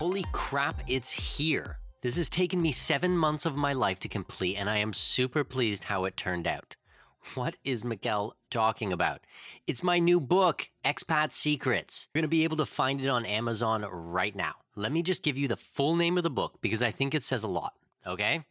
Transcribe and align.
Holy 0.00 0.24
crap, 0.32 0.80
it's 0.86 1.12
here. 1.12 1.76
This 2.00 2.16
has 2.16 2.30
taken 2.30 2.62
me 2.62 2.72
seven 2.72 3.18
months 3.18 3.44
of 3.44 3.54
my 3.54 3.74
life 3.74 3.98
to 3.98 4.08
complete, 4.08 4.56
and 4.56 4.70
I 4.70 4.78
am 4.78 4.94
super 4.94 5.44
pleased 5.44 5.84
how 5.84 6.06
it 6.06 6.16
turned 6.16 6.46
out. 6.46 6.74
What 7.34 7.58
is 7.64 7.82
Mikkel 7.82 8.32
talking 8.50 8.94
about? 8.94 9.20
It's 9.66 9.82
my 9.82 9.98
new 9.98 10.18
book, 10.18 10.70
Expat 10.86 11.32
Secrets. 11.32 12.08
You're 12.14 12.20
going 12.20 12.30
to 12.30 12.34
be 12.34 12.44
able 12.44 12.56
to 12.56 12.64
find 12.64 13.02
it 13.02 13.08
on 13.08 13.26
Amazon 13.26 13.84
right 13.90 14.34
now. 14.34 14.54
Let 14.74 14.90
me 14.90 15.02
just 15.02 15.22
give 15.22 15.36
you 15.36 15.48
the 15.48 15.58
full 15.58 15.94
name 15.94 16.16
of 16.16 16.24
the 16.24 16.30
book 16.30 16.62
because 16.62 16.82
I 16.82 16.92
think 16.92 17.14
it 17.14 17.22
says 17.22 17.44
a 17.44 17.48
lot, 17.48 17.74
okay? 18.06 18.46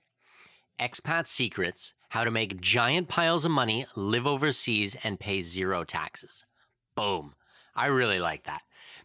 Expat 0.79 1.25
Secrets 1.25 1.95
How 2.09 2.25
to 2.25 2.29
Make 2.29 2.61
Giant 2.61 3.07
Piles 3.07 3.43
of 3.43 3.49
Money, 3.49 3.87
Live 3.95 4.27
Overseas, 4.27 4.95
and 5.03 5.19
Pay 5.19 5.41
Zero 5.41 5.83
Taxes. 5.83 6.45
Boom. 6.93 7.33
I 7.75 7.87
really 7.87 8.19
like 8.19 8.43
that. 8.43 8.61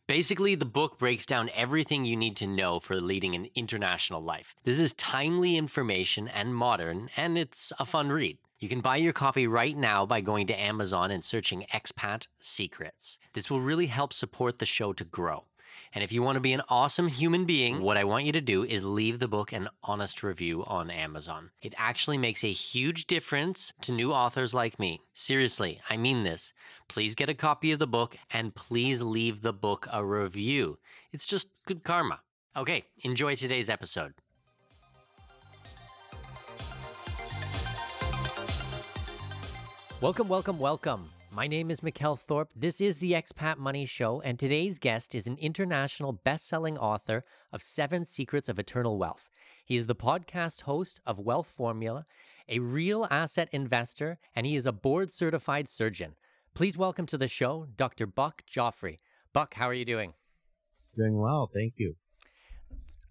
Basically, 0.07 0.55
the 0.55 0.67
book 0.67 0.99
breaks 0.99 1.25
down 1.25 1.49
everything 1.55 2.05
you 2.05 2.15
need 2.15 2.37
to 2.37 2.47
know 2.47 2.79
for 2.79 3.01
leading 3.01 3.35
an 3.35 3.49
international 3.55 4.23
life. 4.23 4.55
This 4.63 4.79
is 4.79 4.93
timely 4.93 5.57
information 5.57 6.29
and 6.29 6.55
modern, 6.55 7.09
and 7.17 7.39
it's 7.39 7.73
a 7.79 7.87
fun 7.87 8.11
read. 8.11 8.37
You 8.59 8.69
can 8.69 8.83
buy 8.83 8.99
your 8.99 9.15
copy 9.15 9.47
right 9.47 9.75
now 9.75 10.05
by 10.05 10.21
going 10.21 10.47
to 10.49 10.61
Amazon 10.61 11.11
and 11.11 11.25
searching 11.25 11.65
Expat 11.73 12.27
Secrets. 12.39 13.19
This 13.33 13.51
will 13.51 13.63
really 13.63 13.87
help 13.87 14.13
support 14.13 14.59
the 14.59 14.67
show 14.67 14.93
to 14.93 15.05
grow. 15.05 15.45
And 15.95 16.03
if 16.03 16.11
you 16.11 16.23
want 16.23 16.35
to 16.35 16.41
be 16.41 16.53
an 16.53 16.63
awesome 16.69 17.07
human 17.07 17.45
being, 17.45 17.77
mm. 17.77 17.81
what 17.81 17.97
I 17.97 18.03
want 18.03 18.25
you 18.25 18.33
to 18.33 18.41
do 18.41 18.65
is 18.65 18.83
leave 18.83 19.21
the 19.21 19.29
book 19.29 19.53
an 19.53 19.69
honest 19.85 20.25
review 20.25 20.65
on 20.65 20.91
Amazon. 20.91 21.51
It 21.63 21.73
actually 21.79 22.19
makes 22.19 22.43
a 22.43 22.51
huge 22.51 23.07
difference 23.07 23.73
to 23.83 23.93
new 23.93 24.13
authors 24.13 24.53
like 24.53 24.81
me. 24.81 25.03
Seriously, 25.13 25.81
I 25.89 25.97
mean 25.97 26.25
this. 26.25 26.53
Please 26.89 27.15
get 27.15 27.29
a 27.29 27.35
copy 27.35 27.71
of 27.71 27.79
the 27.79 27.87
book 27.87 28.17
and 28.33 28.57
please 28.57 29.03
leave 29.03 29.43
the 29.43 29.53
book 29.53 29.87
a 29.93 30.05
review. 30.05 30.79
It's 31.13 31.29
just 31.29 31.47
good 31.65 31.85
karma. 31.85 32.21
Okay, 32.57 32.87
enjoy 33.05 33.37
today's 33.37 33.71
episode. 33.71 34.15
Welcome, 40.01 40.27
welcome, 40.29 40.59
welcome. 40.59 41.14
My 41.35 41.49
name 41.49 41.69
is 41.69 41.81
Mikkel 41.81 42.17
Thorup. 42.17 42.51
This 42.55 42.81
is 42.81 42.99
the 42.99 43.11
Expat 43.11 43.59
Money 43.59 43.87
Show, 43.87 44.21
and 44.21 44.39
today's 44.39 44.79
guest 44.79 45.17
is 45.17 45.27
an 45.27 45.37
international 45.41 46.13
best-selling 46.13 46.79
author 46.79 47.25
of 47.53 47.61
Seven 47.61 48.05
Secrets 48.05 48.49
of 48.49 48.61
Eternal 48.61 48.99
Wealth. 48.99 49.29
He 49.65 49.75
is 49.75 49.89
the 49.89 49.97
podcast 49.97 50.61
host 50.61 51.01
of 51.05 51.19
Wealth 51.19 51.49
Formula, 51.49 52.07
a 52.49 52.61
real 52.61 53.09
asset 53.11 53.49
investor, 53.51 54.21
and 54.37 54.47
he 54.47 54.55
is 54.55 54.65
a 54.65 54.71
board-certified 54.71 55.69
surgeon. 55.69 56.15
Please 56.55 56.79
welcome 56.79 57.07
to 57.07 57.19
the 57.19 57.27
show 57.27 57.67
Dr. 57.77 58.07
Buck 58.07 58.45
Joffrey. 58.49 58.99
Buck, 59.33 59.55
how 59.55 59.69
are 59.69 59.75
you 59.75 59.85
doing? 59.85 60.15
Doing 60.97 61.19
well, 61.19 61.51
thank 61.53 61.73
you. 61.79 61.97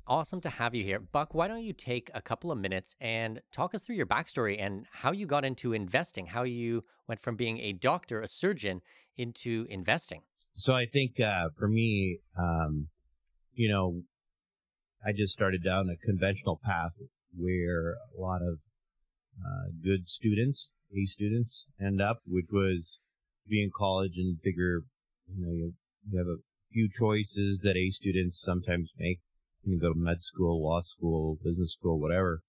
Awesome 0.06 0.42
to 0.42 0.50
have 0.50 0.76
you 0.76 0.84
here. 0.84 1.00
Buck, 1.00 1.34
why 1.34 1.48
don't 1.48 1.64
you 1.64 1.72
take 1.72 2.12
a 2.14 2.22
couple 2.22 2.52
of 2.52 2.58
minutes 2.58 2.94
and 3.00 3.42
talk 3.54 3.74
us 3.74 3.82
through 3.82 3.96
your 3.96 4.06
backstory 4.06 4.62
and 4.62 4.86
how 4.92 5.14
you 5.14 5.26
got 5.26 5.46
into 5.46 5.72
investing, 5.72 6.26
how 6.26 6.44
you 6.44 6.84
went 7.08 7.22
from 7.22 7.38
being 7.38 7.60
a 7.60 7.72
doctor, 7.72 8.20
a 8.20 8.28
surgeon, 8.28 8.82
into 9.16 9.66
investing? 9.70 10.22
So 10.56 10.74
I 10.74 10.88
think 10.92 11.22
uh, 11.22 11.50
for 11.58 11.70
me, 11.70 12.20
um, 12.38 12.90
you 13.54 13.70
know, 13.70 14.02
I 15.06 15.14
just 15.14 15.32
started 15.32 15.64
down 15.64 15.90
a 15.90 16.06
conventional 16.06 16.60
path 16.66 16.92
where 17.38 17.96
a 18.18 18.22
lot 18.22 18.42
of 18.42 18.60
uh, 19.40 19.70
good 19.82 20.06
students, 20.06 20.70
A 20.94 21.06
students, 21.06 21.66
end 21.82 22.02
up, 22.02 22.20
which 22.28 22.48
was 22.52 23.00
be 23.48 23.64
in 23.64 23.72
college 23.74 24.14
and 24.18 24.38
figure, 24.42 24.82
you 25.28 25.46
know, 25.46 25.52
you, 25.52 25.74
you 26.10 26.18
have 26.18 26.28
a 26.28 26.42
few 26.74 26.90
choices 26.90 27.60
that 27.64 27.78
A 27.78 27.90
students 27.90 28.42
sometimes 28.42 28.92
make 29.00 29.20
you 29.64 29.80
can 29.80 29.88
go 29.88 29.94
to 29.94 30.00
med 30.00 30.22
school, 30.22 30.64
law 30.64 30.82
school, 30.82 31.38
business 31.44 31.74
school, 31.74 32.00
whatever. 32.00 32.42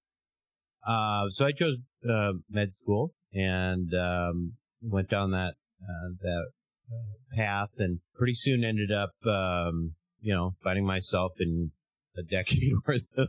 Uh, 0.86 1.28
so 1.30 1.46
I 1.46 1.52
chose 1.52 1.78
uh, 2.08 2.32
med 2.50 2.74
school 2.74 3.12
and 3.32 3.92
um, 3.94 4.54
went 4.82 5.08
down 5.10 5.30
that 5.30 5.54
uh, 5.82 6.08
that 6.20 6.46
uh, 6.92 7.36
path, 7.36 7.70
and 7.78 8.00
pretty 8.14 8.34
soon 8.34 8.64
ended 8.64 8.92
up, 8.92 9.12
um, 9.26 9.94
you 10.20 10.34
know, 10.34 10.54
finding 10.62 10.84
myself 10.84 11.32
in 11.40 11.70
a 12.16 12.22
decade 12.30 12.72
worth 12.86 13.02
of, 13.16 13.28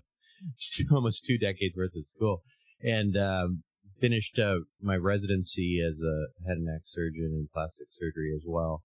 almost 0.92 1.26
two 1.26 1.38
decades 1.38 1.76
worth 1.78 1.96
of 1.96 2.06
school, 2.06 2.42
and 2.82 3.16
um, 3.18 3.64
finished 4.00 4.40
my 4.82 4.96
residency 4.96 5.80
as 5.86 6.02
a 6.02 6.48
head 6.48 6.58
and 6.58 6.66
neck 6.66 6.82
surgeon 6.84 7.32
and 7.34 7.50
plastic 7.54 7.88
surgery 7.92 8.34
as 8.36 8.44
well, 8.46 8.84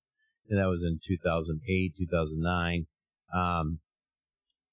and 0.49 0.59
that 0.59 0.69
was 0.69 0.85
in 0.85 1.01
2008, 1.07 1.95
2009. 1.99 2.87
Um, 3.35 3.81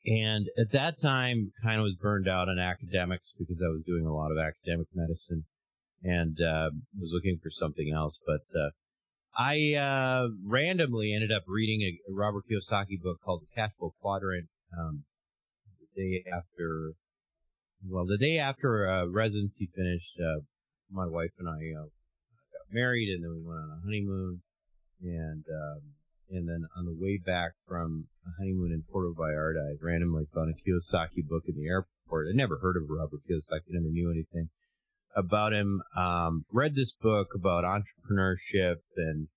and 0.08 0.48
at 0.58 0.72
that 0.72 1.00
time, 1.02 1.52
kind 1.62 1.80
of 1.80 1.84
was 1.84 1.98
burned 2.02 2.30
out 2.30 2.48
on 2.48 2.58
academics 2.58 3.34
because 3.38 3.62
I 3.62 3.68
was 3.68 3.84
doing 3.86 4.06
a 4.06 4.16
lot 4.16 4.32
of 4.32 4.38
academic 4.38 4.88
medicine 4.96 5.44
and 6.02 6.40
uh, 6.40 6.70
was 6.98 7.12
looking 7.12 7.38
for 7.44 7.50
something 7.50 7.92
else. 7.94 8.18
But 8.26 8.48
uh, 8.58 8.70
I 9.38 9.74
uh, 9.76 10.30
randomly 10.46 11.14
ended 11.14 11.34
up 11.34 11.44
reading 11.46 11.82
a, 11.82 12.14
Robert 12.14 12.46
Kiyosaki 12.50 13.02
book 13.02 13.18
called 13.22 13.42
The 13.42 13.54
Cash 13.54 13.72
Flow 13.78 13.94
Quadrant 14.00 14.48
um, 14.80 15.04
the 15.96 16.02
day 16.02 16.24
after. 16.32 16.94
Well, 17.86 18.06
the 18.06 18.18
day 18.18 18.40
after 18.40 18.90
uh, 18.90 19.08
residency 19.08 19.70
finished, 19.76 20.16
uh, 20.24 20.40
my 20.90 21.06
wife 21.06 21.32
and 21.38 21.50
I 21.50 21.78
uh, 21.78 21.84
got 21.84 22.72
married, 22.72 23.10
and 23.14 23.24
then 23.24 23.32
we 23.36 23.46
went 23.46 23.60
on 23.60 23.78
a 23.78 23.82
honeymoon. 23.84 24.42
And 25.04 25.44
um, 25.52 25.82
and 26.30 26.48
then 26.48 26.66
on 26.78 26.86
the 26.86 26.98
way 27.00 27.18
back 27.24 27.52
from 27.68 28.08
a 28.26 28.30
honeymoon 28.40 28.72
in 28.72 28.84
Puerto 28.92 29.14
Vallarta, 29.14 29.60
I 29.60 29.76
randomly 29.82 30.26
found 30.34 30.54
a 30.54 30.54
Kiyosaki 30.54 31.28
book 31.28 31.44
in 31.48 31.56
the 31.56 31.68
airport. 31.68 32.28
I 32.28 32.36
never 32.36 32.60
heard 32.60 32.78
of 32.78 32.90
Robert 32.90 33.22
Kiyosaki, 33.30 33.70
never 33.70 33.92
knew 33.92 34.12
anything 34.12 34.50
about 35.16 35.54
him. 35.54 35.82
Um, 35.98 36.46
read 36.52 36.76
this 36.76 36.94
book 36.94 37.30
about 37.36 37.64
entrepreneurship 37.64 38.78
and 38.96 39.28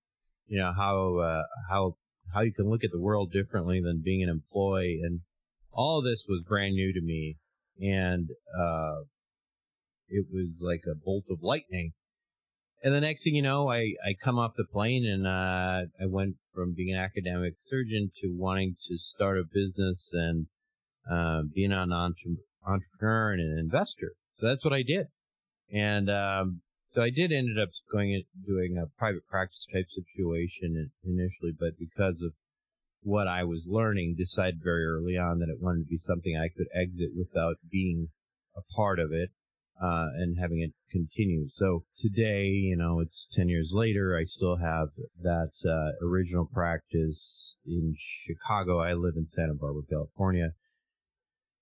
you 0.46 0.58
know 0.58 0.72
how 0.76 1.18
uh, 1.18 1.42
how 1.68 1.96
how 2.34 2.40
you 2.40 2.52
can 2.52 2.68
look 2.68 2.84
at 2.84 2.90
the 2.92 3.00
world 3.00 3.32
differently 3.32 3.80
than 3.80 4.02
being 4.04 4.22
an 4.22 4.28
employee, 4.28 5.00
and 5.02 5.20
all 5.72 6.02
this 6.02 6.24
was 6.28 6.42
brand 6.46 6.74
new 6.74 6.92
to 6.92 7.00
me, 7.00 7.36
and 7.80 8.28
uh, 8.58 9.02
it 10.08 10.26
was 10.32 10.60
like 10.60 10.82
a 10.90 10.94
bolt 10.94 11.24
of 11.30 11.38
lightning 11.42 11.92
and 12.82 12.94
the 12.94 13.00
next 13.00 13.24
thing 13.24 13.34
you 13.34 13.42
know, 13.42 13.70
I, 13.70 13.94
I 14.04 14.14
come 14.22 14.38
off 14.38 14.52
the 14.56 14.64
plane 14.64 15.04
and 15.06 15.26
uh, 15.26 15.86
I 16.00 16.06
went 16.06 16.36
from 16.54 16.72
being 16.72 16.94
an 16.94 17.00
academic 17.00 17.54
surgeon 17.60 18.10
to 18.22 18.28
wanting 18.28 18.76
to 18.88 18.96
start 18.96 19.38
a 19.38 19.44
business 19.44 20.10
and 20.12 20.46
uh, 21.10 21.42
being 21.54 21.72
an 21.72 21.92
entre- 21.92 22.42
entrepreneur 22.66 23.32
and 23.32 23.40
an 23.40 23.58
investor. 23.58 24.12
So 24.38 24.46
that's 24.46 24.64
what 24.64 24.72
I 24.72 24.82
did. 24.82 25.06
And 25.72 26.08
um, 26.08 26.62
so 26.88 27.02
I 27.02 27.10
did 27.10 27.32
ended 27.32 27.58
up 27.58 27.68
going 27.92 28.14
and 28.14 28.24
doing 28.46 28.78
a 28.78 28.86
private 28.98 29.26
practice 29.28 29.66
type 29.72 29.86
situation 29.90 30.90
initially, 31.04 31.52
but 31.58 31.78
because 31.78 32.22
of 32.22 32.32
what 33.02 33.28
I 33.28 33.44
was 33.44 33.66
learning, 33.68 34.16
decided 34.16 34.60
very 34.62 34.84
early 34.84 35.16
on 35.16 35.38
that 35.38 35.48
it 35.48 35.60
wanted 35.60 35.84
to 35.84 35.90
be 35.90 35.96
something 35.96 36.36
I 36.36 36.48
could 36.48 36.66
exit 36.74 37.10
without 37.16 37.56
being 37.70 38.08
a 38.56 38.62
part 38.74 38.98
of 38.98 39.12
it 39.12 39.30
uh, 39.82 40.08
and 40.18 40.38
having 40.38 40.60
it 40.60 40.72
continue. 40.90 41.48
So 41.52 41.84
today, 41.98 42.46
you 42.46 42.76
know, 42.76 43.00
it's 43.00 43.26
10 43.32 43.48
years 43.48 43.72
later. 43.74 44.16
I 44.16 44.24
still 44.24 44.56
have 44.56 44.88
that 45.22 45.52
uh, 45.64 46.04
original 46.06 46.46
practice 46.52 47.56
in 47.66 47.94
Chicago. 47.98 48.80
I 48.80 48.92
live 48.92 49.14
in 49.16 49.28
Santa 49.28 49.54
Barbara, 49.54 49.82
California. 49.88 50.50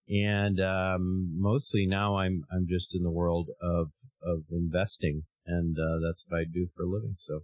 And 0.08 0.58
um, 0.58 1.38
mostly 1.38 1.86
now 1.86 2.16
I'm 2.16 2.44
I'm 2.50 2.66
just 2.66 2.94
in 2.94 3.02
the 3.02 3.10
world 3.10 3.48
of 3.60 3.88
of 4.22 4.44
investing, 4.50 5.24
and 5.46 5.76
uh, 5.78 6.00
that's 6.02 6.24
what 6.26 6.40
I 6.40 6.44
do 6.44 6.68
for 6.74 6.84
a 6.84 6.88
living. 6.88 7.16
So 7.26 7.42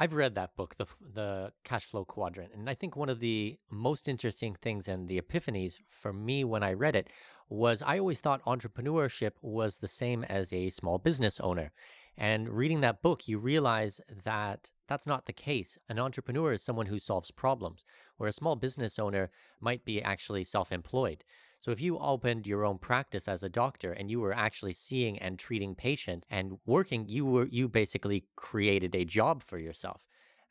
I've 0.00 0.14
read 0.14 0.34
that 0.34 0.56
book, 0.56 0.76
the 0.78 0.86
the 1.14 1.52
cash 1.62 1.84
flow 1.84 2.06
quadrant, 2.06 2.54
and 2.54 2.70
I 2.70 2.74
think 2.74 2.96
one 2.96 3.10
of 3.10 3.20
the 3.20 3.58
most 3.70 4.08
interesting 4.08 4.54
things 4.54 4.88
and 4.88 5.08
the 5.08 5.20
epiphanies 5.20 5.76
for 5.90 6.14
me 6.14 6.42
when 6.42 6.62
I 6.62 6.72
read 6.72 6.96
it 6.96 7.08
was 7.50 7.82
I 7.82 7.98
always 7.98 8.18
thought 8.18 8.42
entrepreneurship 8.46 9.32
was 9.42 9.76
the 9.76 9.88
same 9.88 10.24
as 10.24 10.54
a 10.54 10.70
small 10.70 10.96
business 10.96 11.38
owner. 11.40 11.70
And 12.16 12.48
reading 12.48 12.80
that 12.80 13.02
book, 13.02 13.28
you 13.28 13.38
realize 13.38 14.00
that 14.24 14.70
that's 14.88 15.06
not 15.06 15.26
the 15.26 15.34
case. 15.34 15.76
An 15.86 15.98
entrepreneur 15.98 16.52
is 16.52 16.62
someone 16.62 16.86
who 16.86 16.98
solves 16.98 17.30
problems, 17.30 17.84
where 18.16 18.28
a 18.28 18.32
small 18.32 18.56
business 18.56 18.98
owner 18.98 19.30
might 19.60 19.84
be 19.84 20.02
actually 20.02 20.44
self-employed. 20.44 21.24
So 21.60 21.70
if 21.72 21.80
you 21.80 21.98
opened 21.98 22.46
your 22.46 22.64
own 22.64 22.78
practice 22.78 23.28
as 23.28 23.42
a 23.42 23.48
doctor 23.48 23.92
and 23.92 24.10
you 24.10 24.18
were 24.20 24.32
actually 24.32 24.72
seeing 24.72 25.18
and 25.18 25.38
treating 25.38 25.74
patients 25.74 26.26
and 26.30 26.58
working, 26.64 27.06
you 27.06 27.26
were 27.26 27.46
you 27.46 27.68
basically 27.68 28.24
created 28.34 28.94
a 28.94 29.04
job 29.04 29.42
for 29.42 29.58
yourself. 29.58 30.02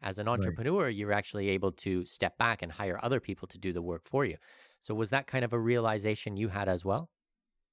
As 0.01 0.17
an 0.19 0.29
entrepreneur, 0.29 0.85
right. 0.85 0.95
you're 0.95 1.11
actually 1.11 1.50
able 1.50 1.73
to 1.73 2.06
step 2.06 2.38
back 2.38 2.61
and 2.61 2.71
hire 2.71 3.00
other 3.03 3.19
people 3.19 3.47
to 3.50 3.57
do 3.57 3.73
the 3.73 3.81
work 3.81 4.03
for 4.06 4.23
you. 4.23 4.38
So 4.79 4.94
was 4.94 5.09
that 5.09 5.27
kind 5.27 5.44
of 5.44 5.51
a 5.51 5.59
realization 5.59 6.38
you 6.38 6.47
had 6.47 6.69
as 6.69 6.85
well? 6.85 7.09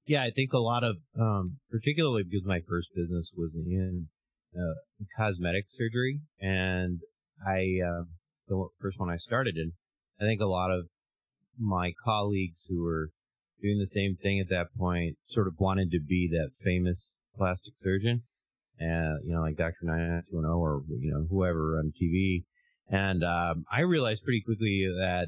Yeah, 0.07 0.23
I 0.23 0.31
think 0.35 0.51
a 0.51 0.57
lot 0.57 0.83
of, 0.83 0.97
um, 1.17 1.59
particularly 1.69 2.23
because 2.23 2.45
my 2.45 2.59
first 2.67 2.89
business 2.95 3.31
was 3.37 3.55
in 3.55 4.07
uh, 4.57 5.05
cosmetic 5.15 5.65
surgery, 5.69 6.21
and 6.41 6.99
I 7.45 7.79
uh, 7.85 8.03
the 8.47 8.67
first 8.81 8.99
one 8.99 9.09
I 9.09 9.17
started 9.17 9.55
in, 9.57 9.73
I 10.19 10.23
think 10.23 10.41
a 10.41 10.45
lot 10.45 10.71
of 10.71 10.87
my 11.59 11.93
colleagues 12.03 12.65
who 12.69 12.83
were 12.83 13.09
doing 13.61 13.79
the 13.79 13.87
same 13.87 14.17
thing 14.21 14.39
at 14.39 14.49
that 14.49 14.67
point, 14.77 15.17
sort 15.27 15.47
of 15.47 15.59
wanted 15.59 15.91
to 15.91 15.99
be 15.99 16.29
that 16.31 16.51
famous 16.63 17.15
plastic 17.35 17.73
surgeon, 17.77 18.23
and 18.79 19.19
you 19.25 19.33
know, 19.33 19.41
like 19.41 19.57
Dr. 19.57 19.83
9920 19.83 20.47
or 20.47 20.83
you 20.99 21.11
know 21.11 21.25
whoever 21.29 21.77
on 21.77 21.93
TV. 22.01 22.43
And 22.89 23.23
um, 23.23 23.65
I 23.71 23.81
realized 23.81 24.23
pretty 24.23 24.41
quickly 24.45 24.85
that 24.99 25.27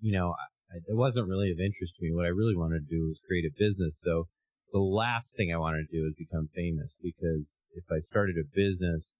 you 0.00 0.12
know 0.12 0.34
it 0.74 0.96
wasn't 0.96 1.28
really 1.28 1.50
of 1.50 1.60
interest 1.60 1.94
to 1.96 2.04
me. 2.04 2.12
What 2.12 2.26
I 2.26 2.34
really 2.34 2.56
wanted 2.56 2.88
to 2.88 2.94
do 2.94 3.06
was 3.06 3.20
create 3.26 3.44
a 3.44 3.58
business. 3.58 4.00
So 4.02 4.28
the 4.72 4.80
last 4.80 5.36
thing 5.36 5.52
I 5.52 5.58
wanted 5.58 5.86
to 5.86 5.96
do 5.96 6.04
was 6.04 6.14
become 6.18 6.48
famous 6.54 6.94
because 7.02 7.48
if 7.74 7.84
I 7.90 8.00
started 8.00 8.36
a 8.36 8.54
business 8.54 9.12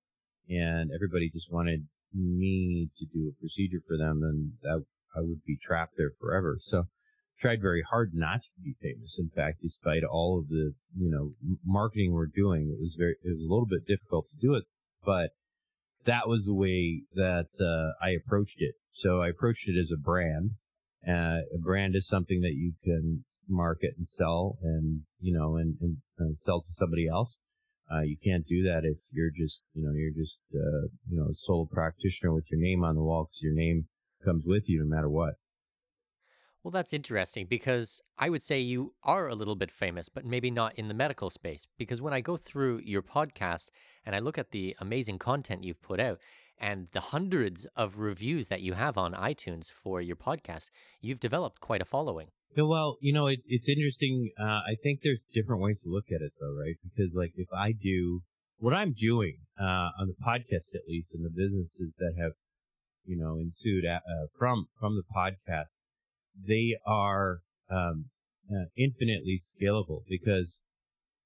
and 0.48 0.90
everybody 0.94 1.30
just 1.30 1.52
wanted 1.52 1.86
me 2.12 2.88
to 2.98 3.06
do 3.06 3.30
a 3.30 3.40
procedure 3.40 3.80
for 3.86 3.96
them, 3.96 4.20
then 4.20 4.52
that 4.62 4.84
I 5.16 5.20
would 5.20 5.44
be 5.46 5.58
trapped 5.62 5.94
there 5.96 6.12
forever. 6.20 6.58
So 6.60 6.88
tried 7.38 7.60
very 7.60 7.82
hard 7.90 8.12
not 8.14 8.40
to 8.42 8.60
be 8.62 8.74
famous. 8.80 9.18
In 9.18 9.30
fact, 9.34 9.58
despite 9.62 10.04
all 10.04 10.38
of 10.38 10.48
the, 10.48 10.72
you 10.96 11.10
know, 11.10 11.32
marketing 11.64 12.12
we're 12.12 12.26
doing, 12.26 12.70
it 12.70 12.80
was 12.80 12.96
very, 12.98 13.16
it 13.22 13.36
was 13.36 13.46
a 13.46 13.52
little 13.52 13.66
bit 13.66 13.86
difficult 13.86 14.26
to 14.28 14.46
do 14.46 14.54
it, 14.54 14.64
but 15.04 15.30
that 16.06 16.28
was 16.28 16.46
the 16.46 16.54
way 16.54 17.02
that 17.14 17.48
uh, 17.60 18.04
I 18.04 18.10
approached 18.10 18.56
it. 18.60 18.74
So 18.92 19.20
I 19.20 19.28
approached 19.28 19.68
it 19.68 19.78
as 19.78 19.90
a 19.92 20.00
brand. 20.00 20.52
Uh, 21.06 21.42
a 21.54 21.58
brand 21.62 21.94
is 21.94 22.06
something 22.06 22.40
that 22.40 22.54
you 22.54 22.72
can 22.82 23.24
market 23.48 23.94
and 23.98 24.08
sell 24.08 24.58
and, 24.62 25.02
you 25.20 25.36
know, 25.36 25.56
and, 25.56 25.76
and 25.80 25.96
uh, 26.20 26.34
sell 26.34 26.62
to 26.62 26.72
somebody 26.72 27.06
else. 27.08 27.38
Uh, 27.92 28.00
you 28.00 28.16
can't 28.24 28.46
do 28.46 28.64
that 28.64 28.80
if 28.82 28.96
you're 29.12 29.30
just, 29.30 29.62
you 29.74 29.84
know, 29.84 29.92
you're 29.94 30.10
just, 30.10 30.38
uh, 30.54 30.88
you 31.08 31.16
know, 31.16 31.26
a 31.30 31.34
sole 31.34 31.68
practitioner 31.70 32.32
with 32.32 32.44
your 32.50 32.60
name 32.60 32.82
on 32.82 32.96
the 32.96 33.02
wall 33.02 33.24
because 33.24 33.42
your 33.42 33.54
name 33.54 33.86
comes 34.24 34.44
with 34.46 34.64
you 34.68 34.80
no 34.80 34.96
matter 34.96 35.08
what. 35.08 35.34
Well, 36.66 36.72
that's 36.72 36.92
interesting 36.92 37.46
because 37.48 38.00
I 38.18 38.28
would 38.28 38.42
say 38.42 38.58
you 38.58 38.92
are 39.04 39.28
a 39.28 39.36
little 39.36 39.54
bit 39.54 39.70
famous, 39.70 40.08
but 40.08 40.24
maybe 40.24 40.50
not 40.50 40.74
in 40.74 40.88
the 40.88 40.94
medical 40.94 41.30
space. 41.30 41.64
Because 41.78 42.02
when 42.02 42.12
I 42.12 42.20
go 42.20 42.36
through 42.36 42.80
your 42.82 43.02
podcast 43.02 43.68
and 44.04 44.16
I 44.16 44.18
look 44.18 44.36
at 44.36 44.50
the 44.50 44.74
amazing 44.80 45.20
content 45.20 45.62
you've 45.62 45.80
put 45.80 46.00
out 46.00 46.18
and 46.58 46.88
the 46.90 47.14
hundreds 47.14 47.68
of 47.76 48.00
reviews 48.00 48.48
that 48.48 48.62
you 48.62 48.72
have 48.72 48.98
on 48.98 49.12
iTunes 49.12 49.66
for 49.66 50.00
your 50.00 50.16
podcast, 50.16 50.70
you've 51.00 51.20
developed 51.20 51.60
quite 51.60 51.80
a 51.80 51.84
following. 51.84 52.30
Well, 52.56 52.96
you 53.00 53.12
know, 53.12 53.28
it, 53.28 53.42
it's 53.44 53.68
interesting. 53.68 54.32
Uh, 54.36 54.66
I 54.66 54.74
think 54.82 55.02
there's 55.04 55.22
different 55.32 55.62
ways 55.62 55.82
to 55.84 55.88
look 55.88 56.06
at 56.08 56.20
it, 56.20 56.32
though, 56.40 56.58
right? 56.60 56.74
Because, 56.82 57.12
like, 57.14 57.34
if 57.36 57.46
I 57.56 57.74
do 57.80 58.22
what 58.58 58.74
I'm 58.74 58.92
doing 58.92 59.36
uh, 59.56 59.90
on 60.00 60.08
the 60.08 60.16
podcast, 60.20 60.74
at 60.74 60.88
least, 60.88 61.14
in 61.14 61.22
the 61.22 61.30
businesses 61.30 61.92
that 61.98 62.14
have, 62.20 62.32
you 63.04 63.16
know, 63.16 63.38
ensued 63.38 63.84
at, 63.84 64.02
uh, 64.02 64.26
from 64.36 64.66
from 64.80 64.96
the 64.96 65.04
podcast, 65.16 65.75
they 66.46 66.76
are 66.86 67.38
um, 67.70 68.06
uh, 68.50 68.66
infinitely 68.76 69.38
scalable 69.38 70.02
because 70.08 70.62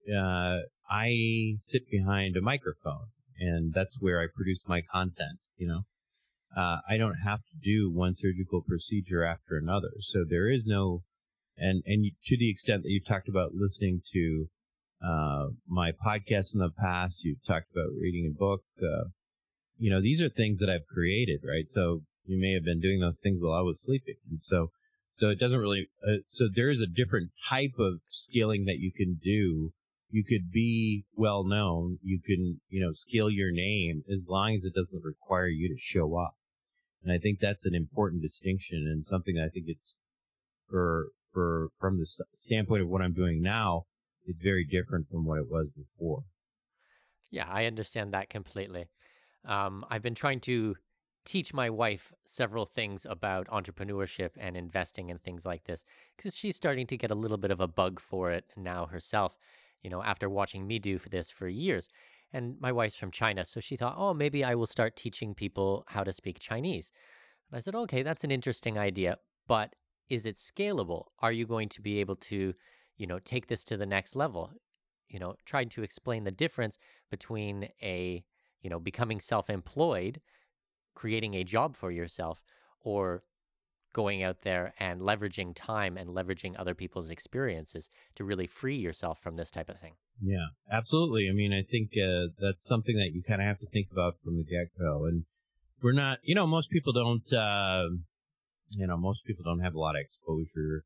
uh, 0.08 0.60
I 0.88 1.54
sit 1.58 1.90
behind 1.90 2.36
a 2.36 2.40
microphone 2.40 3.08
and 3.38 3.72
that's 3.72 4.00
where 4.00 4.20
I 4.20 4.26
produce 4.34 4.64
my 4.66 4.82
content. 4.92 5.38
You 5.56 5.68
know, 5.68 5.82
uh, 6.56 6.78
I 6.88 6.96
don't 6.96 7.18
have 7.24 7.40
to 7.40 7.56
do 7.62 7.90
one 7.90 8.14
surgical 8.14 8.62
procedure 8.62 9.24
after 9.24 9.56
another, 9.56 9.90
so 9.98 10.24
there 10.28 10.50
is 10.50 10.64
no 10.66 11.02
and 11.56 11.82
and 11.86 12.10
to 12.26 12.36
the 12.36 12.50
extent 12.50 12.82
that 12.82 12.90
you've 12.90 13.06
talked 13.06 13.28
about 13.28 13.54
listening 13.54 14.00
to 14.12 14.48
uh, 15.04 15.48
my 15.66 15.92
podcast 15.92 16.54
in 16.54 16.60
the 16.60 16.70
past, 16.78 17.16
you've 17.22 17.44
talked 17.46 17.70
about 17.72 17.92
reading 18.00 18.26
a 18.26 18.38
book. 18.38 18.62
Uh, 18.82 19.08
you 19.78 19.90
know, 19.90 20.00
these 20.00 20.20
are 20.20 20.28
things 20.28 20.58
that 20.60 20.68
I've 20.68 20.86
created, 20.86 21.40
right? 21.42 21.64
So 21.68 22.02
you 22.26 22.38
may 22.38 22.52
have 22.52 22.64
been 22.64 22.80
doing 22.80 23.00
those 23.00 23.18
things 23.22 23.38
while 23.40 23.58
I 23.58 23.62
was 23.62 23.82
sleeping, 23.82 24.16
and 24.30 24.40
so 24.40 24.70
so 25.12 25.28
it 25.28 25.38
doesn't 25.38 25.58
really. 25.58 25.88
Uh, 26.06 26.18
so 26.28 26.48
there 26.54 26.70
is 26.70 26.80
a 26.80 26.86
different 26.86 27.30
type 27.48 27.74
of 27.78 28.00
scaling 28.08 28.64
that 28.66 28.78
you 28.78 28.92
can 28.92 29.20
do. 29.22 29.72
You 30.10 30.24
could 30.24 30.50
be 30.50 31.04
well 31.14 31.44
known. 31.44 31.98
You 32.02 32.20
can, 32.24 32.60
you 32.68 32.80
know, 32.84 32.92
scale 32.92 33.30
your 33.30 33.52
name 33.52 34.02
as 34.10 34.26
long 34.28 34.54
as 34.54 34.64
it 34.64 34.74
doesn't 34.74 35.04
require 35.04 35.46
you 35.46 35.68
to 35.68 35.78
show 35.78 36.16
up. 36.16 36.34
And 37.02 37.12
I 37.12 37.18
think 37.18 37.38
that's 37.40 37.64
an 37.64 37.74
important 37.74 38.22
distinction 38.22 38.86
and 38.90 39.04
something 39.04 39.38
I 39.38 39.48
think 39.48 39.66
it's 39.68 39.96
for 40.68 41.08
for 41.32 41.68
from 41.80 41.98
the 41.98 42.06
standpoint 42.32 42.82
of 42.82 42.88
what 42.88 43.02
I'm 43.02 43.12
doing 43.12 43.40
now, 43.40 43.84
it's 44.26 44.40
very 44.40 44.64
different 44.64 45.08
from 45.10 45.24
what 45.24 45.38
it 45.38 45.50
was 45.50 45.69
before. 45.76 46.22
Yeah, 47.31 47.46
I 47.48 47.67
understand 47.67 48.12
that 48.12 48.29
completely. 48.29 48.88
Um, 49.44 49.84
I've 49.88 50.02
been 50.02 50.14
trying 50.14 50.40
to 50.40 50.74
teach 51.24 51.53
my 51.53 51.69
wife 51.69 52.12
several 52.24 52.67
things 52.67 53.06
about 53.08 53.48
entrepreneurship 53.48 54.31
and 54.39 54.56
investing 54.56 55.10
and 55.10 55.20
things 55.20 55.44
like 55.44 55.65
this 55.65 55.84
because 56.17 56.34
she's 56.34 56.56
starting 56.56 56.86
to 56.86 56.96
get 56.96 57.10
a 57.10 57.15
little 57.15 57.36
bit 57.36 57.50
of 57.50 57.60
a 57.60 57.69
bug 57.69 58.00
for 58.00 58.31
it 58.31 58.44
now 58.56 58.86
herself, 58.86 59.36
you 59.82 59.91
know, 59.91 60.03
after 60.03 60.29
watching 60.29 60.67
me 60.67 60.79
do 60.79 60.98
for 60.98 61.08
this 61.08 61.31
for 61.31 61.48
years. 61.48 61.89
And 62.32 62.56
my 62.60 62.70
wife's 62.70 62.96
from 62.96 63.10
China, 63.10 63.44
so 63.44 63.60
she 63.60 63.77
thought, 63.77 63.96
oh, 63.96 64.15
maybe 64.15 64.44
I 64.44 64.55
will 64.55 64.67
start 64.67 64.96
teaching 64.96 65.34
people 65.34 65.84
how 65.89 66.05
to 66.05 66.12
speak 66.12 66.39
Chinese. 66.39 66.91
And 67.50 67.58
I 67.58 67.60
said, 67.60 67.74
okay, 67.74 68.03
that's 68.03 68.24
an 68.24 68.31
interesting 68.31 68.79
idea, 68.79 69.19
but 69.48 69.74
is 70.08 70.27
it 70.27 70.36
scalable? 70.36 71.06
Are 71.20 71.32
you 71.32 71.46
going 71.46 71.69
to 71.70 71.82
be 71.82 71.98
able 71.98 72.17
to, 72.17 72.55
you 72.96 73.06
know, 73.06 73.19
take 73.19 73.48
this 73.48 73.65
to 73.65 73.77
the 73.77 73.86
next 73.86 74.15
level? 74.15 74.53
You 75.08 75.19
know, 75.19 75.34
trying 75.44 75.69
to 75.70 75.82
explain 75.82 76.22
the 76.22 76.31
difference 76.31 76.79
between 77.10 77.69
a, 77.82 78.24
you 78.62 78.70
know, 78.70 78.79
becoming 78.79 79.20
self 79.20 79.50
employed 79.50 80.20
creating 80.94 81.35
a 81.35 81.44
job 81.44 81.77
for 81.77 81.91
yourself 81.91 82.43
or 82.82 83.23
going 83.93 84.23
out 84.23 84.43
there 84.43 84.73
and 84.79 85.01
leveraging 85.01 85.53
time 85.55 85.97
and 85.97 86.11
leveraging 86.11 86.55
other 86.59 86.75
people's 86.75 87.11
experiences 87.11 87.89
to 88.15 88.25
really 88.25 88.47
free 88.47 88.77
yourself 88.77 89.19
from 89.20 89.37
this 89.37 89.51
type 89.51 89.69
of 89.69 89.81
thing. 89.81 89.94
Yeah, 90.23 90.47
absolutely. 90.70 91.29
I 91.29 91.32
mean, 91.32 91.53
I 91.53 91.63
think 91.69 91.91
uh, 91.97 92.29
that's 92.39 92.67
something 92.67 92.97
that 92.97 93.11
you 93.15 93.23
kind 93.27 93.41
of 93.41 93.47
have 93.47 93.59
to 93.61 93.67
think 93.67 93.89
about 93.91 94.15
from 94.23 94.37
the 94.37 94.44
get 94.44 94.69
go. 94.79 95.06
And 95.06 95.25
we're 95.82 95.93
not, 95.93 96.19
you 96.23 96.35
know, 96.35 96.47
most 96.47 96.70
people 96.70 96.93
don't, 96.93 97.32
uh, 97.32 97.89
you 98.69 98.87
know, 98.87 98.97
most 98.97 99.25
people 99.25 99.44
don't 99.44 99.61
have 99.61 99.75
a 99.75 99.81
lot 99.81 99.97
of 99.97 100.03
exposure 100.03 100.85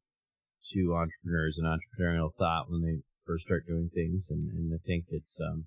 to 0.72 0.94
entrepreneurs 0.94 1.58
and 1.58 1.66
entrepreneurial 1.66 2.30
thought 2.38 2.70
when 2.70 2.82
they 2.82 3.02
first 3.26 3.44
start 3.44 3.66
doing 3.66 3.90
things. 3.92 4.28
And, 4.30 4.50
and 4.50 4.72
I 4.72 4.78
think 4.86 5.06
it's, 5.10 5.36
um, 5.40 5.66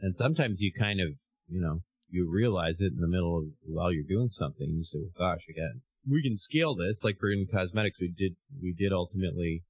and 0.00 0.14
sometimes 0.14 0.60
you 0.60 0.72
kind 0.78 1.00
of, 1.00 1.08
you 1.48 1.60
know, 1.60 1.80
you 2.08 2.28
realize 2.30 2.80
it 2.80 2.92
in 2.92 3.00
the 3.00 3.08
middle 3.08 3.38
of 3.38 3.44
while 3.64 3.92
you're 3.92 4.02
doing 4.02 4.30
something. 4.30 4.68
You 4.68 4.84
say, 4.84 4.98
"Well, 4.98 5.34
gosh, 5.34 5.46
again, 5.48 5.82
we 6.08 6.22
can 6.22 6.36
scale 6.36 6.74
this." 6.74 7.04
Like 7.04 7.18
for 7.18 7.30
in 7.30 7.46
cosmetics, 7.46 7.98
we 8.00 8.08
did 8.08 8.36
we 8.62 8.72
did 8.72 8.92
ultimately, 8.92 9.62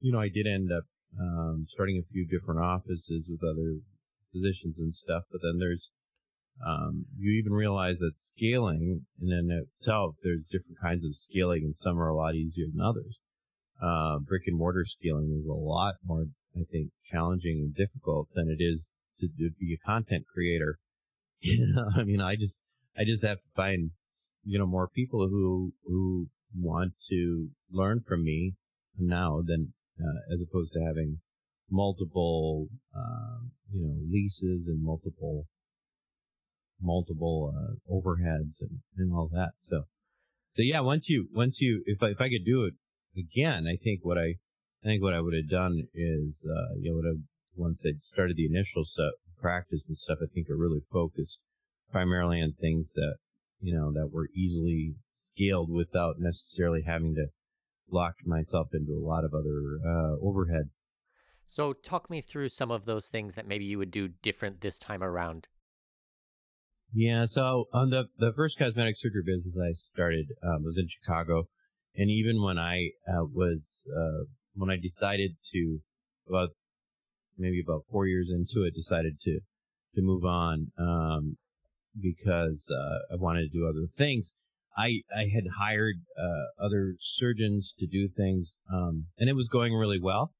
you 0.00 0.12
know, 0.12 0.20
I 0.20 0.28
did 0.28 0.46
end 0.46 0.70
up 0.70 0.84
um, 1.18 1.66
starting 1.70 1.98
a 1.98 2.12
few 2.12 2.26
different 2.26 2.60
offices 2.60 3.26
with 3.28 3.42
other 3.42 3.80
physicians 4.32 4.76
and 4.78 4.92
stuff. 4.94 5.24
But 5.30 5.40
then 5.42 5.58
there's 5.58 5.90
Um, 6.60 7.06
you 7.16 7.32
even 7.40 7.54
realize 7.54 7.98
that 8.00 8.18
scaling 8.18 9.06
in 9.20 9.32
and 9.32 9.50
itself, 9.50 10.16
there's 10.22 10.44
different 10.52 10.78
kinds 10.80 11.02
of 11.04 11.16
scaling, 11.16 11.64
and 11.64 11.76
some 11.76 11.98
are 11.98 12.12
a 12.12 12.14
lot 12.14 12.34
easier 12.34 12.66
than 12.70 12.84
others. 12.84 13.18
Uh, 13.80 14.18
brick 14.20 14.44
and 14.46 14.58
mortar 14.58 14.84
scaling 14.84 15.32
is 15.32 15.46
a 15.46 15.54
lot 15.54 15.94
more, 16.04 16.26
I 16.54 16.64
think, 16.70 16.92
challenging 17.10 17.58
and 17.64 17.74
difficult 17.74 18.28
than 18.34 18.48
it 18.48 18.62
is 18.62 18.90
to, 19.18 19.28
to 19.28 19.50
be 19.58 19.72
a 19.74 19.86
content 19.86 20.26
creator. 20.32 20.76
You 21.44 21.74
know, 21.74 21.88
I 22.00 22.04
mean, 22.04 22.20
I 22.20 22.36
just, 22.36 22.56
I 22.96 23.02
just 23.04 23.24
have 23.24 23.38
to 23.38 23.50
find, 23.56 23.90
you 24.44 24.60
know, 24.60 24.66
more 24.66 24.86
people 24.86 25.28
who, 25.28 25.72
who 25.84 26.28
want 26.56 26.92
to 27.10 27.48
learn 27.72 28.04
from 28.06 28.22
me 28.22 28.54
now 28.96 29.42
than, 29.44 29.72
uh, 30.00 30.32
as 30.32 30.40
opposed 30.40 30.72
to 30.74 30.80
having 30.80 31.18
multiple, 31.68 32.68
um, 32.94 33.50
you 33.72 33.82
know, 33.82 33.96
leases 34.08 34.68
and 34.68 34.84
multiple, 34.84 35.46
multiple, 36.80 37.52
uh, 37.56 37.92
overheads 37.92 38.60
and, 38.60 38.78
and 38.96 39.12
all 39.12 39.28
that. 39.32 39.50
So, 39.58 39.82
so 40.52 40.62
yeah, 40.62 40.80
once 40.80 41.08
you, 41.08 41.26
once 41.34 41.60
you, 41.60 41.82
if 41.86 42.00
I, 42.04 42.10
if 42.10 42.20
I 42.20 42.28
could 42.28 42.46
do 42.46 42.66
it 42.66 42.74
again, 43.18 43.66
I 43.66 43.82
think 43.82 44.04
what 44.04 44.16
I, 44.16 44.36
I 44.84 44.84
think 44.84 45.02
what 45.02 45.14
I 45.14 45.20
would 45.20 45.34
have 45.34 45.50
done 45.50 45.88
is, 45.92 46.46
uh, 46.48 46.74
you 46.78 46.90
know, 46.90 46.96
would 46.98 47.06
have, 47.06 47.22
once 47.56 47.82
I 47.84 47.98
started 47.98 48.36
the 48.36 48.46
initial 48.46 48.84
stuff, 48.84 49.14
practice 49.42 49.86
and 49.88 49.96
stuff, 49.96 50.18
I 50.22 50.26
think 50.32 50.48
are 50.48 50.56
really 50.56 50.82
focused 50.90 51.40
primarily 51.90 52.40
on 52.40 52.54
things 52.58 52.94
that, 52.94 53.16
you 53.60 53.74
know, 53.74 53.92
that 53.92 54.10
were 54.10 54.28
easily 54.34 54.94
scaled 55.12 55.70
without 55.70 56.14
necessarily 56.18 56.82
having 56.86 57.14
to 57.16 57.26
lock 57.90 58.14
myself 58.24 58.68
into 58.72 58.92
a 58.92 59.04
lot 59.06 59.24
of 59.24 59.34
other, 59.34 59.78
uh, 59.84 60.16
overhead. 60.22 60.70
So, 61.46 61.74
talk 61.74 62.08
me 62.08 62.22
through 62.22 62.48
some 62.48 62.70
of 62.70 62.86
those 62.86 63.08
things 63.08 63.34
that 63.34 63.46
maybe 63.46 63.66
you 63.66 63.76
would 63.76 63.90
do 63.90 64.08
different 64.08 64.62
this 64.62 64.78
time 64.78 65.02
around. 65.02 65.48
Yeah, 66.94 67.24
so 67.24 67.68
on 67.72 67.88
the 67.88 68.04
the 68.18 68.32
first 68.36 68.58
cosmetic 68.58 68.96
surgery 68.98 69.22
business 69.24 69.58
I 69.58 69.72
started 69.72 70.26
um, 70.42 70.62
was 70.62 70.76
in 70.76 70.88
Chicago, 70.88 71.48
and 71.96 72.10
even 72.10 72.42
when 72.42 72.58
I 72.58 72.90
uh, 73.08 73.24
was 73.24 73.86
uh, 73.90 74.24
when 74.54 74.68
I 74.68 74.76
decided 74.76 75.32
to 75.52 75.80
about 76.28 76.50
maybe 77.38 77.60
about 77.60 77.84
four 77.90 78.06
years 78.06 78.30
into 78.30 78.66
it, 78.66 78.74
decided 78.74 79.20
to 79.22 79.40
to 79.94 80.02
move 80.02 80.24
on 80.24 80.72
um, 80.78 81.36
because 82.00 82.70
uh, 82.70 83.14
I 83.14 83.16
wanted 83.16 83.50
to 83.50 83.58
do 83.58 83.66
other 83.66 83.86
things. 83.96 84.34
I 84.76 85.02
I 85.14 85.28
had 85.32 85.44
hired 85.58 85.96
uh, 86.18 86.64
other 86.64 86.96
surgeons 87.00 87.74
to 87.78 87.86
do 87.86 88.08
things, 88.08 88.58
um, 88.72 89.06
and 89.18 89.28
it 89.28 89.34
was 89.34 89.48
going 89.48 89.74
really 89.74 90.00
well. 90.00 90.32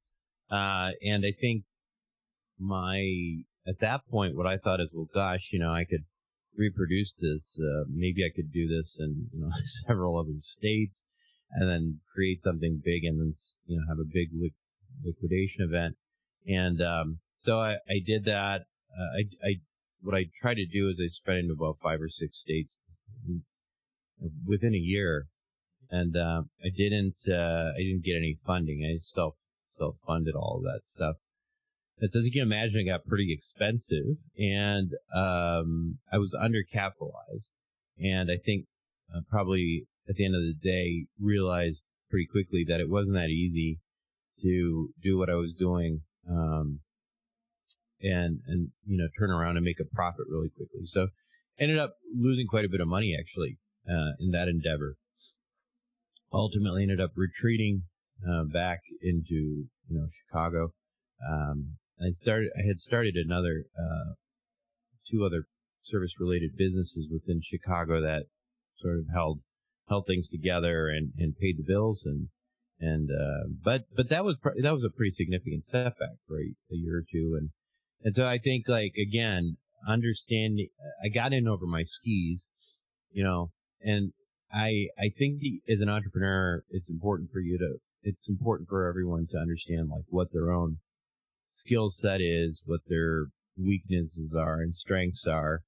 Uh, 0.50 0.90
and 1.02 1.24
I 1.24 1.32
think 1.38 1.64
my 2.58 2.98
at 3.66 3.80
that 3.80 4.06
point, 4.10 4.36
what 4.36 4.46
I 4.46 4.58
thought 4.58 4.80
is, 4.80 4.88
well, 4.92 5.08
gosh, 5.14 5.50
you 5.52 5.58
know, 5.58 5.70
I 5.70 5.84
could 5.84 6.04
reproduce 6.56 7.14
this. 7.14 7.58
Uh, 7.58 7.84
maybe 7.88 8.22
I 8.24 8.34
could 8.34 8.52
do 8.52 8.68
this 8.68 8.98
in 9.00 9.28
you 9.32 9.40
know 9.40 9.50
several 9.86 10.18
other 10.18 10.38
states, 10.38 11.04
and 11.52 11.68
then 11.68 12.00
create 12.14 12.42
something 12.42 12.80
big, 12.84 13.04
and 13.04 13.20
then 13.20 13.34
you 13.66 13.78
know 13.78 13.84
have 13.88 13.98
a 13.98 14.08
big 14.10 14.28
li- 14.32 14.54
liquidation 15.04 15.64
event. 15.64 15.96
And 16.46 16.80
um, 16.80 17.20
so 17.38 17.60
I, 17.60 17.74
I 17.88 18.00
did 18.04 18.24
that. 18.24 18.62
Uh, 18.92 19.18
I, 19.18 19.48
I 19.48 19.54
what 20.00 20.16
I 20.16 20.26
tried 20.40 20.54
to 20.54 20.66
do 20.66 20.88
is 20.88 21.00
I 21.02 21.08
spread 21.08 21.38
into 21.38 21.54
about 21.54 21.78
five 21.82 22.00
or 22.00 22.08
six 22.08 22.38
states 22.38 22.78
within 24.46 24.74
a 24.74 24.78
year, 24.78 25.26
and 25.90 26.16
uh, 26.16 26.42
I 26.62 26.70
didn't 26.76 27.16
uh, 27.28 27.72
I 27.74 27.78
didn't 27.78 28.04
get 28.04 28.16
any 28.16 28.38
funding. 28.44 28.84
I 28.84 28.98
self 29.00 29.34
self 29.64 29.96
funded 30.06 30.34
all 30.34 30.58
of 30.58 30.64
that 30.64 30.80
stuff. 30.84 31.16
And 32.00 32.10
so 32.10 32.18
as 32.18 32.26
you 32.26 32.32
can 32.32 32.42
imagine, 32.42 32.80
it 32.80 32.90
got 32.90 33.06
pretty 33.06 33.32
expensive, 33.32 34.16
and 34.36 34.90
um, 35.14 35.98
I 36.12 36.18
was 36.18 36.34
undercapitalized. 36.34 37.50
And 37.98 38.30
I 38.30 38.38
think 38.44 38.66
uh, 39.14 39.20
probably 39.30 39.86
at 40.08 40.16
the 40.16 40.24
end 40.24 40.34
of 40.34 40.42
the 40.42 40.54
day, 40.60 41.06
realized 41.20 41.84
pretty 42.10 42.26
quickly 42.26 42.64
that 42.68 42.80
it 42.80 42.90
wasn't 42.90 43.16
that 43.16 43.28
easy 43.28 43.78
to 44.42 44.88
do 45.02 45.16
what 45.16 45.30
I 45.30 45.34
was 45.34 45.54
doing, 45.54 46.02
um, 46.28 46.80
and 48.00 48.40
and 48.46 48.68
you 48.86 48.98
know 48.98 49.08
turn 49.18 49.30
around 49.30 49.56
and 49.56 49.64
make 49.64 49.80
a 49.80 49.94
profit 49.94 50.26
really 50.28 50.48
quickly. 50.48 50.84
So 50.84 51.08
ended 51.58 51.78
up 51.78 51.94
losing 52.14 52.46
quite 52.46 52.64
a 52.64 52.68
bit 52.68 52.80
of 52.80 52.88
money 52.88 53.16
actually 53.18 53.58
uh, 53.88 54.12
in 54.20 54.30
that 54.32 54.48
endeavor. 54.48 54.96
Ultimately, 56.32 56.82
ended 56.82 57.00
up 57.00 57.10
retreating 57.14 57.82
uh, 58.26 58.44
back 58.44 58.80
into 59.02 59.68
you 59.88 59.90
know 59.90 60.06
Chicago. 60.10 60.72
Um, 61.28 61.76
I 62.00 62.10
started. 62.10 62.50
I 62.56 62.66
had 62.66 62.78
started 62.78 63.14
another 63.16 63.64
uh, 63.78 64.14
two 65.10 65.24
other 65.24 65.44
service 65.84 66.14
related 66.18 66.52
businesses 66.56 67.08
within 67.10 67.40
Chicago 67.44 68.00
that 68.00 68.24
sort 68.80 68.98
of 68.98 69.06
held 69.12 69.40
held 69.88 70.06
things 70.06 70.30
together 70.30 70.88
and, 70.88 71.12
and 71.18 71.36
paid 71.36 71.58
the 71.58 71.64
bills 71.66 72.04
and 72.06 72.28
and 72.82 73.10
uh, 73.10 73.48
but 73.64 73.84
but 73.96 74.08
that 74.08 74.24
was 74.24 74.36
that 74.42 74.72
was 74.72 74.84
a 74.84 74.90
pretty 74.90 75.12
significant 75.12 75.64
setback 75.64 76.16
for 76.26 76.38
a, 76.38 76.50
a, 76.72 76.76
year 76.76 76.98
or 76.98 77.04
two. 77.10 77.38
And 77.38 77.50
and 78.02 78.12
so 78.12 78.26
I 78.26 78.38
think 78.38 78.68
like 78.68 78.94
again 79.00 79.56
understanding 79.88 80.68
I 81.02 81.08
got 81.08 81.32
in 81.32 81.48
over 81.48 81.66
my 81.66 81.84
skis 81.84 82.44
you 83.12 83.24
know 83.24 83.50
and 83.80 84.12
I 84.52 84.88
I 84.98 85.10
think 85.16 85.38
the, 85.40 85.62
as 85.72 85.80
an 85.80 85.88
entrepreneur 85.88 86.64
it's 86.70 86.90
important 86.90 87.30
for 87.32 87.40
you 87.40 87.56
to 87.58 87.78
it's 88.02 88.28
important 88.28 88.68
for 88.68 88.88
everyone 88.88 89.28
to 89.30 89.38
understand 89.38 89.88
like 89.88 90.04
what 90.08 90.32
their 90.32 90.50
own 90.50 90.78
skill 91.48 91.90
set 91.90 92.20
is 92.20 92.62
what 92.66 92.80
their 92.88 93.26
weaknesses 93.56 94.34
are 94.34 94.60
and 94.60 94.74
strengths 94.74 95.26
are. 95.26 95.60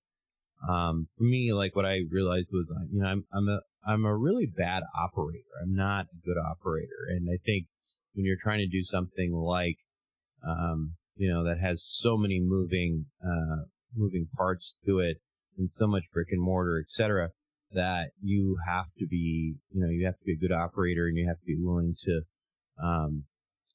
Um, 0.69 1.09
for 1.17 1.25
me 1.25 1.53
like 1.53 1.77
what 1.77 1.85
I 1.85 2.01
realized 2.11 2.49
was 2.53 2.73
like 2.75 2.89
you 2.91 3.01
know 3.01 3.07
I'm 3.07 3.25
I'm 3.33 3.49
a 3.49 3.61
I'm 3.87 4.05
a 4.05 4.17
really 4.17 4.47
bad 4.47 4.83
operator. 4.99 5.45
I'm 5.63 5.75
not 5.75 6.07
a 6.07 6.27
good 6.27 6.39
operator. 6.39 7.07
And 7.09 7.29
I 7.29 7.39
think 7.45 7.67
when 8.15 8.25
you're 8.25 8.37
trying 8.43 8.61
to 8.61 8.69
do 8.69 8.83
something 8.83 9.33
like, 9.33 9.77
um, 10.47 10.95
you 11.17 11.33
know, 11.33 11.45
that 11.45 11.61
has 11.61 11.85
so 11.85 12.17
many 12.17 12.41
moving, 12.41 13.07
uh, 13.25 13.65
moving 13.95 14.27
parts 14.37 14.77
to 14.87 14.99
it 14.99 15.19
and 15.59 15.71
so 15.71 15.87
much 15.87 16.05
brick 16.13 16.29
and 16.31 16.43
mortar, 16.43 16.83
et 16.85 16.91
cetera, 16.91 17.29
that 17.73 18.11
you 18.21 18.57
have 18.67 18.87
to 18.99 19.07
be, 19.07 19.57
you 19.71 19.81
know, 19.81 19.89
you 19.89 20.07
have 20.07 20.19
to 20.19 20.25
be 20.25 20.33
a 20.33 20.49
good 20.49 20.55
operator 20.55 21.07
and 21.07 21.17
you 21.17 21.27
have 21.27 21.39
to 21.39 21.47
be 21.47 21.57
willing 21.59 21.95
to, 22.05 22.21
um, 22.83 23.25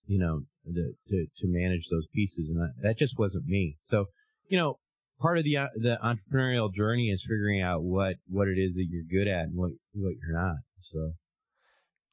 you 0.06 0.20
know, 0.20 0.42
to, 0.66 0.94
to, 1.08 1.25
to 1.38 1.48
manage 1.48 1.88
those 1.92 2.08
pieces. 2.13 2.50
And 2.50 2.60
that, 2.60 2.74
that 2.82 2.98
just 2.98 3.18
wasn't 3.18 3.46
me. 3.46 3.78
So, 3.84 4.06
you 4.48 4.58
know, 4.58 4.80
part 5.20 5.38
of 5.38 5.44
the 5.44 5.58
uh, 5.58 5.68
the 5.76 5.98
entrepreneurial 6.04 6.74
journey 6.74 7.10
is 7.10 7.22
figuring 7.22 7.62
out 7.62 7.84
what 7.84 8.16
what 8.28 8.48
it 8.48 8.58
is 8.58 8.76
that 8.76 8.88
you're 8.90 9.04
good 9.04 9.30
at 9.30 9.46
and 9.46 9.56
what 9.56 9.72
what 9.94 10.14
you're 10.22 10.40
not. 10.40 10.58
So 10.80 11.12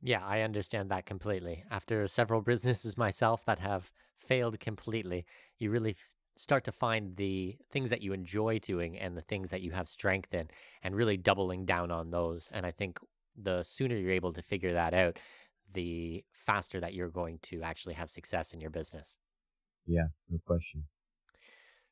yeah, 0.03 0.25
I 0.25 0.43
understand 0.43 0.91
that 0.91 1.07
completely. 1.07 1.65
After 1.71 2.07
several 2.07 2.41
businesses 2.43 2.97
myself 2.97 3.45
that 3.47 3.59
have 3.59 3.91
failed 4.19 4.59
completely, 4.61 5.25
you 5.59 5.71
really 5.71 5.97
start 6.37 6.65
to 6.65 6.73
find 6.73 7.17
the 7.17 7.57
things 7.71 7.91
that 7.91 8.03
you 8.03 8.13
enjoy 8.13 8.59
doing 8.59 8.99
and 8.99 9.17
the 9.17 9.23
things 9.23 9.51
that 9.51 9.63
you 9.63 9.71
have 9.71 9.89
strength 9.89 10.35
in 10.35 10.49
and 10.83 10.95
really 10.95 11.17
doubling 11.17 11.65
down 11.65 11.91
on 11.91 12.11
those. 12.11 12.49
And 12.53 12.67
I 12.67 12.71
think 12.71 12.99
the 13.35 13.63
sooner 13.63 13.97
you're 13.97 14.11
able 14.11 14.33
to 14.35 14.43
figure 14.43 14.73
that 14.73 14.93
out, 14.93 15.19
the 15.73 16.25
faster 16.33 16.79
that 16.81 16.95
you're 16.95 17.09
going 17.09 17.39
to 17.43 17.63
actually 17.63 17.95
have 17.95 18.11
success 18.11 18.53
in 18.53 18.61
your 18.61 18.71
business. 18.71 19.17
Yeah, 19.87 20.09
no 20.29 20.39
question. 20.47 20.85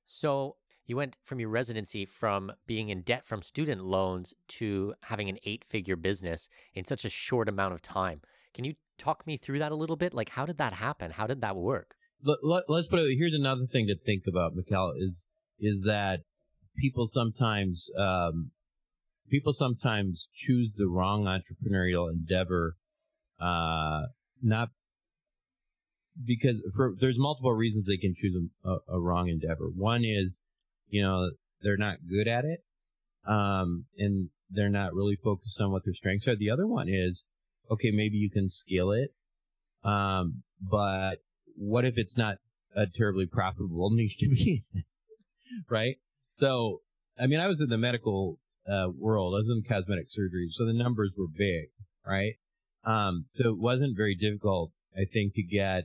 So, 0.06 0.56
you 0.86 0.96
went 0.96 1.16
from 1.22 1.40
your 1.40 1.48
residency 1.48 2.04
from 2.04 2.52
being 2.66 2.88
in 2.88 3.02
debt 3.02 3.26
from 3.26 3.42
student 3.42 3.84
loans 3.84 4.34
to 4.48 4.94
having 5.02 5.28
an 5.28 5.38
eight 5.44 5.64
figure 5.64 5.96
business 5.96 6.48
in 6.74 6.84
such 6.84 7.04
a 7.04 7.10
short 7.10 7.48
amount 7.48 7.74
of 7.74 7.82
time. 7.82 8.20
Can 8.52 8.64
you 8.64 8.74
talk 8.98 9.26
me 9.26 9.36
through 9.36 9.58
that 9.58 9.72
a 9.72 9.76
little 9.76 9.96
bit? 9.96 10.14
Like, 10.14 10.30
how 10.30 10.46
did 10.46 10.58
that 10.58 10.74
happen? 10.74 11.10
How 11.10 11.26
did 11.26 11.40
that 11.40 11.56
work? 11.56 11.96
Let, 12.22 12.62
us 12.70 12.86
put 12.86 13.00
it. 13.00 13.16
Here's 13.18 13.34
another 13.34 13.66
thing 13.70 13.86
to 13.88 13.96
think 13.96 14.24
about, 14.26 14.52
Mikkel, 14.54 14.92
is 14.96 15.24
is 15.60 15.82
that 15.82 16.20
people 16.76 17.06
sometimes 17.06 17.90
um, 17.98 18.50
people 19.28 19.52
sometimes 19.52 20.28
choose 20.34 20.72
the 20.76 20.86
wrong 20.86 21.24
entrepreneurial 21.24 22.10
endeavor, 22.10 22.76
uh, 23.40 24.06
not 24.42 24.68
because 26.24 26.62
for 26.74 26.94
there's 26.98 27.18
multiple 27.18 27.52
reasons 27.52 27.86
they 27.86 27.98
can 27.98 28.14
choose 28.16 28.34
a, 28.64 28.68
a, 28.68 28.78
a 28.96 29.00
wrong 29.00 29.28
endeavor. 29.28 29.66
One 29.74 30.02
is 30.04 30.40
you 30.88 31.02
know, 31.02 31.30
they're 31.62 31.76
not 31.76 31.98
good 32.08 32.28
at 32.28 32.44
it. 32.44 32.60
Um, 33.26 33.86
and 33.96 34.28
they're 34.50 34.68
not 34.68 34.94
really 34.94 35.16
focused 35.22 35.60
on 35.60 35.70
what 35.70 35.84
their 35.84 35.94
strengths 35.94 36.28
are. 36.28 36.36
The 36.36 36.50
other 36.50 36.66
one 36.66 36.88
is, 36.88 37.24
okay, 37.70 37.90
maybe 37.90 38.16
you 38.16 38.30
can 38.30 38.50
scale 38.50 38.92
it. 38.92 39.14
Um, 39.82 40.42
but 40.60 41.16
what 41.56 41.84
if 41.84 41.94
it's 41.96 42.16
not 42.16 42.36
a 42.76 42.86
terribly 42.86 43.26
profitable 43.26 43.90
niche 43.94 44.18
to 44.18 44.28
be 44.28 44.64
in? 44.74 44.84
right? 45.68 45.96
So, 46.40 46.80
I 47.18 47.26
mean, 47.26 47.40
I 47.40 47.46
was 47.46 47.60
in 47.60 47.68
the 47.68 47.78
medical 47.78 48.38
uh, 48.68 48.88
world. 48.96 49.34
I 49.34 49.38
was 49.38 49.50
in 49.50 49.62
cosmetic 49.68 50.06
surgery, 50.08 50.48
so 50.50 50.64
the 50.64 50.72
numbers 50.72 51.12
were 51.16 51.28
big, 51.28 51.68
right? 52.06 52.34
Um, 52.84 53.26
so 53.30 53.48
it 53.48 53.58
wasn't 53.58 53.96
very 53.96 54.14
difficult, 54.14 54.72
I 54.96 55.04
think, 55.10 55.34
to 55.34 55.42
get 55.42 55.84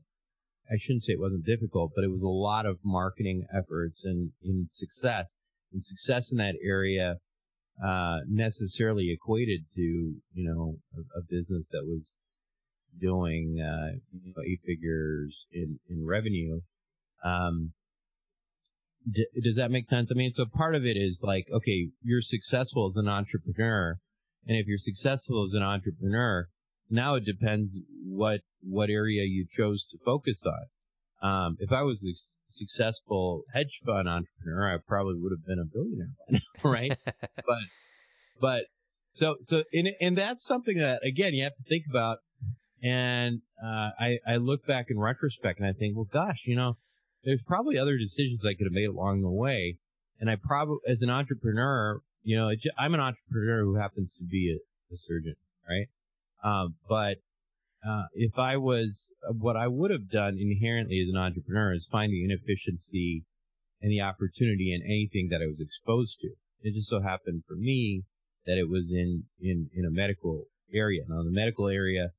I 0.71 0.77
shouldn't 0.77 1.03
say 1.03 1.13
it 1.13 1.19
wasn't 1.19 1.45
difficult, 1.45 1.91
but 1.95 2.03
it 2.03 2.11
was 2.11 2.21
a 2.21 2.27
lot 2.27 2.65
of 2.65 2.77
marketing 2.83 3.45
efforts 3.51 4.03
and 4.05 4.31
in 4.43 4.67
success 4.71 5.35
and 5.73 5.83
success 5.83 6.31
in 6.31 6.38
that 6.38 6.55
area 6.63 7.15
uh, 7.83 8.19
necessarily 8.27 9.11
equated 9.11 9.61
to 9.75 9.81
you 9.81 10.21
know 10.35 10.75
a, 10.95 11.19
a 11.19 11.21
business 11.29 11.69
that 11.71 11.85
was 11.85 12.13
doing 12.99 13.57
uh, 13.59 13.97
you 14.11 14.33
know, 14.35 14.43
eight 14.45 14.59
figures 14.65 15.45
in 15.51 15.79
in 15.89 16.05
revenue. 16.05 16.61
Um, 17.23 17.73
d- 19.09 19.27
does 19.43 19.55
that 19.55 19.71
make 19.71 19.85
sense? 19.85 20.11
I 20.11 20.15
mean, 20.15 20.33
so 20.33 20.45
part 20.45 20.75
of 20.75 20.85
it 20.85 20.97
is 20.97 21.23
like, 21.25 21.47
okay, 21.53 21.89
you're 22.01 22.21
successful 22.21 22.88
as 22.88 22.97
an 22.97 23.07
entrepreneur, 23.07 23.97
and 24.45 24.57
if 24.57 24.67
you're 24.67 24.77
successful 24.77 25.45
as 25.45 25.53
an 25.53 25.63
entrepreneur, 25.63 26.47
now 26.89 27.15
it 27.15 27.25
depends 27.25 27.79
what 28.03 28.41
what 28.62 28.89
area 28.89 29.24
you 29.24 29.46
chose 29.50 29.86
to 29.86 29.98
focus 30.03 30.43
on. 30.46 30.65
Um, 31.22 31.58
if 31.60 31.72
I 31.72 31.81
was 31.81 32.03
a 32.05 32.15
successful 32.48 33.43
hedge 33.53 33.81
fund 33.86 34.08
entrepreneur, 34.08 34.74
I 34.74 34.77
probably 34.86 35.15
would 35.17 35.34
have 35.34 35.46
been 35.46 35.60
a 35.60 35.65
billionaire, 35.65 36.15
now, 36.29 36.39
right? 36.69 36.98
but, 37.36 37.58
but 38.39 38.63
so, 39.10 39.36
so, 39.41 39.63
and, 39.74 39.89
and 40.00 40.17
that's 40.17 40.46
something 40.46 40.77
that 40.77 41.01
again, 41.05 41.34
you 41.34 41.43
have 41.43 41.55
to 41.55 41.63
think 41.67 41.86
about. 41.89 42.19
And, 42.81 43.41
uh, 43.62 43.89
I, 44.00 44.19
I 44.25 44.38
look 44.38 44.65
back 44.65 44.86
in 44.89 44.98
retrospect 44.98 45.60
and 45.60 45.67
I 45.67 45.74
think, 45.74 45.98
well, 45.98 46.08
gosh, 46.12 46.43
you 46.46 46.55
know, 46.55 46.77
there's 47.25 47.43
probably 47.43 47.77
other 47.77 47.98
decisions 47.98 48.46
I 48.46 48.53
could 48.53 48.67
have 48.67 48.72
made 48.72 48.88
along 48.88 49.22
the 49.22 49.29
way. 49.29 49.77
And 50.22 50.29
I 50.29 50.38
probably, 50.41 50.77
as 50.88 51.01
an 51.01 51.10
entrepreneur, 51.10 52.00
you 52.24 52.38
know, 52.38 52.50
I'm 52.77 52.93
an 52.93 53.01
entrepreneur 53.01 53.63
who 53.63 53.75
happens 53.75 54.13
to 54.17 54.24
be 54.24 54.55
a, 54.55 54.93
a 54.93 54.98
surgeon, 54.98 55.36
right? 55.67 55.88
Um, 56.43 56.75
but 56.88 57.17
uh, 57.88 58.03
if 58.13 58.38
I 58.38 58.58
was 58.58 59.13
uh, 59.27 59.34
what 59.34 59.55
I 59.55 59.67
would 59.67 59.91
have 59.91 60.10
done 60.10 60.38
inherently 60.39 61.01
as 61.01 61.13
an 61.13 61.19
entrepreneur 61.19 61.74
is 61.74 61.88
find 61.89 62.12
the 62.12 62.24
inefficiency 62.24 63.24
and 63.81 63.91
the 63.91 64.01
opportunity 64.01 64.74
in 64.74 64.81
anything 64.84 65.29
that 65.31 65.41
I 65.41 65.48
was 65.48 65.62
exposed 65.62 66.19
to. 66.22 66.29
It 66.62 66.74
just 66.74 66.89
so 66.89 67.01
happened 67.01 67.43
for 67.48 67.55
me 67.55 68.03
that 68.46 68.58
it 68.58 68.69
was 68.69 68.91
in 68.93 69.24
in 69.39 69.69
in 69.74 69.86
a 69.86 69.91
medical 69.91 70.46
area. 70.74 71.03
Now 71.08 71.24
the 71.24 71.31
medical 71.31 71.67
area, 71.67 72.10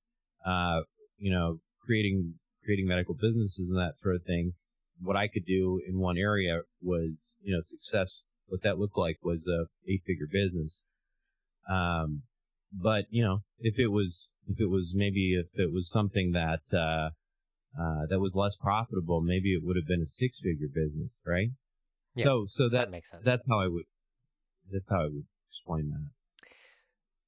uh, 0.47 0.81
you 1.19 1.31
know, 1.31 1.59
creating 1.85 2.35
creating 2.65 2.87
medical 2.87 3.15
businesses 3.15 3.71
and 3.71 3.79
that 3.79 3.99
sort 4.03 4.17
of 4.17 4.23
thing. 4.25 4.53
What 5.03 5.17
I 5.17 5.29
could 5.29 5.47
do 5.47 5.81
in 5.87 5.99
one 5.99 6.19
area 6.19 6.61
was, 6.83 7.37
you 7.43 7.55
know, 7.55 7.61
success. 7.61 8.25
What 8.47 8.63
that 8.63 8.79
looked 8.79 8.99
like 8.99 9.17
was 9.23 9.47
a 9.47 9.67
eight 9.91 10.03
figure 10.07 10.27
business. 10.31 10.83
Um, 11.71 12.23
but 12.73 13.05
you 13.11 13.23
know, 13.23 13.41
if 13.59 13.79
it 13.79 13.89
was 13.89 14.31
if 14.47 14.61
it 14.61 14.69
was 14.69 14.93
maybe 14.95 15.35
if 15.35 15.47
it 15.59 15.73
was 15.73 15.91
something 15.91 16.33
that 16.33 16.61
uh, 16.73 17.11
uh, 17.81 18.07
that 18.09 18.21
was 18.21 18.35
less 18.35 18.57
profitable, 18.57 19.21
maybe 19.21 19.55
it 19.55 19.63
would 19.63 19.77
have 19.77 19.87
been 19.87 20.03
a 20.03 20.07
six 20.07 20.41
figure 20.41 20.69
business, 20.73 21.21
right? 21.27 21.51
Yeah, 22.15 22.25
so 22.25 22.45
so 22.47 22.69
that's 22.69 22.87
that 22.87 22.91
makes 22.91 23.11
sense. 23.11 23.23
that's 23.25 23.45
how 23.49 23.61
I 23.61 23.69
would 23.69 23.85
that's 24.73 24.89
how 24.89 25.01
I 25.01 25.09
would 25.09 25.27
explain 25.51 25.91
that. 25.91 26.09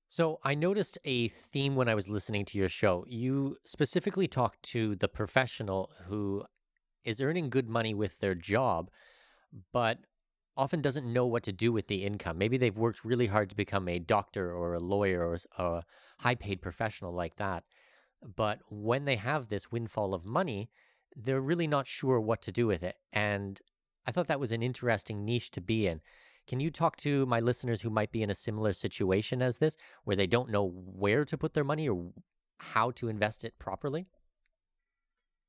So 0.08 0.40
I 0.44 0.54
noticed 0.54 0.98
a 1.06 1.28
theme 1.28 1.74
when 1.74 1.88
I 1.88 1.94
was 1.94 2.06
listening 2.06 2.44
to 2.46 2.58
your 2.58 2.68
show. 2.68 3.06
You 3.08 3.56
specifically 3.64 4.28
talked 4.28 4.62
to 4.64 4.94
the 4.94 5.08
professional 5.08 5.90
who 6.06 6.44
is 7.02 7.20
earning 7.20 7.48
good 7.48 7.68
money 7.68 7.94
with 7.94 8.20
their 8.20 8.34
job, 8.34 8.90
but 9.72 10.00
often 10.56 10.80
doesn't 10.82 11.10
know 11.10 11.26
what 11.26 11.42
to 11.44 11.52
do 11.52 11.72
with 11.72 11.86
the 11.86 12.04
income. 12.04 12.38
Maybe 12.38 12.56
they've 12.56 12.76
worked 12.76 13.04
really 13.04 13.26
hard 13.26 13.50
to 13.50 13.56
become 13.56 13.88
a 13.88 13.98
doctor 13.98 14.52
or 14.52 14.74
a 14.74 14.80
lawyer 14.80 15.26
or 15.26 15.38
a 15.58 15.82
high 16.18 16.34
paid 16.34 16.60
professional 16.60 17.12
like 17.12 17.36
that. 17.36 17.64
But 18.22 18.60
when 18.68 19.04
they 19.04 19.16
have 19.16 19.48
this 19.48 19.72
windfall 19.72 20.14
of 20.14 20.24
money, 20.24 20.70
they're 21.16 21.40
really 21.40 21.66
not 21.66 21.86
sure 21.86 22.20
what 22.20 22.42
to 22.42 22.52
do 22.52 22.66
with 22.66 22.82
it. 22.82 22.96
And 23.12 23.60
I 24.06 24.12
thought 24.12 24.28
that 24.28 24.40
was 24.40 24.52
an 24.52 24.62
interesting 24.62 25.24
niche 25.24 25.50
to 25.52 25.60
be 25.60 25.86
in. 25.86 26.00
Can 26.46 26.60
you 26.60 26.70
talk 26.70 26.96
to 26.98 27.24
my 27.26 27.40
listeners 27.40 27.82
who 27.82 27.90
might 27.90 28.12
be 28.12 28.22
in 28.22 28.30
a 28.30 28.34
similar 28.34 28.72
situation 28.72 29.42
as 29.42 29.58
this, 29.58 29.76
where 30.04 30.16
they 30.16 30.26
don't 30.26 30.50
know 30.50 30.64
where 30.64 31.24
to 31.24 31.38
put 31.38 31.54
their 31.54 31.64
money 31.64 31.88
or 31.88 32.12
how 32.58 32.90
to 32.92 33.08
invest 33.08 33.44
it 33.44 33.58
properly? 33.58 34.06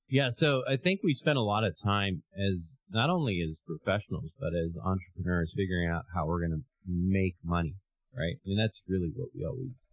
Yeah, 0.09 0.29
so 0.29 0.63
I 0.67 0.77
think 0.77 0.99
we 1.03 1.13
spend 1.13 1.37
a 1.37 1.41
lot 1.41 1.63
of 1.63 1.75
time 1.81 2.23
as 2.37 2.77
not 2.91 3.09
only 3.09 3.41
as 3.41 3.61
professionals 3.65 4.31
but 4.39 4.53
as 4.53 4.77
entrepreneurs 4.77 5.53
figuring 5.55 5.89
out 5.89 6.05
how 6.13 6.27
we're 6.27 6.39
going 6.39 6.61
to 6.61 6.63
make 6.87 7.35
money, 7.43 7.75
right? 8.15 8.35
I 8.35 8.45
mean 8.45 8.57
that's 8.57 8.83
really 8.87 9.11
what 9.15 9.29
we 9.33 9.45
always 9.45 9.89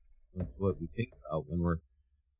what 0.58 0.80
we 0.80 0.88
think 0.94 1.10
about 1.26 1.48
when 1.48 1.60
we're 1.60 1.78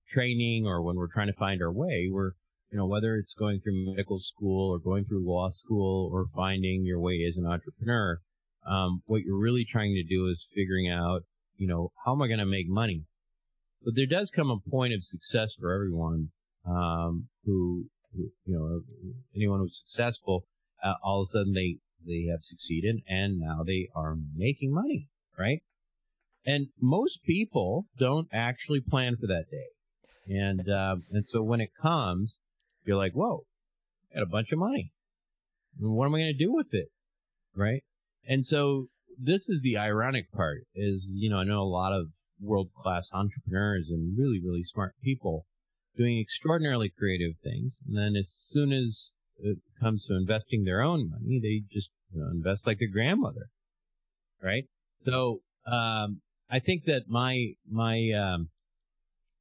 training 0.08 0.66
or 0.66 0.82
when 0.82 0.96
we're 0.96 1.12
trying 1.12 1.28
to 1.28 1.32
find 1.32 1.62
our 1.62 1.72
way. 1.72 2.08
We're 2.10 2.32
you 2.70 2.78
know 2.78 2.86
whether 2.86 3.16
it's 3.16 3.34
going 3.34 3.60
through 3.60 3.86
medical 3.86 4.18
school 4.18 4.70
or 4.70 4.78
going 4.78 5.04
through 5.04 5.26
law 5.26 5.50
school 5.50 6.10
or 6.12 6.26
finding 6.34 6.84
your 6.84 7.00
way 7.00 7.24
as 7.26 7.36
an 7.36 7.46
entrepreneur. 7.46 8.18
Um, 8.66 9.02
what 9.06 9.22
you're 9.22 9.38
really 9.38 9.64
trying 9.64 9.94
to 9.94 10.02
do 10.02 10.28
is 10.28 10.46
figuring 10.54 10.90
out, 10.90 11.22
you 11.56 11.66
know, 11.66 11.92
how 12.04 12.12
am 12.12 12.20
I 12.20 12.26
going 12.26 12.40
to 12.40 12.46
make 12.46 12.68
money? 12.68 13.04
But 13.82 13.94
there 13.96 14.06
does 14.06 14.30
come 14.30 14.50
a 14.50 14.58
point 14.70 14.92
of 14.92 15.02
success 15.02 15.54
for 15.58 15.72
everyone 15.72 16.30
um, 16.66 17.28
who, 17.44 17.86
who, 18.14 18.30
you 18.44 18.54
know, 18.54 18.80
anyone 19.34 19.60
who's 19.60 19.82
successful, 19.84 20.44
uh, 20.84 20.94
all 21.02 21.20
of 21.20 21.24
a 21.24 21.26
sudden 21.26 21.52
they, 21.52 21.76
they 22.06 22.26
have 22.30 22.42
succeeded 22.42 22.96
and 23.08 23.38
now 23.38 23.62
they 23.64 23.88
are 23.94 24.16
making 24.34 24.72
money, 24.72 25.08
right? 25.38 25.62
And 26.44 26.68
most 26.80 27.22
people 27.22 27.86
don't 27.98 28.28
actually 28.32 28.80
plan 28.80 29.16
for 29.16 29.26
that 29.26 29.46
day. 29.50 30.34
And, 30.34 30.68
uh, 30.68 30.96
and 31.12 31.26
so 31.26 31.42
when 31.42 31.60
it 31.60 31.70
comes, 31.80 32.38
you're 32.84 32.96
like, 32.96 33.12
whoa, 33.12 33.44
I 34.12 34.18
got 34.18 34.22
a 34.22 34.30
bunch 34.30 34.52
of 34.52 34.58
money. 34.58 34.92
What 35.78 36.06
am 36.06 36.14
I 36.14 36.20
going 36.20 36.32
to 36.36 36.44
do 36.44 36.52
with 36.52 36.72
it? 36.72 36.88
Right. 37.54 37.82
And 38.26 38.46
so 38.46 38.86
this 39.18 39.48
is 39.48 39.60
the 39.62 39.76
ironic 39.76 40.30
part 40.32 40.62
is, 40.74 41.14
you 41.18 41.30
know, 41.30 41.38
I 41.38 41.44
know 41.44 41.60
a 41.60 41.64
lot 41.64 41.92
of 41.92 42.08
world 42.40 42.70
class 42.74 43.10
entrepreneurs 43.12 43.90
and 43.90 44.16
really, 44.18 44.40
really 44.42 44.62
smart 44.62 44.94
people 45.02 45.46
doing 45.96 46.18
extraordinarily 46.18 46.88
creative 46.88 47.36
things. 47.42 47.80
And 47.86 47.96
then 47.96 48.16
as 48.16 48.30
soon 48.32 48.72
as 48.72 49.14
it 49.38 49.58
comes 49.80 50.06
to 50.06 50.16
investing 50.16 50.64
their 50.64 50.82
own 50.82 51.10
money, 51.10 51.40
they 51.42 51.62
just 51.72 51.90
you 52.12 52.20
know, 52.20 52.30
invest 52.30 52.66
like 52.66 52.78
their 52.78 52.88
grandmother. 52.88 53.48
Right. 54.42 54.64
So, 54.98 55.40
um, 55.66 56.20
I 56.50 56.58
think 56.58 56.84
that 56.86 57.02
my, 57.08 57.52
my, 57.70 58.10
um, 58.10 58.48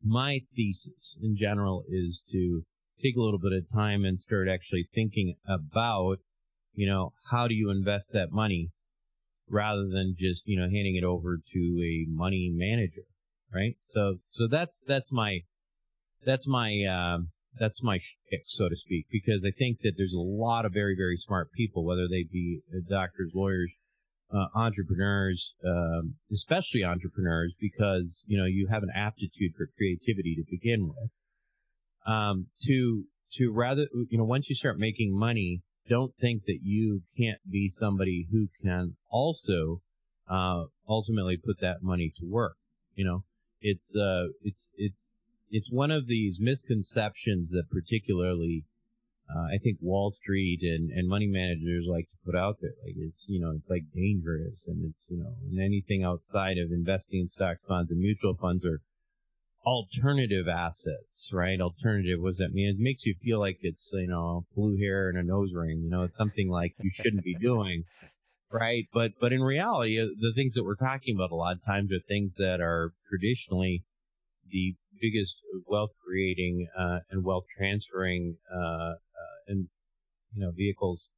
my 0.03 0.41
thesis 0.55 1.17
in 1.21 1.35
general 1.35 1.83
is 1.89 2.21
to 2.31 2.63
take 3.01 3.15
a 3.15 3.21
little 3.21 3.39
bit 3.39 3.53
of 3.53 3.71
time 3.73 4.05
and 4.05 4.19
start 4.19 4.47
actually 4.47 4.88
thinking 4.93 5.35
about, 5.47 6.17
you 6.73 6.88
know, 6.88 7.13
how 7.31 7.47
do 7.47 7.55
you 7.55 7.69
invest 7.69 8.12
that 8.13 8.31
money 8.31 8.69
rather 9.49 9.88
than 9.91 10.15
just, 10.17 10.43
you 10.45 10.57
know, 10.59 10.69
handing 10.69 10.95
it 10.95 11.03
over 11.03 11.38
to 11.51 11.81
a 11.83 12.05
money 12.07 12.51
manager. 12.53 13.03
Right. 13.53 13.77
So, 13.88 14.17
so 14.31 14.47
that's, 14.47 14.81
that's 14.85 15.12
my, 15.12 15.39
that's 16.25 16.47
my 16.47 16.84
uh, 16.84 17.19
that's 17.60 17.84
my 17.84 17.97
shtick, 17.97 18.43
so 18.47 18.69
to 18.69 18.75
speak, 18.75 19.08
because 19.12 19.43
I 19.45 19.51
think 19.51 19.79
that 19.82 19.93
there's 19.97 20.13
a 20.13 20.19
lot 20.19 20.65
of 20.65 20.73
very 20.73 20.95
very 20.95 21.17
smart 21.17 21.51
people, 21.51 21.84
whether 21.86 22.08
they 22.08 22.25
be 22.32 22.62
uh, 22.73 22.79
doctors, 22.89 23.32
lawyers, 23.34 23.71
uh, 24.34 24.45
entrepreneurs, 24.55 25.53
um, 25.65 26.15
especially 26.32 26.84
entrepreneurs, 26.84 27.53
because 27.60 28.23
you 28.27 28.38
know 28.38 28.45
you 28.45 28.67
have 28.69 28.84
an 28.84 28.91
aptitude 28.95 29.53
for 29.58 29.67
creativity 29.77 30.36
to 30.36 30.43
begin 30.49 30.88
with. 30.88 31.10
Um, 32.05 32.47
to 32.65 33.05
to 33.34 33.51
rather 33.51 33.88
you 34.10 34.17
know 34.17 34.25
once 34.25 34.49
you 34.49 34.55
start 34.55 34.77
making 34.77 35.17
money, 35.17 35.62
don't 35.89 36.13
think 36.19 36.43
that 36.45 36.60
you 36.62 37.01
can't 37.17 37.39
be 37.49 37.67
somebody 37.67 38.27
who 38.32 38.47
can 38.63 38.95
also 39.10 39.82
uh, 40.29 40.65
ultimately 40.88 41.38
put 41.38 41.60
that 41.62 41.82
money 41.82 42.13
to 42.19 42.25
work. 42.25 42.55
You 42.93 43.05
know, 43.05 43.23
it's 43.62 43.95
uh, 43.95 44.27
it's 44.41 44.71
it's 44.77 45.13
it's 45.49 45.71
one 45.71 45.91
of 45.91 46.07
these 46.07 46.39
misconceptions 46.39 47.49
that 47.51 47.69
particularly 47.71 48.65
uh, 49.29 49.53
I 49.53 49.57
think 49.59 49.77
Wall 49.81 50.09
Street 50.09 50.59
and, 50.63 50.89
and 50.89 51.07
money 51.07 51.27
managers 51.27 51.85
like 51.88 52.05
to 52.05 52.17
put 52.25 52.35
out 52.35 52.57
there. 52.62 52.73
Like 52.83 52.95
it's, 52.97 53.25
you 53.27 53.39
know, 53.39 53.51
it's 53.55 53.69
like 53.69 53.83
dangerous 53.93 54.65
and 54.67 54.89
it's, 54.89 55.05
you 55.09 55.17
know, 55.17 55.33
and 55.45 55.62
anything 55.62 56.03
outside 56.03 56.57
of 56.57 56.71
investing 56.71 57.21
in 57.21 57.27
stocks, 57.27 57.62
bonds 57.67 57.91
and 57.91 57.99
mutual 57.99 58.35
funds 58.35 58.65
are 58.65 58.81
alternative 59.65 60.47
assets, 60.47 61.29
right? 61.31 61.62
Alternative, 61.62 62.19
what 62.19 62.29
does 62.29 62.38
that 62.38 62.53
mean? 62.53 62.69
It 62.69 62.79
makes 62.79 63.05
you 63.05 63.13
feel 63.21 63.39
like 63.39 63.59
it's, 63.62 63.89
you 63.93 64.07
know, 64.07 64.45
blue 64.55 64.77
hair 64.77 65.09
and 65.09 65.17
a 65.17 65.23
nose 65.23 65.51
ring, 65.53 65.81
you 65.83 65.91
know, 65.91 66.03
it's 66.03 66.17
something 66.17 66.49
like 66.49 66.73
you 66.79 66.89
shouldn't 66.89 67.23
be 67.23 67.35
doing. 67.35 67.83
Right. 68.51 68.85
But, 68.91 69.12
but 69.21 69.31
in 69.31 69.43
reality, 69.43 70.01
uh, 70.01 70.05
the 70.19 70.33
things 70.33 70.55
that 70.55 70.63
we're 70.63 70.73
talking 70.73 71.15
about 71.15 71.29
a 71.29 71.35
lot 71.35 71.57
of 71.57 71.63
times 71.63 71.91
are 71.91 71.99
things 72.07 72.33
that 72.39 72.59
are 72.59 72.93
traditionally 73.07 73.83
the 74.49 74.73
biggest 74.99 75.35
wealth 75.67 75.91
creating 76.05 76.67
uh, 76.77 76.99
and 77.09 77.23
wealth 77.23 77.45
transferring 77.55 78.38
uh, 78.53 78.93
uh, 78.93 78.95
and 79.47 79.67
you 80.33 80.41
know 80.41 80.51
vehicles 80.51 81.09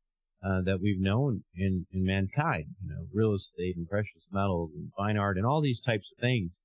uh, 0.44 0.62
that 0.62 0.80
we've 0.82 1.00
known 1.00 1.44
in 1.56 1.86
in 1.92 2.06
mankind. 2.06 2.66
You 2.84 2.90
know, 2.90 3.08
real 3.14 3.34
estate 3.34 3.76
and 3.78 3.88
precious 3.88 4.28
metals 4.32 4.72
and 4.74 4.92
fine 4.98 5.18
art 5.18 5.38
and 5.38 5.46
all 5.46 5.62
these 5.62 5.82
types 5.82 6.12
of 6.12 6.22
things 6.22 6.60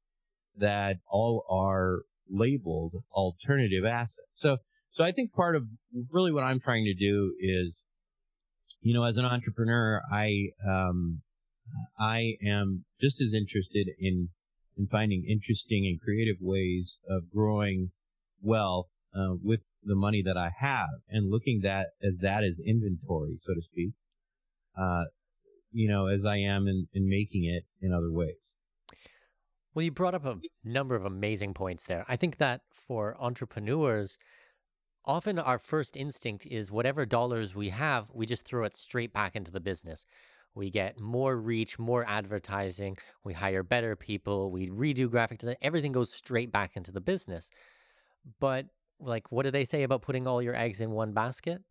that 0.57 0.97
all 1.11 1.45
are 1.51 2.03
labeled 2.31 2.95
alternative 3.13 3.85
assets. 3.85 4.29
So 4.35 4.59
so 4.93 5.05
I 5.05 5.13
think 5.13 5.33
part 5.33 5.57
of 5.57 5.65
really 6.11 6.33
what 6.33 6.45
I'm 6.45 6.61
trying 6.61 6.85
to 6.85 6.95
do 6.95 7.35
is 7.39 7.81
you 8.87 8.95
know, 8.95 9.03
as 9.03 9.17
an 9.17 9.25
entrepreneur, 9.25 10.01
I 10.13 10.51
um, 10.65 11.23
I 11.99 12.35
am 12.47 12.85
just 13.01 13.21
as 13.21 13.35
interested 13.35 13.89
in 13.99 14.29
in 14.77 14.87
finding 14.87 15.25
interesting 15.29 15.87
and 15.87 16.01
creative 16.01 16.37
ways 16.41 16.99
of 17.09 17.31
growing 17.33 17.91
wealth 18.43 18.87
uh, 19.15 19.35
with 19.43 19.61
the 19.83 19.95
money 19.95 20.23
that 20.25 20.37
I 20.37 20.51
have, 20.61 21.01
and 21.09 21.31
looking 21.31 21.61
that 21.63 21.87
as 22.03 22.19
that 22.21 22.45
as 22.45 22.61
inventory, 22.65 23.37
so 23.41 23.55
to 23.55 23.63
speak. 23.63 23.93
Uh, 24.79 25.05
you 25.73 25.89
know, 25.89 26.07
as 26.07 26.25
I 26.25 26.37
am 26.39 26.67
in, 26.67 26.89
in 26.93 27.09
making 27.09 27.45
it 27.45 27.65
in 27.81 27.93
other 27.93 28.11
ways. 28.11 28.55
Well, 29.75 29.85
you 29.85 29.91
brought 29.91 30.15
up 30.15 30.25
a 30.25 30.39
number 30.65 30.95
of 30.95 31.05
amazing 31.05 31.53
points 31.55 31.85
there. 31.85 32.05
I 32.09 32.17
think 32.17 32.39
that 32.39 32.63
for 32.71 33.15
entrepreneurs, 33.21 34.17
often 35.05 35.39
our 35.39 35.59
first 35.59 35.97
instinct 35.97 36.47
is 36.47 36.71
whatever 36.71 37.05
dollars 37.05 37.55
we 37.55 37.69
have, 37.69 38.07
we 38.13 38.25
just 38.25 38.45
throw 38.45 38.65
it 38.65 38.75
straight 38.75 39.13
back 39.13 39.37
into 39.37 39.51
the 39.51 39.61
business. 39.61 40.07
We 40.57 40.71
get 40.71 40.99
more 40.99 41.37
reach, 41.37 41.79
more 41.79 42.05
advertising, 42.09 42.97
we 43.25 43.35
hire 43.35 43.63
better 43.63 43.95
people, 43.95 44.51
we 44.51 44.71
redo 44.71 45.09
graphic 45.11 45.39
design, 45.39 45.57
everything 45.61 45.93
goes 45.93 46.11
straight 46.11 46.51
back 46.51 46.77
into 46.77 46.91
the 46.91 47.01
business. 47.01 47.51
But 48.41 48.67
like 48.99 49.31
what 49.31 49.43
do 49.43 49.51
they 49.51 49.67
say 49.67 49.83
about 49.83 50.01
putting 50.01 50.27
all 50.27 50.41
your 50.41 50.57
eggs 50.57 50.81
in 50.81 50.91
one 50.91 51.13
basket? 51.13 51.63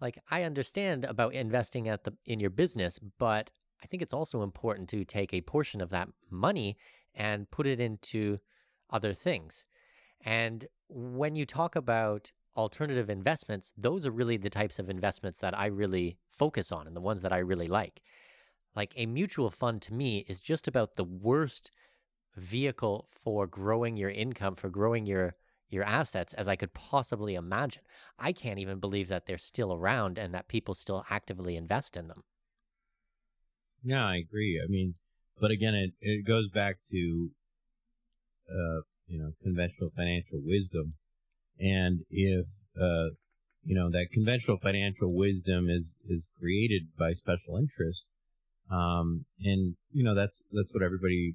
Like 0.00 0.16
I 0.30 0.44
understand 0.44 1.04
about 1.04 1.34
investing 1.34 1.88
at 1.88 2.04
the 2.04 2.12
in 2.24 2.38
your 2.38 2.50
business, 2.50 3.00
but 3.18 3.50
I 3.82 3.86
think 3.86 4.00
it's 4.00 4.12
also 4.12 4.42
important 4.42 4.88
to 4.90 5.04
take 5.04 5.34
a 5.34 5.40
portion 5.40 5.80
of 5.80 5.90
that 5.90 6.08
money 6.30 6.76
and 7.14 7.50
put 7.50 7.66
it 7.66 7.80
into 7.80 8.38
other 8.90 9.12
things. 9.12 9.64
And 10.20 10.66
when 10.88 11.34
you 11.34 11.46
talk 11.46 11.74
about 11.74 12.30
alternative 12.56 13.08
investments, 13.10 13.72
those 13.76 14.06
are 14.06 14.10
really 14.10 14.36
the 14.36 14.50
types 14.50 14.78
of 14.78 14.90
investments 14.90 15.38
that 15.38 15.58
I 15.58 15.66
really 15.66 16.18
focus 16.30 16.72
on 16.72 16.86
and 16.86 16.96
the 16.96 17.00
ones 17.00 17.22
that 17.22 17.32
I 17.32 17.38
really 17.38 17.66
like. 17.66 18.02
Like 18.74 18.92
a 18.96 19.06
mutual 19.06 19.50
fund 19.50 19.82
to 19.82 19.94
me 19.94 20.24
is 20.28 20.40
just 20.40 20.68
about 20.68 20.94
the 20.94 21.04
worst 21.04 21.70
vehicle 22.36 23.08
for 23.10 23.46
growing 23.46 23.96
your 23.96 24.10
income, 24.10 24.56
for 24.56 24.68
growing 24.70 25.06
your 25.06 25.36
your 25.68 25.84
assets 25.84 26.32
as 26.34 26.48
I 26.48 26.56
could 26.56 26.74
possibly 26.74 27.36
imagine. 27.36 27.82
I 28.18 28.32
can't 28.32 28.58
even 28.58 28.80
believe 28.80 29.06
that 29.08 29.26
they're 29.26 29.38
still 29.38 29.72
around 29.72 30.18
and 30.18 30.34
that 30.34 30.48
people 30.48 30.74
still 30.74 31.04
actively 31.10 31.56
invest 31.56 31.96
in 31.96 32.08
them. 32.08 32.24
Yeah, 33.82 34.04
I 34.04 34.16
agree. 34.16 34.60
I 34.62 34.68
mean, 34.68 34.94
but 35.40 35.50
again, 35.50 35.74
it, 35.74 35.92
it 36.00 36.26
goes 36.26 36.48
back 36.50 36.76
to, 36.90 37.30
uh, 38.50 38.80
you 39.06 39.18
know, 39.18 39.32
conventional 39.42 39.90
financial 39.96 40.40
wisdom. 40.44 40.94
And 41.60 42.00
if, 42.10 42.46
uh, 42.80 43.14
you 43.62 43.74
know, 43.76 43.90
that 43.90 44.08
conventional 44.12 44.56
financial 44.56 45.14
wisdom 45.14 45.68
is, 45.68 45.94
is 46.08 46.30
created 46.38 46.88
by 46.98 47.12
special 47.12 47.58
interests. 47.58 48.08
Um, 48.70 49.26
and, 49.44 49.76
you 49.92 50.02
know, 50.02 50.14
that's, 50.14 50.42
that's 50.52 50.72
what 50.72 50.82
everybody, 50.82 51.34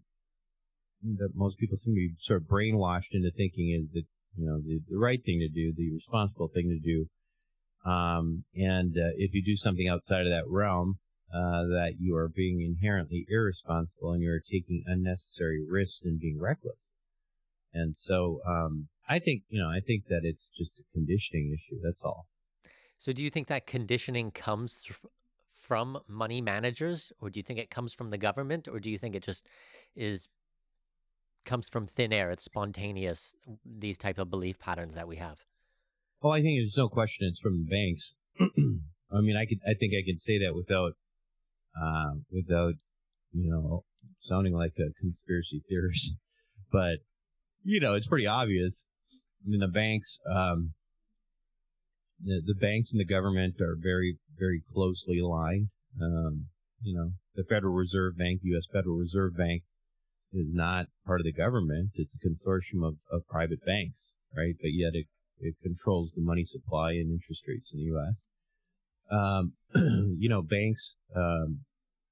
that 1.03 1.29
most 1.35 1.59
people 1.59 1.77
seem 1.77 1.93
to 1.93 1.99
be 1.99 2.13
sort 2.19 2.41
of 2.41 2.47
brainwashed 2.47 3.13
into 3.13 3.29
thinking 3.29 3.77
is 3.79 3.91
that, 3.93 4.05
you 4.35 4.45
know, 4.47 4.59
the, 4.59 4.81
the 4.89 4.97
right 4.97 5.23
thing 5.23 5.39
to 5.39 5.49
do, 5.49 5.73
the 5.75 5.93
responsible 5.93 6.49
thing 6.53 6.69
to 6.69 6.79
do. 6.79 7.07
Um, 7.89 8.45
and, 8.55 8.95
uh, 8.97 9.13
if 9.17 9.33
you 9.33 9.43
do 9.45 9.55
something 9.55 9.87
outside 9.87 10.25
of 10.25 10.31
that 10.31 10.49
realm, 10.49 10.97
uh, 11.33 11.67
that 11.69 11.93
you 11.99 12.15
are 12.15 12.29
being 12.29 12.61
inherently 12.61 13.25
irresponsible 13.29 14.13
and 14.13 14.21
you're 14.23 14.39
taking 14.39 14.83
unnecessary 14.87 15.63
risks 15.69 16.01
and 16.03 16.19
being 16.19 16.39
reckless. 16.39 16.89
And 17.73 17.95
so, 17.95 18.39
um, 18.47 18.87
I 19.07 19.19
think, 19.19 19.43
you 19.49 19.61
know, 19.61 19.69
I 19.69 19.79
think 19.85 20.05
that 20.09 20.21
it's 20.23 20.49
just 20.49 20.79
a 20.79 20.83
conditioning 20.93 21.53
issue. 21.53 21.79
That's 21.83 22.03
all. 22.03 22.27
So, 22.97 23.11
do 23.11 23.23
you 23.23 23.29
think 23.29 23.47
that 23.47 23.67
conditioning 23.67 24.31
comes 24.31 24.83
th- 24.83 24.99
from 25.53 25.99
money 26.07 26.41
managers, 26.41 27.11
or 27.19 27.29
do 27.29 27.39
you 27.39 27.43
think 27.43 27.59
it 27.59 27.69
comes 27.69 27.93
from 27.93 28.09
the 28.09 28.17
government, 28.17 28.67
or 28.67 28.79
do 28.79 28.89
you 28.89 28.97
think 28.97 29.15
it 29.15 29.23
just 29.23 29.47
is 29.95 30.27
comes 31.43 31.69
from 31.69 31.85
thin 31.87 32.11
air? 32.13 32.31
It's 32.31 32.45
spontaneous. 32.45 33.35
These 33.65 33.97
type 33.97 34.17
of 34.17 34.29
belief 34.29 34.57
patterns 34.59 34.95
that 34.95 35.07
we 35.07 35.17
have. 35.17 35.45
Oh, 36.23 36.29
I 36.29 36.41
think 36.41 36.59
there's 36.59 36.77
no 36.77 36.89
question 36.89 37.27
it's 37.29 37.39
from 37.39 37.65
the 37.65 37.69
banks. 37.69 38.15
I 39.11 39.21
mean, 39.21 39.37
I 39.37 39.45
could, 39.45 39.59
I 39.67 39.75
think 39.79 39.93
I 39.93 40.03
can 40.05 40.17
say 40.17 40.39
that 40.39 40.55
without 40.55 40.93
uh, 41.79 42.15
without, 42.31 42.73
you 43.33 43.49
know, 43.49 43.83
sounding 44.27 44.53
like 44.53 44.73
a 44.79 44.93
conspiracy 44.99 45.63
theorist. 45.67 46.15
But, 46.71 46.97
you 47.63 47.79
know, 47.79 47.93
it's 47.93 48.07
pretty 48.07 48.25
obvious. 48.25 48.87
I 49.45 49.49
mean, 49.49 49.59
the 49.59 49.67
banks, 49.67 50.19
um, 50.29 50.73
the, 52.23 52.41
the 52.45 52.55
banks 52.55 52.91
and 52.91 52.99
the 52.99 53.05
government 53.05 53.61
are 53.61 53.77
very, 53.79 54.17
very 54.37 54.61
closely 54.73 55.19
aligned. 55.19 55.69
Um, 56.01 56.47
you 56.81 56.95
know, 56.95 57.11
the 57.35 57.43
Federal 57.43 57.73
Reserve 57.73 58.17
Bank, 58.17 58.41
U.S. 58.43 58.65
Federal 58.71 58.97
Reserve 58.97 59.37
Bank, 59.37 59.63
is 60.33 60.53
not 60.53 60.87
part 61.05 61.21
of 61.21 61.25
the 61.25 61.33
government. 61.33 61.91
It's 61.95 62.15
a 62.15 62.27
consortium 62.27 62.85
of, 62.85 62.95
of 63.11 63.27
private 63.27 63.63
banks, 63.65 64.13
right? 64.35 64.55
But 64.59 64.73
yet 64.73 64.91
it, 64.93 65.05
it 65.39 65.55
controls 65.61 66.11
the 66.15 66.21
money 66.21 66.43
supply 66.43 66.91
and 66.91 67.11
interest 67.11 67.43
rates 67.47 67.71
in 67.73 67.79
the 67.79 67.85
U.S 67.85 68.25
um, 69.11 69.53
you 69.75 70.29
know, 70.29 70.41
banks, 70.41 70.95
um, 71.15 71.61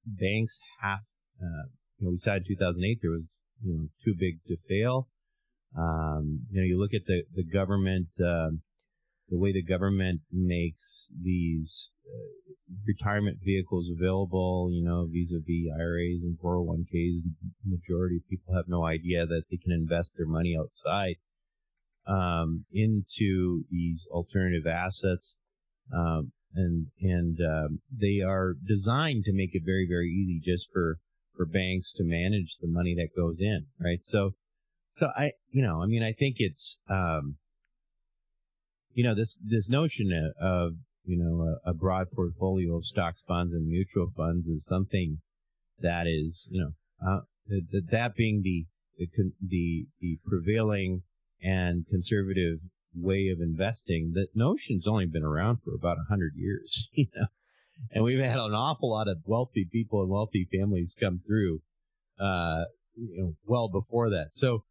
banks 0.05 0.59
have, 0.81 0.99
uh, 1.41 1.67
you 1.97 2.07
know, 2.07 2.11
we 2.11 2.17
saw 2.19 2.35
in 2.35 2.43
2008 2.47 2.99
there 3.01 3.11
was, 3.11 3.37
you 3.63 3.73
know, 3.73 3.87
too 4.03 4.13
big 4.17 4.39
to 4.47 4.57
fail. 4.67 5.07
Um, 5.77 6.41
you 6.51 6.61
know, 6.61 6.65
you 6.65 6.79
look 6.79 6.93
at 6.93 7.05
the, 7.05 7.23
the 7.33 7.43
government, 7.43 8.07
um, 8.19 8.61
the 9.29 9.37
way 9.37 9.51
the 9.51 9.63
government 9.63 10.21
makes 10.31 11.07
these 11.21 11.89
uh, 12.07 12.53
retirement 12.85 13.37
vehicles 13.43 13.89
available, 13.89 14.69
you 14.71 14.83
know, 14.83 15.07
vis-a-vis 15.11 15.71
IRAs 15.79 16.21
and 16.21 16.37
401ks, 16.43 17.21
majority 17.65 18.17
of 18.17 18.29
people 18.29 18.55
have 18.55 18.67
no 18.67 18.85
idea 18.85 19.25
that 19.25 19.43
they 19.49 19.57
can 19.57 19.71
invest 19.71 20.13
their 20.17 20.27
money 20.27 20.55
outside 20.59 21.15
um, 22.07 22.65
into 22.71 23.63
these 23.71 24.07
alternative 24.11 24.67
assets. 24.67 25.39
Um, 25.93 26.31
and 26.55 26.87
and 27.01 27.39
um, 27.41 27.79
they 27.91 28.21
are 28.21 28.53
designed 28.67 29.23
to 29.25 29.33
make 29.33 29.53
it 29.53 29.63
very 29.65 29.87
very 29.89 30.09
easy 30.09 30.39
just 30.43 30.67
for 30.71 30.99
for 31.35 31.45
banks 31.45 31.93
to 31.93 32.03
manage 32.03 32.57
the 32.61 32.67
money 32.67 32.95
that 32.95 33.15
goes 33.15 33.39
in 33.41 33.65
right 33.79 34.03
so 34.03 34.35
so 34.93 35.07
i 35.17 35.31
you 35.51 35.61
know 35.61 35.81
i 35.81 35.85
mean 35.85 36.01
i 36.01 36.13
think 36.13 36.37
it's 36.39 36.77
um 36.89 37.35
you 38.93 39.03
know 39.03 39.13
this 39.13 39.37
this 39.43 39.69
notion 39.69 40.31
of 40.39 40.73
you 41.03 41.17
know 41.17 41.59
a, 41.65 41.71
a 41.71 41.73
broad 41.73 42.07
portfolio 42.11 42.77
of 42.77 42.85
stocks 42.85 43.21
bonds 43.27 43.53
and 43.53 43.67
mutual 43.67 44.09
funds 44.15 44.47
is 44.47 44.65
something 44.65 45.17
that 45.79 46.07
is 46.07 46.47
you 46.51 46.61
know 46.61 46.71
uh, 47.05 47.19
that, 47.47 47.87
that 47.91 48.15
being 48.15 48.41
the 48.41 48.65
the 48.97 49.31
the, 49.41 49.85
the 49.99 50.17
prevailing 50.25 51.01
and 51.41 51.85
conservative 51.89 52.59
way 52.95 53.29
of 53.29 53.41
investing, 53.41 54.11
that 54.13 54.27
notion's 54.35 54.87
only 54.87 55.05
been 55.05 55.23
around 55.23 55.57
for 55.63 55.73
about 55.73 55.97
a 55.97 56.09
hundred 56.09 56.33
years, 56.35 56.89
you 56.93 57.07
know, 57.15 57.27
and 57.91 58.03
we've 58.03 58.19
had 58.19 58.37
an 58.37 58.53
awful 58.53 58.91
lot 58.91 59.07
of 59.07 59.17
wealthy 59.25 59.67
people 59.69 60.01
and 60.01 60.09
wealthy 60.09 60.47
families 60.51 60.95
come 60.99 61.21
through, 61.25 61.61
uh, 62.19 62.65
you 62.95 63.17
know, 63.17 63.33
well 63.45 63.67
before 63.67 64.09
that. 64.09 64.29
So, 64.31 64.63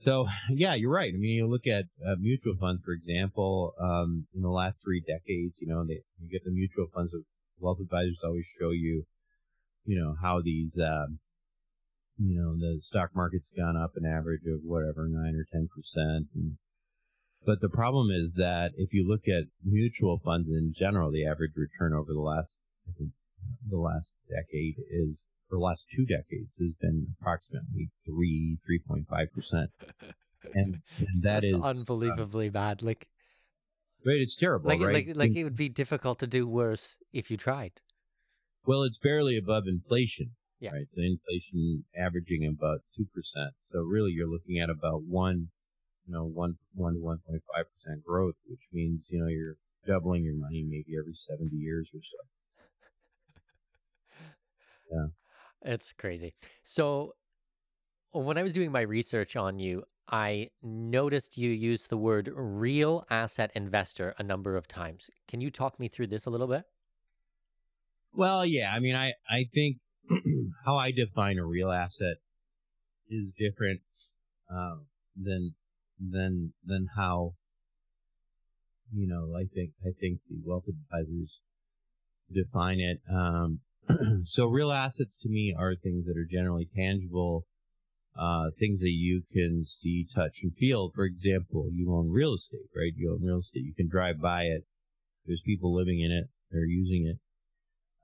so 0.00 0.26
yeah, 0.50 0.74
you're 0.74 0.92
right. 0.92 1.12
I 1.14 1.16
mean, 1.16 1.36
you 1.36 1.46
look 1.46 1.66
at 1.66 1.84
uh, 2.04 2.16
mutual 2.18 2.56
funds, 2.58 2.82
for 2.84 2.92
example, 2.92 3.74
um, 3.80 4.26
in 4.34 4.42
the 4.42 4.48
last 4.48 4.80
three 4.82 5.00
decades, 5.00 5.56
you 5.60 5.68
know, 5.68 5.84
they, 5.84 6.00
you 6.20 6.30
get 6.30 6.44
the 6.44 6.50
mutual 6.50 6.86
funds 6.92 7.12
of 7.14 7.20
wealth 7.58 7.78
advisors 7.80 8.18
always 8.24 8.46
show 8.58 8.70
you, 8.70 9.04
you 9.84 10.00
know, 10.00 10.16
how 10.20 10.40
these, 10.42 10.78
um, 10.82 11.18
you 12.18 12.40
know, 12.40 12.56
the 12.56 12.80
stock 12.80 13.10
market's 13.14 13.50
gone 13.56 13.76
up 13.76 13.92
an 13.96 14.06
average 14.06 14.44
of 14.46 14.60
whatever, 14.64 15.06
nine 15.08 15.34
or 15.36 15.46
10%. 15.54 15.68
And, 16.34 16.56
but 17.44 17.60
the 17.60 17.68
problem 17.68 18.08
is 18.10 18.34
that 18.34 18.70
if 18.76 18.92
you 18.92 19.06
look 19.06 19.28
at 19.28 19.48
mutual 19.64 20.20
funds 20.24 20.50
in 20.50 20.74
general, 20.78 21.10
the 21.10 21.26
average 21.26 21.52
return 21.56 21.92
over 21.92 22.12
the 22.12 22.20
last, 22.20 22.60
I 22.88 22.92
think, 22.98 23.10
the 23.68 23.78
last 23.78 24.14
decade 24.28 24.76
is, 24.90 25.24
for 25.50 25.56
the 25.56 25.64
last 25.64 25.86
two 25.94 26.06
decades, 26.06 26.56
has 26.58 26.74
been 26.80 27.14
approximately 27.20 27.90
three, 28.06 28.58
three 28.64 28.80
point 28.86 29.06
five 29.08 29.32
percent, 29.34 29.70
and 30.54 30.80
and 30.98 31.22
that 31.22 31.42
That's 31.42 31.52
is 31.52 31.54
unbelievably 31.54 32.48
uh, 32.48 32.52
bad. 32.52 32.82
Like, 32.82 33.08
right, 34.06 34.20
it's 34.20 34.36
terrible. 34.36 34.68
Like, 34.68 34.80
right? 34.80 35.06
like, 35.06 35.16
like 35.16 35.36
it 35.36 35.44
would 35.44 35.56
be 35.56 35.68
difficult 35.68 36.20
to 36.20 36.26
do 36.26 36.46
worse 36.46 36.96
if 37.12 37.30
you 37.30 37.36
tried. 37.36 37.72
Well, 38.64 38.84
it's 38.84 38.98
barely 38.98 39.36
above 39.36 39.64
inflation. 39.66 40.30
Yeah. 40.60 40.72
Right. 40.72 40.86
So 40.88 41.00
inflation 41.02 41.84
averaging 41.96 42.46
about 42.46 42.80
two 42.96 43.06
percent. 43.12 43.54
So 43.58 43.80
really, 43.80 44.12
you're 44.12 44.30
looking 44.30 44.60
at 44.60 44.70
about 44.70 45.02
one 45.02 45.48
you 46.10 46.16
know, 46.16 46.24
one, 46.24 46.56
one 46.74 46.94
to 46.94 47.00
1.5% 47.00 48.04
growth, 48.04 48.34
which 48.48 48.66
means, 48.72 49.08
you 49.12 49.20
know, 49.20 49.28
you're 49.28 49.56
doubling 49.86 50.24
your 50.24 50.34
money 50.34 50.64
maybe 50.68 50.98
every 50.98 51.14
70 51.14 51.54
years 51.54 51.88
or 51.94 52.00
so. 52.02 52.18
Yeah. 54.92 55.06
It's 55.62 55.92
crazy. 55.92 56.32
So 56.62 57.14
when 58.12 58.38
I 58.38 58.42
was 58.42 58.52
doing 58.52 58.72
my 58.72 58.80
research 58.80 59.36
on 59.36 59.58
you, 59.58 59.84
I 60.08 60.50
noticed 60.62 61.38
you 61.38 61.50
used 61.50 61.88
the 61.88 61.96
word 61.96 62.30
real 62.34 63.04
asset 63.10 63.52
investor 63.54 64.14
a 64.18 64.22
number 64.22 64.56
of 64.56 64.66
times. 64.66 65.08
Can 65.28 65.40
you 65.40 65.50
talk 65.50 65.78
me 65.78 65.88
through 65.88 66.08
this 66.08 66.26
a 66.26 66.30
little 66.30 66.48
bit? 66.48 66.64
Well, 68.12 68.44
yeah. 68.44 68.72
I 68.74 68.80
mean, 68.80 68.96
I 68.96 69.12
I 69.28 69.44
think 69.54 69.76
how 70.66 70.76
I 70.76 70.90
define 70.90 71.38
a 71.38 71.44
real 71.44 71.70
asset 71.70 72.16
is 73.08 73.32
different 73.38 73.80
uh, 74.50 74.78
than 75.16 75.54
than 76.00 76.52
than 76.64 76.88
how 76.96 77.34
you 78.92 79.06
know 79.06 79.36
I 79.36 79.44
think 79.54 79.70
I 79.84 79.90
think 80.00 80.20
the 80.28 80.40
wealth 80.44 80.64
advisors 80.68 81.38
define 82.32 82.80
it. 82.80 83.00
Um, 83.08 83.60
so 84.24 84.46
real 84.46 84.72
assets 84.72 85.18
to 85.18 85.28
me 85.28 85.54
are 85.56 85.74
things 85.74 86.06
that 86.06 86.16
are 86.16 86.26
generally 86.30 86.68
tangible, 86.74 87.46
uh, 88.18 88.50
things 88.58 88.80
that 88.80 88.90
you 88.90 89.22
can 89.32 89.64
see, 89.64 90.06
touch, 90.14 90.40
and 90.42 90.54
feel. 90.56 90.90
For 90.94 91.04
example, 91.04 91.68
you 91.72 91.92
own 91.94 92.10
real 92.10 92.34
estate, 92.34 92.68
right? 92.76 92.92
You 92.96 93.12
own 93.12 93.24
real 93.24 93.38
estate. 93.38 93.64
You 93.64 93.74
can 93.74 93.88
drive 93.88 94.20
by 94.20 94.42
it. 94.42 94.64
There's 95.26 95.42
people 95.42 95.74
living 95.74 96.00
in 96.00 96.10
it. 96.10 96.28
They're 96.50 96.64
using 96.64 97.06
it. 97.06 97.18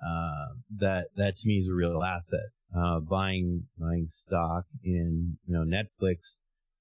Uh, 0.04 0.54
that 0.78 1.06
that 1.16 1.36
to 1.36 1.48
me 1.48 1.54
is 1.58 1.68
a 1.68 1.74
real 1.74 2.02
asset. 2.02 2.50
Uh, 2.76 3.00
buying 3.00 3.64
buying 3.78 4.06
stock 4.08 4.64
in 4.84 5.38
you 5.46 5.54
know 5.54 5.64
Netflix. 5.64 6.36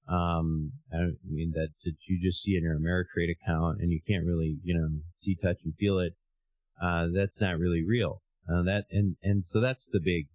Um, 0.08 0.72
I 0.92 1.12
mean 1.28 1.52
that, 1.54 1.70
that 1.84 1.94
you 2.06 2.20
just 2.22 2.42
see 2.42 2.56
in 2.56 2.62
your 2.62 2.78
Ameritrade 2.78 3.32
account 3.32 3.80
and 3.80 3.90
you 3.90 4.00
can't 4.06 4.24
really 4.24 4.58
you 4.62 4.74
know 4.78 4.88
see, 5.18 5.34
touch, 5.34 5.58
and 5.64 5.74
feel 5.74 5.98
it. 5.98 6.14
Uh, 6.80 7.06
that's 7.12 7.40
not 7.40 7.58
really 7.58 7.82
real. 7.82 8.20
Uh, 8.48 8.62
that 8.62 8.84
and 8.90 9.16
and 9.22 9.44
so 9.44 9.60
that's 9.60 9.88
the 9.88 10.00
big. 10.00 10.28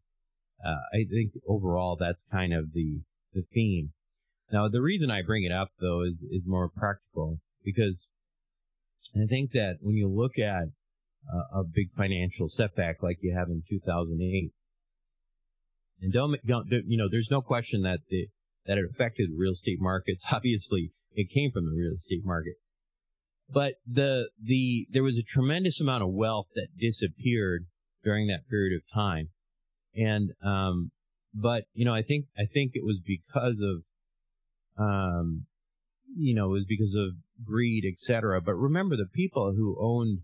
Uh, 0.63 0.82
I 0.93 1.06
think 1.10 1.32
overall 1.47 1.97
that's 2.00 2.26
kind 2.32 2.54
of 2.54 2.74
the 2.74 3.02
the 3.34 3.43
theme. 3.54 3.93
Now 4.52 4.67
the 4.67 4.82
reason 4.82 5.10
I 5.10 5.21
bring 5.21 5.43
it 5.43 5.52
up 5.52 5.69
though 5.80 6.04
is 6.04 6.26
is 6.30 6.45
more 6.45 6.69
practical 6.69 7.39
because 7.63 8.08
I 9.15 9.26
think 9.28 9.52
that 9.52 9.78
when 9.82 9.95
you 9.95 10.08
look 10.08 10.38
at 10.38 10.69
a 11.54 11.63
big 11.63 11.91
financial 11.95 12.50
setback 12.50 13.04
like 13.04 13.17
you 13.21 13.34
have 13.38 13.50
in 13.50 13.63
2008. 13.69 14.52
And 16.02 16.12
don't, 16.13 16.36
don't, 16.45 16.67
you 16.88 16.97
know, 16.97 17.08
there's 17.10 17.32
no 17.32 17.41
question 17.41 17.84
that 17.84 18.00
the, 18.10 18.28
that 18.65 18.78
it 18.78 18.86
affected 18.89 19.30
real 19.36 19.54
estate 19.54 19.80
markets. 19.80 20.26
Obviously, 20.32 20.91
it 21.13 21.30
came 21.30 21.52
from 21.52 21.65
the 21.65 21.76
real 21.76 21.93
estate 21.93 22.26
markets. 22.26 22.69
But 23.50 23.76
the, 23.86 24.30
the, 24.41 24.88
there 24.91 25.04
was 25.04 25.17
a 25.17 25.24
tremendous 25.24 25.80
amount 25.80 26.04
of 26.04 26.10
wealth 26.10 26.47
that 26.56 26.78
disappeared 26.80 27.65
during 28.03 28.27
that 28.27 28.47
period 28.49 28.75
of 28.75 28.81
time. 28.93 29.29
And, 29.95 30.31
um, 30.43 30.91
but, 31.33 31.63
you 31.73 31.85
know, 31.85 31.93
I 31.93 32.01
think, 32.01 32.25
I 32.37 32.45
think 32.51 32.71
it 32.75 32.83
was 32.83 32.99
because 33.05 33.61
of, 33.61 33.83
um, 34.77 35.45
you 36.15 36.35
know, 36.35 36.45
it 36.47 36.53
was 36.53 36.65
because 36.67 36.95
of 36.95 37.15
greed, 37.45 37.85
etc. 37.85 38.41
But 38.41 38.55
remember 38.55 38.95
the 38.95 39.05
people 39.05 39.53
who 39.55 39.77
owned 39.79 40.19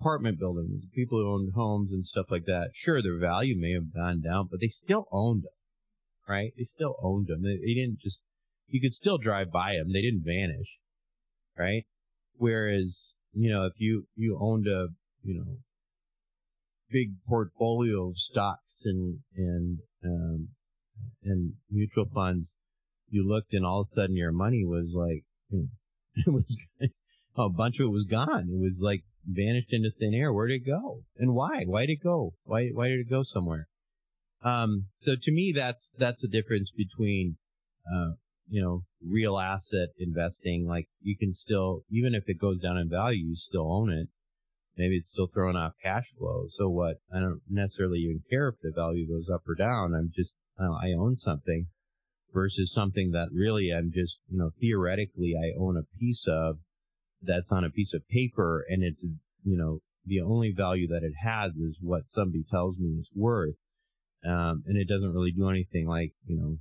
apartment 0.00 0.38
buildings, 0.38 0.84
people 0.94 1.18
who 1.18 1.32
owned 1.32 1.52
homes 1.54 1.92
and 1.92 2.04
stuff 2.04 2.26
like 2.30 2.44
that. 2.46 2.70
Sure, 2.72 3.02
their 3.02 3.18
value 3.18 3.56
may 3.56 3.72
have 3.72 3.94
gone 3.94 4.20
down, 4.20 4.48
but 4.50 4.60
they 4.60 4.68
still 4.68 5.06
owned 5.12 5.44
them, 5.44 5.52
right? 6.28 6.52
They 6.56 6.64
still 6.64 6.96
owned 7.02 7.26
them. 7.28 7.42
They, 7.42 7.56
they 7.56 7.74
didn't 7.74 8.00
just, 8.00 8.22
you 8.68 8.80
could 8.80 8.92
still 8.92 9.18
drive 9.18 9.52
by 9.52 9.74
them. 9.74 9.92
They 9.92 10.02
didn't 10.02 10.24
vanish, 10.24 10.78
right? 11.58 11.84
Whereas, 12.36 13.14
you 13.32 13.50
know, 13.50 13.64
if 13.66 13.74
you, 13.76 14.06
you 14.16 14.38
owned 14.40 14.66
a, 14.66 14.88
you 15.22 15.34
know, 15.34 15.58
big 16.92 17.14
portfolio 17.26 18.08
of 18.08 18.18
stocks 18.18 18.82
and, 18.84 19.18
and, 19.36 19.78
um, 20.04 20.48
and 21.24 21.54
mutual 21.70 22.06
funds, 22.12 22.54
you 23.08 23.26
looked 23.26 23.52
and 23.52 23.64
all 23.64 23.80
of 23.80 23.86
a 23.90 23.94
sudden 23.94 24.16
your 24.16 24.32
money 24.32 24.64
was 24.64 24.92
like, 24.94 25.24
it 26.14 26.32
was, 26.32 26.56
a 27.36 27.48
bunch 27.48 27.80
of 27.80 27.86
it 27.86 27.90
was 27.90 28.04
gone. 28.04 28.48
It 28.50 28.60
was 28.60 28.80
like 28.82 29.04
vanished 29.26 29.72
into 29.72 29.90
thin 29.90 30.14
air. 30.14 30.32
Where 30.32 30.48
did 30.48 30.62
it 30.62 30.66
go? 30.66 31.02
And 31.18 31.34
why? 31.34 31.64
Why 31.66 31.86
did 31.86 31.92
it 31.92 32.02
go? 32.02 32.34
Why 32.44 32.68
why 32.72 32.88
did 32.88 33.00
it 33.00 33.10
go 33.10 33.22
somewhere? 33.22 33.68
Um, 34.44 34.86
so 34.94 35.14
to 35.20 35.32
me, 35.32 35.52
that's 35.54 35.92
that's 35.98 36.22
the 36.22 36.28
difference 36.28 36.72
between, 36.72 37.36
uh, 37.92 38.12
you 38.48 38.60
know, 38.60 38.82
real 39.06 39.38
asset 39.38 39.90
investing. 39.98 40.66
Like 40.66 40.88
you 41.00 41.16
can 41.16 41.32
still, 41.32 41.82
even 41.90 42.14
if 42.14 42.24
it 42.26 42.40
goes 42.40 42.60
down 42.60 42.76
in 42.76 42.88
value, 42.88 43.28
you 43.28 43.36
still 43.36 43.72
own 43.72 43.90
it. 43.90 44.08
Maybe 44.76 44.96
it's 44.96 45.10
still 45.10 45.26
throwing 45.26 45.56
off 45.56 45.72
cash 45.82 46.06
flow. 46.18 46.46
So 46.48 46.68
what? 46.68 46.96
I 47.14 47.20
don't 47.20 47.42
necessarily 47.48 47.98
even 47.98 48.22
care 48.30 48.48
if 48.48 48.56
the 48.62 48.72
value 48.74 49.06
goes 49.06 49.28
up 49.32 49.42
or 49.46 49.54
down. 49.54 49.94
I'm 49.94 50.10
just, 50.14 50.34
I, 50.58 50.64
know, 50.64 50.78
I 50.82 50.92
own 50.98 51.18
something 51.18 51.66
versus 52.32 52.72
something 52.72 53.10
that 53.10 53.28
really 53.32 53.70
I'm 53.76 53.92
just, 53.94 54.18
you 54.30 54.38
know, 54.38 54.50
theoretically 54.60 55.34
I 55.36 55.58
own 55.58 55.76
a 55.76 55.98
piece 55.98 56.26
of 56.26 56.56
that's 57.20 57.52
on 57.52 57.64
a 57.64 57.70
piece 57.70 57.94
of 57.94 58.08
paper 58.08 58.64
and 58.68 58.82
it's, 58.82 59.04
you 59.44 59.56
know, 59.56 59.80
the 60.04 60.20
only 60.20 60.52
value 60.56 60.88
that 60.88 61.04
it 61.04 61.12
has 61.22 61.52
is 61.56 61.78
what 61.80 62.02
somebody 62.08 62.44
tells 62.50 62.78
me 62.78 62.98
is 62.98 63.10
worth. 63.14 63.54
Um, 64.24 64.64
and 64.66 64.76
it 64.76 64.88
doesn't 64.88 65.12
really 65.12 65.32
do 65.32 65.48
anything 65.48 65.86
like, 65.86 66.12
you 66.26 66.36
know, 66.36 66.56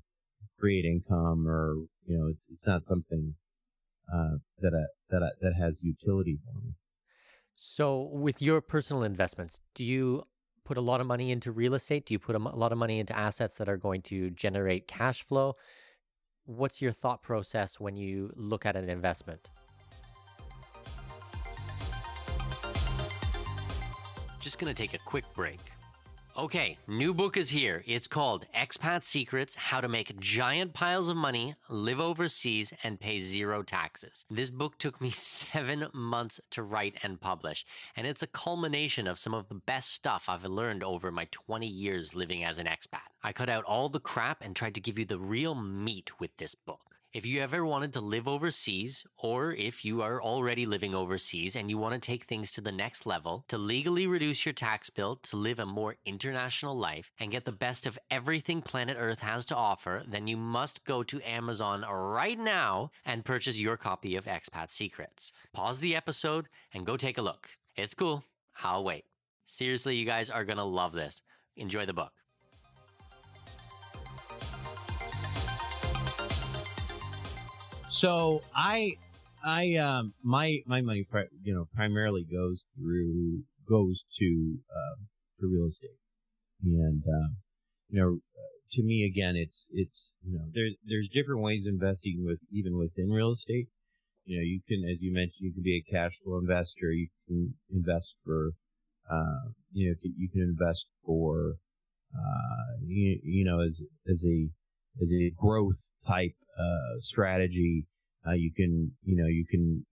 create 0.60 0.86
income 0.86 1.48
or, 1.48 1.76
you 2.06 2.18
know, 2.18 2.28
it's, 2.28 2.46
it's 2.52 2.68
not 2.68 2.86
something, 2.86 3.36
uh, 4.14 4.38
that, 4.60 4.74
I, 4.74 4.86
that, 5.10 5.24
I, 5.24 5.30
that 5.42 5.54
has 5.60 5.82
utility 5.82 6.38
for 6.44 6.60
me. 6.60 6.74
So 7.64 8.10
with 8.12 8.42
your 8.42 8.60
personal 8.60 9.04
investments, 9.04 9.60
do 9.76 9.86
you 9.86 10.24
put 10.66 10.78
a 10.78 10.82
lot 10.82 11.00
of 11.00 11.06
money 11.06 11.30
into 11.30 11.52
real 11.52 11.76
estate? 11.76 12.08
Do 12.08 12.14
you 12.16 12.18
put 12.18 12.36
a 12.36 12.40
lot 12.40 12.72
of 12.72 12.80
money 12.80 12.98
into 12.98 13.16
assets 13.16 13.54
that 13.58 13.70
are 13.70 13.78
going 13.78 14.02
to 14.10 14.32
generate 14.32 14.88
cash 14.88 15.22
flow? 15.22 15.58
What's 16.46 16.82
your 16.82 16.92
thought 16.92 17.22
process 17.22 17.80
when 17.80 17.96
you 17.96 18.34
look 18.36 18.66
at 18.66 18.76
an 18.76 18.90
investment? 18.90 19.52
Just 24.40 24.58
gonna 24.58 24.74
take 24.74 24.96
a 24.96 25.00
quick 25.06 25.26
break. 25.36 25.60
Okay, 26.38 26.78
new 26.88 27.14
book 27.14 27.36
is 27.36 27.50
here. 27.50 27.84
It's 27.86 28.08
called 28.08 28.46
Expat 28.56 29.04
Secrets 29.04 29.54
How 29.56 29.82
to 29.82 29.90
Make 29.90 30.18
Giant 30.18 30.74
Piles 30.74 31.10
of 31.10 31.18
Money, 31.18 31.56
Live 31.68 32.00
Overseas, 32.00 32.72
and 32.86 33.02
Pay 33.02 33.20
Zero 33.20 33.64
Taxes. 33.64 34.24
This 34.32 34.50
book 34.50 34.78
took 34.78 35.02
me 35.02 35.10
seven 35.14 35.88
months 35.94 36.40
to 36.52 36.64
write 36.64 36.96
and 37.04 37.20
publish, 37.20 37.66
and 37.98 38.08
it's 38.08 38.24
a 38.24 38.28
culmination 38.28 39.08
of 39.08 39.20
some 39.20 39.34
of 39.34 39.50
the 39.50 39.56
best 39.56 39.92
stuff 39.92 40.30
I've 40.30 40.46
learned 40.46 40.86
over 40.86 41.12
my 41.12 41.28
20 41.32 41.68
years 41.68 42.16
living 42.16 42.46
as 42.46 42.60
an 42.60 42.66
expat. 42.66 43.12
I 43.22 43.34
cut 43.34 43.50
out 43.50 43.66
all 43.66 43.90
the 43.90 44.00
crap 44.00 44.42
and 44.42 44.56
tried 44.56 44.76
to 44.76 44.82
give 44.82 44.98
you 44.98 45.06
the 45.06 45.20
real 45.20 45.54
meat 45.54 46.18
with 46.18 46.38
this 46.38 46.56
book. 46.56 46.91
If 47.14 47.26
you 47.26 47.42
ever 47.42 47.66
wanted 47.66 47.92
to 47.94 48.00
live 48.00 48.26
overseas, 48.26 49.06
or 49.18 49.52
if 49.52 49.84
you 49.84 50.02
are 50.02 50.22
already 50.22 50.66
living 50.66 50.96
overseas 50.96 51.58
and 51.58 51.70
you 51.70 51.78
want 51.78 51.94
to 51.94 52.00
take 52.00 52.24
things 52.24 52.52
to 52.52 52.62
the 52.62 52.72
next 52.72 53.06
level, 53.06 53.44
to 53.50 53.58
legally 53.58 54.08
reduce 54.08 54.46
your 54.46 54.54
tax 54.54 54.90
bill, 54.90 55.18
to 55.24 55.36
live 55.36 55.60
a 55.60 55.66
more 55.66 55.98
international 56.06 56.74
life, 56.78 57.12
and 57.20 57.30
get 57.30 57.44
the 57.44 57.52
best 57.52 57.86
of 57.86 58.00
everything 58.10 58.62
planet 58.62 58.96
Earth 58.98 59.20
has 59.20 59.44
to 59.48 59.56
offer, 59.58 60.04
then 60.08 60.28
you 60.28 60.38
must 60.38 60.86
go 60.86 61.04
to 61.04 61.22
Amazon 61.30 61.82
right 61.82 62.40
now 62.40 62.92
and 63.04 63.26
purchase 63.26 63.60
your 63.60 63.76
copy 63.76 64.16
of 64.16 64.24
Expat 64.24 64.72
Secrets. 64.72 65.34
Pause 65.52 65.80
the 65.80 65.98
episode 65.98 66.48
and 66.74 66.86
go 66.86 66.96
take 66.96 67.18
a 67.18 67.22
look. 67.22 67.50
It's 67.76 67.94
cool. 67.94 68.24
I'll 68.64 68.86
wait. 68.86 69.04
Seriously, 69.46 69.98
you 69.98 70.06
guys 70.06 70.30
are 70.30 70.46
going 70.46 70.60
to 70.60 70.64
love 70.64 70.94
this. 70.94 71.24
Enjoy 71.58 71.86
the 71.86 71.92
book. 71.92 72.14
So 78.02 78.42
I, 78.56 78.94
I, 79.46 79.76
um, 79.76 80.16
my 80.24 80.58
my 80.66 80.82
money, 80.82 81.06
you 81.44 81.54
know, 81.54 81.66
primarily 81.76 82.24
goes 82.24 82.66
through 82.76 83.44
goes 83.70 84.04
to 84.18 84.58
uh, 84.74 84.96
to 85.40 85.46
real 85.46 85.68
estate, 85.68 86.00
and 86.64 87.04
um, 87.08 87.36
you 87.90 88.02
know, 88.02 88.18
to 88.72 88.82
me 88.82 89.06
again, 89.06 89.36
it's 89.36 89.70
it's 89.72 90.16
you 90.26 90.34
know, 90.34 90.46
there's 90.52 90.74
there's 90.84 91.10
different 91.14 91.44
ways 91.44 91.68
investing 91.68 92.24
with 92.26 92.40
even 92.52 92.76
within 92.76 93.12
real 93.12 93.34
estate. 93.34 93.68
You 94.26 94.38
know, 94.38 94.46
you 94.46 94.62
can, 94.68 94.90
as 94.92 95.04
you 95.04 95.14
mentioned, 95.14 95.38
you 95.42 95.54
can 95.54 95.62
be 95.62 95.78
a 95.78 95.92
cash 95.92 96.14
flow 96.24 96.40
investor. 96.40 96.92
You 96.92 97.08
can 97.28 97.54
invest 97.70 98.16
for, 98.26 98.54
uh, 99.12 99.54
you 99.74 99.90
know, 99.90 99.96
you 100.18 100.28
can 100.28 100.42
invest 100.42 100.88
for, 101.06 101.54
uh, 102.16 102.82
you, 102.84 103.20
you 103.22 103.46
know, 103.46 103.60
as 103.60 103.84
as 104.10 104.26
a 104.26 104.50
as 105.00 105.12
a 105.12 105.30
growth 105.40 105.78
type 106.08 106.34
uh, 106.58 106.98
strategy. 107.00 107.86
Uh, 108.26 108.34
you 108.34 108.52
can, 108.56 108.92
you 109.04 109.16
know, 109.16 109.28
you 109.28 109.46
can, 109.50 109.86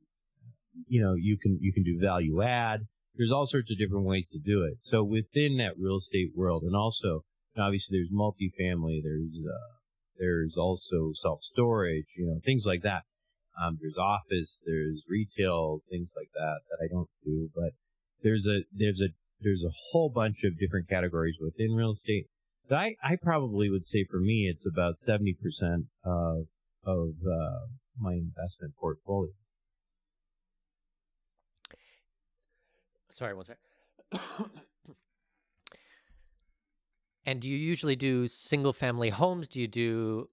you 0.87 1.01
know, 1.01 1.15
you 1.15 1.37
can, 1.37 1.57
you 1.61 1.73
can 1.73 1.83
do 1.83 1.99
value 1.99 2.41
add. 2.41 2.81
There's 3.15 3.31
all 3.31 3.47
sorts 3.47 3.71
of 3.71 3.77
different 3.77 4.05
ways 4.05 4.29
to 4.29 4.39
do 4.39 4.63
it. 4.63 4.77
So 4.81 5.03
within 5.03 5.57
that 5.57 5.77
real 5.77 5.97
estate 5.97 6.31
world, 6.35 6.63
and 6.63 6.75
also 6.75 7.23
obviously 7.57 7.97
there's 7.97 8.11
multifamily, 8.11 9.01
there's, 9.03 9.35
uh, 9.45 9.75
there's 10.17 10.55
also 10.57 11.11
self 11.13 11.41
storage, 11.41 12.05
you 12.17 12.27
know, 12.27 12.39
things 12.45 12.65
like 12.65 12.83
that. 12.83 13.03
Um, 13.61 13.77
there's 13.81 13.97
office, 13.97 14.61
there's 14.65 15.03
retail, 15.09 15.81
things 15.89 16.13
like 16.15 16.29
that 16.33 16.59
that 16.69 16.83
I 16.83 16.87
don't 16.87 17.09
do, 17.25 17.49
but 17.55 17.71
there's 18.21 18.47
a, 18.47 18.59
there's 18.71 19.01
a, 19.01 19.09
there's 19.41 19.63
a 19.63 19.73
whole 19.91 20.09
bunch 20.09 20.43
of 20.43 20.59
different 20.59 20.87
categories 20.87 21.37
within 21.41 21.73
real 21.73 21.91
estate. 21.91 22.27
But 22.69 22.75
I, 22.77 22.95
I 23.03 23.15
probably 23.21 23.69
would 23.69 23.85
say 23.85 24.05
for 24.09 24.19
me, 24.19 24.49
it's 24.49 24.67
about 24.67 24.95
70% 24.97 25.33
of, 26.05 26.45
of, 26.85 27.09
uh, 27.25 27.65
my 27.99 28.13
investment 28.13 28.73
portfolio. 28.79 29.31
Sorry, 33.11 33.33
one 33.33 33.45
sec. 33.45 33.57
and 37.25 37.41
do 37.41 37.49
you 37.49 37.57
usually 37.57 37.95
do 37.95 38.27
single 38.27 38.73
family 38.73 39.09
homes? 39.09 39.47
Do 39.47 39.59
you 39.59 39.67
do 39.67 40.29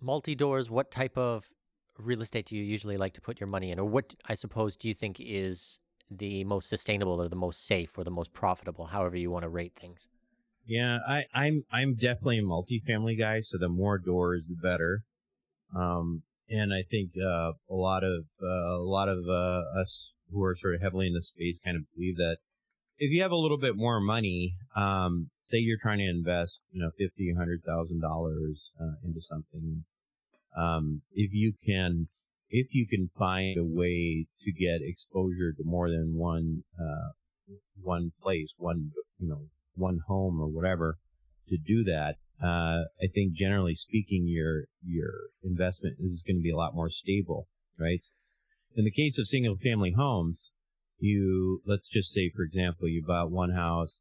multi 0.00 0.34
doors? 0.34 0.70
What 0.70 0.90
type 0.90 1.18
of 1.18 1.50
real 1.98 2.22
estate 2.22 2.46
do 2.46 2.56
you 2.56 2.62
usually 2.62 2.96
like 2.96 3.14
to 3.14 3.20
put 3.20 3.40
your 3.40 3.48
money 3.48 3.70
in? 3.70 3.78
Or 3.78 3.84
what, 3.84 4.14
I 4.26 4.34
suppose, 4.34 4.76
do 4.76 4.88
you 4.88 4.94
think 4.94 5.18
is 5.18 5.78
the 6.10 6.44
most 6.44 6.68
sustainable 6.68 7.20
or 7.20 7.28
the 7.28 7.36
most 7.36 7.66
safe 7.66 7.98
or 7.98 8.04
the 8.04 8.10
most 8.10 8.32
profitable, 8.32 8.86
however 8.86 9.16
you 9.16 9.30
want 9.30 9.42
to 9.42 9.48
rate 9.48 9.74
things? 9.74 10.08
Yeah, 10.66 10.98
I, 11.06 11.24
I'm 11.34 11.64
I'm 11.72 11.94
definitely 11.94 12.38
a 12.38 12.42
multifamily 12.42 13.18
guy, 13.18 13.40
so 13.40 13.56
the 13.58 13.70
more 13.70 13.96
doors, 13.96 14.46
the 14.48 14.54
better. 14.54 15.02
Um, 15.74 16.22
and 16.50 16.72
I 16.72 16.82
think 16.90 17.10
uh, 17.16 17.52
a 17.70 17.74
lot 17.74 18.04
of 18.04 18.24
uh, 18.42 18.76
a 18.76 18.84
lot 18.84 19.08
of 19.08 19.18
uh, 19.28 19.80
us 19.80 20.12
who 20.32 20.42
are 20.44 20.56
sort 20.56 20.74
of 20.74 20.82
heavily 20.82 21.06
in 21.06 21.14
the 21.14 21.22
space 21.22 21.60
kind 21.64 21.76
of 21.76 21.84
believe 21.94 22.16
that 22.16 22.36
if 22.98 23.10
you 23.12 23.22
have 23.22 23.30
a 23.30 23.36
little 23.36 23.58
bit 23.58 23.76
more 23.76 24.00
money, 24.00 24.54
um, 24.76 25.30
say 25.42 25.58
you're 25.58 25.78
trying 25.80 25.98
to 25.98 26.08
invest, 26.08 26.60
you 26.70 26.80
know, 26.80 26.90
fifty, 26.98 27.32
hundred 27.36 27.62
thousand 27.66 28.02
uh, 28.04 28.08
dollars 28.08 28.70
into 29.04 29.20
something, 29.20 29.84
um, 30.56 31.02
if 31.12 31.30
you 31.32 31.52
can, 31.64 32.08
if 32.50 32.68
you 32.72 32.86
can 32.88 33.10
find 33.18 33.56
a 33.58 33.64
way 33.64 34.26
to 34.40 34.52
get 34.52 34.80
exposure 34.82 35.52
to 35.56 35.64
more 35.64 35.88
than 35.88 36.14
one, 36.16 36.64
uh, 36.80 37.12
one 37.80 38.10
place, 38.22 38.52
one, 38.56 38.90
you 39.18 39.28
know, 39.28 39.42
one 39.74 40.00
home 40.08 40.40
or 40.40 40.48
whatever, 40.48 40.96
to 41.48 41.56
do 41.56 41.84
that, 41.84 42.16
uh, 42.42 42.86
I 43.02 43.08
think 43.12 43.34
generally 43.34 43.74
speaking, 43.74 44.26
your 44.26 44.64
your 44.84 45.10
investment 45.42 45.96
is 46.00 46.22
going 46.26 46.36
to 46.36 46.42
be 46.42 46.52
a 46.52 46.56
lot 46.56 46.74
more 46.74 46.90
stable, 46.90 47.48
right? 47.78 48.04
In 48.76 48.84
the 48.84 48.92
case 48.92 49.18
of 49.18 49.26
single 49.26 49.56
family 49.56 49.92
homes, 49.96 50.52
you 50.98 51.62
let's 51.66 51.88
just 51.88 52.12
say, 52.12 52.30
for 52.34 52.42
example, 52.42 52.88
you 52.88 53.02
bought 53.04 53.30
one 53.30 53.50
house 53.50 54.00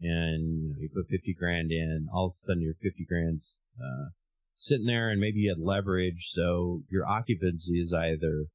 and 0.00 0.76
you, 0.78 0.88
put 0.94 1.08
50 1.08 1.34
grand 1.34 1.72
in, 1.72 2.08
all 2.12 2.26
of 2.26 2.30
a 2.30 2.34
sudden 2.34 2.62
your 2.62 2.74
50 2.74 3.04
grand's 3.08 3.58
uh, 3.80 4.10
sitting 4.56 4.86
there 4.86 5.10
and 5.10 5.20
maybe 5.20 5.40
you 5.40 5.50
had 5.50 5.64
leverage. 5.64 6.30
So 6.32 6.82
your 6.88 7.06
occupancy 7.06 7.80
is 7.80 7.92
either, 7.92 8.46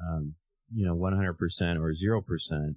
um, 0.00 0.34
you 0.72 0.86
know, 0.86 0.96
100% 0.96 1.36
or 1.78 1.94
0%. 1.94 2.74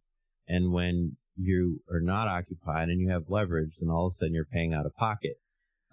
And 0.48 0.74
when 0.74 1.18
you 1.36 1.80
are 1.92 2.02
not 2.02 2.28
occupied 2.28 2.90
and 2.90 3.00
you 3.00 3.10
have 3.10 3.30
leverage, 3.30 3.78
then 3.80 3.90
all 3.90 4.08
of 4.08 4.12
a 4.12 4.16
sudden 4.16 4.34
you're 4.34 4.46
paying 4.46 4.74
out 4.74 4.86
of 4.86 4.96
pocket. 4.96 5.38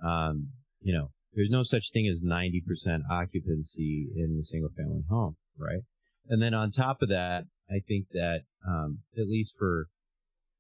Um, 0.05 0.51
you 0.81 0.95
know, 0.95 1.11
there's 1.35 1.51
no 1.51 1.63
such 1.63 1.91
thing 1.93 2.07
as 2.09 2.23
90% 2.25 3.03
occupancy 3.11 4.09
in 4.17 4.39
a 4.41 4.45
single 4.45 4.71
family 4.77 5.03
home, 5.09 5.37
right? 5.59 5.83
And 6.29 6.43
then 6.43 6.55
on 6.55 6.71
top 6.71 7.03
of 7.03 7.09
that, 7.09 7.45
I 7.71 7.81
think 7.87 8.07
that, 8.13 8.41
um, 8.67 9.01
at 9.17 9.29
least 9.29 9.55
for 9.59 9.87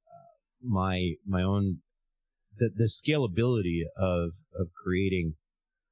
uh, 0.07 0.37
my, 0.63 1.15
my 1.27 1.43
own, 1.43 1.79
the, 2.59 2.71
the 2.75 2.85
scalability 2.85 3.83
of, 3.97 4.31
of 4.59 4.69
creating 4.85 5.35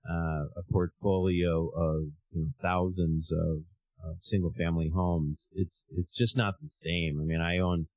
uh, 0.09 0.45
a 0.57 0.63
portfolio 0.71 1.69
of 1.69 2.09
you 2.33 2.43
know, 2.43 2.49
thousands 2.63 3.33
of, 3.33 3.65
of 4.05 4.17
single 4.21 4.53
family 4.57 4.91
homes, 4.95 5.49
it's 5.53 5.85
it's 5.91 6.13
just 6.13 6.37
not 6.37 6.55
the 6.63 6.69
same. 6.69 7.19
I 7.21 7.25
mean, 7.25 7.41
I 7.41 7.59
own 7.59 7.89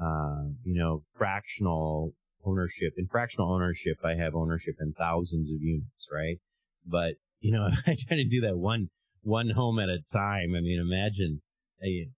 uh, 0.00 0.50
you 0.62 0.78
know 0.78 1.02
fractional 1.16 2.14
ownership. 2.44 2.94
In 2.96 3.06
fractional 3.06 3.52
ownership, 3.52 3.98
I 4.04 4.14
have 4.14 4.34
ownership 4.34 4.76
in 4.80 4.92
thousands 4.92 5.50
of 5.50 5.60
units, 5.60 6.08
right? 6.12 6.38
But 6.86 7.14
you 7.40 7.52
know, 7.52 7.68
I 7.86 7.96
try 8.06 8.16
to 8.16 8.28
do 8.28 8.42
that 8.42 8.56
one 8.56 8.88
one 9.22 9.50
home 9.50 9.78
at 9.78 9.88
a 9.88 9.98
time. 10.12 10.54
I 10.56 10.60
mean, 10.60 10.80
imagine 10.80 11.40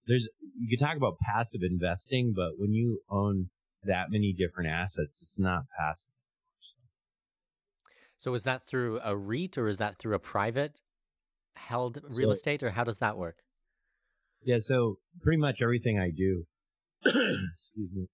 there's 0.07 0.29
you 0.59 0.77
can 0.77 0.87
talk 0.87 0.97
about 0.97 1.19
passive 1.19 1.61
investing, 1.63 2.33
but 2.35 2.59
when 2.59 2.73
you 2.73 3.01
own 3.11 3.51
that 3.85 4.07
many 4.11 4.35
different 4.37 4.71
assets, 4.71 5.19
it's 5.21 5.39
not 5.39 5.63
passive. 5.79 6.11
So 8.19 8.33
is 8.35 8.45
that 8.45 8.67
through 8.67 9.01
a 9.05 9.17
REIT 9.17 9.59
or 9.59 9.69
is 9.69 9.79
that 9.79 9.99
through 9.99 10.15
a 10.15 10.19
private 10.19 10.81
held 11.55 11.99
real 12.17 12.31
so, 12.31 12.33
estate 12.33 12.63
or 12.63 12.71
how 12.71 12.85
does 12.85 12.99
that 12.99 13.17
work? 13.17 13.39
Yeah, 14.43 14.57
so 14.61 14.99
pretty 15.23 15.39
much 15.39 15.61
everything 15.63 15.99
I 15.99 16.11
do. 16.11 16.47
excuse 17.05 17.91
me. 17.93 18.09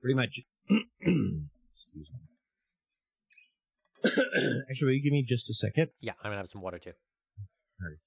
Pretty 0.00 0.14
much. 0.14 0.40
excuse 1.00 1.24
me. 1.94 2.28
Actually, 4.70 4.86
will 4.86 4.92
you 4.94 5.02
give 5.02 5.12
me 5.12 5.24
just 5.28 5.50
a 5.50 5.54
second? 5.54 5.88
Yeah, 6.00 6.12
I'm 6.22 6.30
gonna 6.30 6.36
have 6.36 6.48
some 6.48 6.62
water 6.62 6.78
too. 6.78 6.92
All 7.80 7.88
right. 7.88 7.98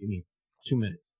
Give 0.00 0.08
me 0.08 0.24
two 0.68 0.76
minutes. 0.76 1.12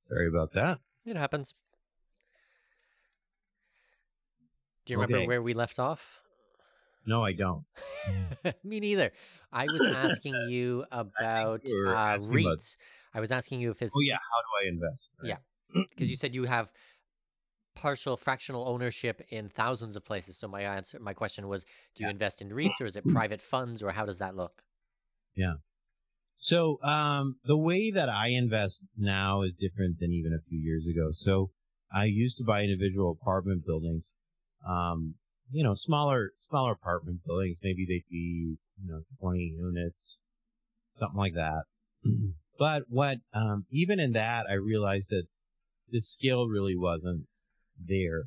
Sorry 0.08 0.28
about 0.28 0.52
that. 0.52 0.80
It 1.04 1.16
happens. 1.16 1.54
Do 4.86 4.92
you 4.92 4.98
remember 4.98 5.18
okay. 5.18 5.26
where 5.26 5.42
we 5.42 5.54
left 5.54 5.78
off? 5.78 6.22
No, 7.06 7.22
I 7.22 7.32
don't. 7.32 7.64
Me 8.64 8.80
neither. 8.80 9.12
I 9.52 9.64
was 9.64 9.82
asking 9.94 10.34
you 10.48 10.84
about 10.90 11.62
uh, 11.66 11.90
asking 11.90 12.30
REITs. 12.30 12.44
About... 12.44 12.58
I 13.14 13.20
was 13.20 13.32
asking 13.32 13.60
you 13.60 13.70
if 13.70 13.82
it's. 13.82 13.94
Oh 13.96 14.00
yeah, 14.00 14.16
how 14.16 14.40
do 14.40 14.66
I 14.66 14.68
invest? 14.68 15.10
Right. 15.22 15.28
Yeah, 15.28 15.82
because 15.90 16.10
you 16.10 16.16
said 16.22 16.34
you 16.34 16.44
have 16.44 16.70
partial 17.74 18.16
fractional 18.16 18.68
ownership 18.68 19.22
in 19.30 19.48
thousands 19.48 19.96
of 19.96 20.04
places. 20.04 20.36
So 20.36 20.48
my 20.48 20.62
answer, 20.62 20.98
my 20.98 21.14
question 21.14 21.48
was, 21.48 21.64
do 21.94 22.02
you 22.02 22.08
yeah. 22.08 22.12
invest 22.12 22.42
in 22.42 22.48
REITs 22.50 22.80
or 22.80 22.86
is 22.86 22.96
it 22.96 23.06
private 23.06 23.40
funds 23.40 23.82
or 23.82 23.90
how 23.90 24.04
does 24.04 24.18
that 24.18 24.36
look? 24.36 24.62
Yeah. 25.36 25.54
So 26.40 26.80
um, 26.82 27.36
the 27.44 27.58
way 27.58 27.90
that 27.90 28.08
I 28.08 28.28
invest 28.28 28.84
now 28.96 29.42
is 29.42 29.52
different 29.54 29.98
than 29.98 30.12
even 30.12 30.32
a 30.32 30.48
few 30.48 30.58
years 30.58 30.86
ago. 30.86 31.08
So 31.10 31.50
I 31.92 32.04
used 32.04 32.38
to 32.38 32.44
buy 32.44 32.62
individual 32.62 33.18
apartment 33.20 33.66
buildings, 33.66 34.10
um, 34.66 35.14
you 35.50 35.64
know, 35.64 35.74
smaller 35.74 36.30
smaller 36.38 36.72
apartment 36.72 37.20
buildings. 37.26 37.58
Maybe 37.62 37.84
they'd 37.86 38.08
be 38.10 38.56
you 38.80 38.88
know 38.88 39.02
20 39.20 39.54
units, 39.58 40.16
something 40.98 41.18
like 41.18 41.34
that. 41.34 41.62
but 42.58 42.84
what 42.88 43.18
um, 43.34 43.66
even 43.70 43.98
in 43.98 44.12
that, 44.12 44.44
I 44.48 44.54
realized 44.54 45.10
that 45.10 45.24
the 45.90 46.00
scale 46.00 46.46
really 46.46 46.76
wasn't 46.76 47.26
there, 47.84 48.24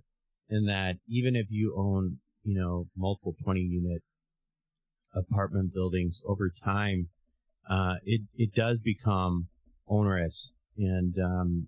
and 0.49 0.67
that 0.67 0.95
even 1.07 1.35
if 1.35 1.45
you 1.49 1.75
own 1.77 2.17
you 2.43 2.59
know 2.59 2.87
multiple 2.97 3.35
20 3.43 3.61
unit 3.61 4.01
apartment 5.15 5.73
buildings 5.73 6.19
over 6.25 6.51
time 6.63 7.09
uh, 7.69 7.95
it 8.05 8.21
it 8.35 8.53
does 8.53 8.79
become 8.79 9.47
onerous, 9.87 10.51
and 10.77 11.15
um, 11.19 11.67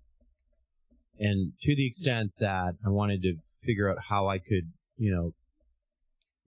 and 1.19 1.53
to 1.61 1.75
the 1.75 1.87
extent 1.87 2.31
that 2.39 2.75
I 2.85 2.89
wanted 2.89 3.21
to 3.23 3.35
figure 3.65 3.89
out 3.89 3.97
how 4.09 4.27
I 4.27 4.39
could, 4.39 4.71
you 4.97 5.11
know, 5.11 5.31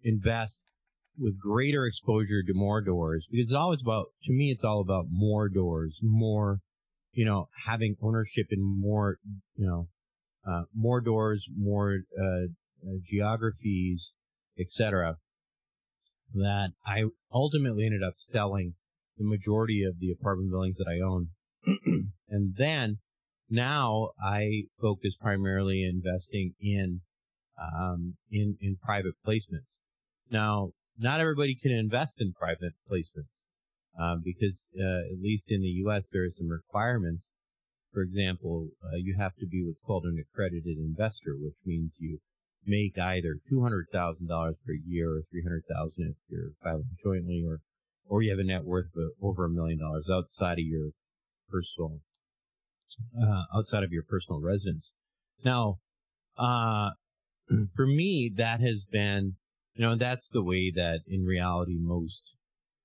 invest 0.03 0.65
with 1.19 1.41
greater 1.41 1.87
exposure 1.87 2.43
to 2.47 2.53
more 2.53 2.83
doors 2.83 3.27
because 3.31 3.49
it's 3.49 3.55
always 3.55 3.81
about 3.81 4.07
to 4.25 4.33
me 4.33 4.51
it's 4.51 4.65
all 4.65 4.81
about 4.81 5.07
more 5.11 5.49
doors, 5.49 5.99
more, 6.03 6.59
you 7.13 7.25
know, 7.25 7.49
having 7.67 7.97
ownership 8.03 8.47
in 8.51 8.63
more, 8.63 9.17
you 9.57 9.67
know, 9.67 9.89
uh, 10.47 10.63
more 10.75 11.01
doors, 11.01 11.49
more 11.57 12.01
uh, 12.21 12.47
uh, 12.87 12.97
geographies, 13.03 14.13
etc. 14.59 15.17
That 16.35 16.73
I 16.87 17.05
ultimately 17.33 17.87
ended 17.87 18.03
up 18.03 18.15
selling 18.17 18.75
the 19.17 19.25
majority 19.25 19.83
of 19.83 19.99
the 19.99 20.11
apartment 20.11 20.51
buildings 20.51 20.77
that 20.77 20.89
I 20.89 21.05
own. 21.05 21.29
and 22.29 22.55
then 22.57 22.99
now 23.49 24.11
I 24.23 24.65
focus 24.81 25.17
primarily 25.21 25.83
investing 25.83 26.55
in 26.61 27.01
um, 27.59 28.17
in 28.31 28.57
in 28.61 28.77
private 28.77 29.15
placements. 29.27 29.79
Now, 30.31 30.71
not 30.99 31.21
everybody 31.21 31.57
can 31.61 31.73
invest 31.73 32.21
in 32.21 32.33
private 32.33 32.75
placements 32.91 33.37
um, 33.99 34.23
because, 34.25 34.69
uh, 34.79 35.13
at 35.13 35.21
least 35.23 35.47
in 35.49 35.61
the 35.61 35.81
U.S., 35.87 36.07
there 36.13 36.25
are 36.25 36.31
some 36.31 36.49
requirements. 36.49 37.29
For 37.93 38.03
example, 38.03 38.69
uh, 38.85 38.97
you 38.97 39.17
have 39.19 39.35
to 39.37 39.47
be 39.47 39.65
what's 39.65 39.81
called 39.81 40.05
an 40.05 40.21
accredited 40.21 40.77
investor, 40.77 41.33
which 41.39 41.57
means 41.65 41.97
you 41.99 42.19
make 42.67 42.99
either 42.99 43.37
two 43.49 43.63
hundred 43.63 43.87
thousand 43.93 44.29
dollars 44.29 44.57
per 44.67 44.75
year 44.87 45.17
or 45.17 45.23
three 45.31 45.43
hundred 45.43 45.65
thousand 45.73 46.11
if 46.11 46.17
you're 46.29 46.53
filing 46.63 46.97
jointly, 47.03 47.45
or 47.47 47.61
or 48.09 48.23
you 48.23 48.31
have 48.31 48.39
a 48.39 48.45
net 48.45 48.65
worth 48.65 48.87
of 48.97 49.11
over 49.23 49.45
a 49.45 49.51
million 49.51 49.79
dollars 49.79 50.09
outside 50.13 50.59
of 50.59 50.65
your 50.65 50.91
personal, 51.51 52.01
uh, 53.21 53.43
outside 53.57 53.83
of 53.83 53.93
your 53.93 54.03
personal 54.03 54.41
residence. 54.41 54.93
Now, 55.45 55.79
uh, 56.39 56.91
for 57.77 57.87
me, 57.87 58.33
that 58.37 58.61
has 58.61 58.87
been, 58.91 59.37
you 59.75 59.85
know, 59.85 59.97
that's 59.97 60.29
the 60.29 60.43
way 60.43 60.73
that 60.75 61.01
in 61.07 61.25
reality 61.25 61.77
most, 61.79 62.35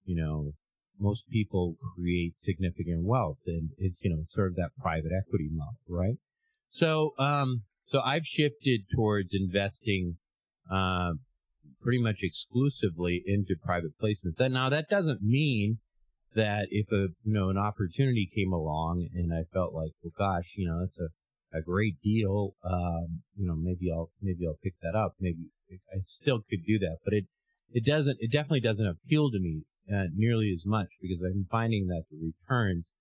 you 0.06 0.16
know, 0.16 0.54
most 1.00 1.28
people 1.30 1.78
create 1.96 2.34
significant 2.38 3.04
wealth 3.04 3.40
and 3.48 3.72
it's, 3.78 4.00
you 4.04 4.10
know, 4.10 4.24
sort 4.28 4.50
of 4.50 4.56
that 4.56 4.70
private 4.80 5.12
equity 5.18 5.50
model, 5.52 5.78
right? 5.88 6.18
So, 6.70 7.12
um, 7.18 7.64
so 7.86 8.00
I've 8.00 8.26
shifted 8.26 8.82
towards 8.94 9.34
investing, 9.34 10.18
uh, 10.72 11.14
pretty 11.82 12.02
much 12.02 12.18
exclusively 12.22 13.24
into 13.26 13.56
private 13.64 13.92
placements. 14.02 14.40
And 14.40 14.54
now 14.54 14.70
that 14.70 14.90
doesn't 14.90 15.22
mean 15.22 15.80
that 16.36 16.68
if 16.72 16.88
a 16.92 17.08
you 17.24 17.34
know 17.34 17.50
an 17.50 17.58
opportunity 17.58 18.30
came 18.34 18.54
along 18.54 19.08
and 19.14 19.34
I 19.34 19.44
felt 19.54 19.74
like, 19.74 19.92
well, 20.02 20.14
gosh, 20.18 20.54
you 20.56 20.68
know, 20.68 20.80
that's 20.80 21.00
a, 21.00 21.58
a 21.58 21.62
great 21.62 22.02
deal. 22.02 22.56
Um, 22.64 23.22
you 23.36 23.48
know, 23.48 23.56
maybe 23.56 23.92
I'll 23.92 24.10
maybe 24.22 24.46
I'll 24.48 24.60
pick 24.64 24.76
that 24.82 24.96
up. 24.96 25.16
Maybe 25.20 25.50
I 25.94 26.00
still 26.06 26.40
could 26.50 26.66
do 26.66 26.80
that, 26.80 26.98
but 27.04 27.14
it 27.14 27.26
it 27.74 27.86
doesn't. 27.86 28.18
It 28.20 28.32
definitely 28.32 28.62
doesn't 28.62 28.88
appeal 28.88 29.32
to 29.32 29.40
me 29.40 29.64
uh, 29.92 30.08
nearly 30.16 30.52
as 30.54 30.66
much 30.66 30.88
because 31.02 31.24
I'm 31.24 31.48
finding 31.50 31.88
that 31.88 32.04
the 32.10 32.18
returns 32.18 32.92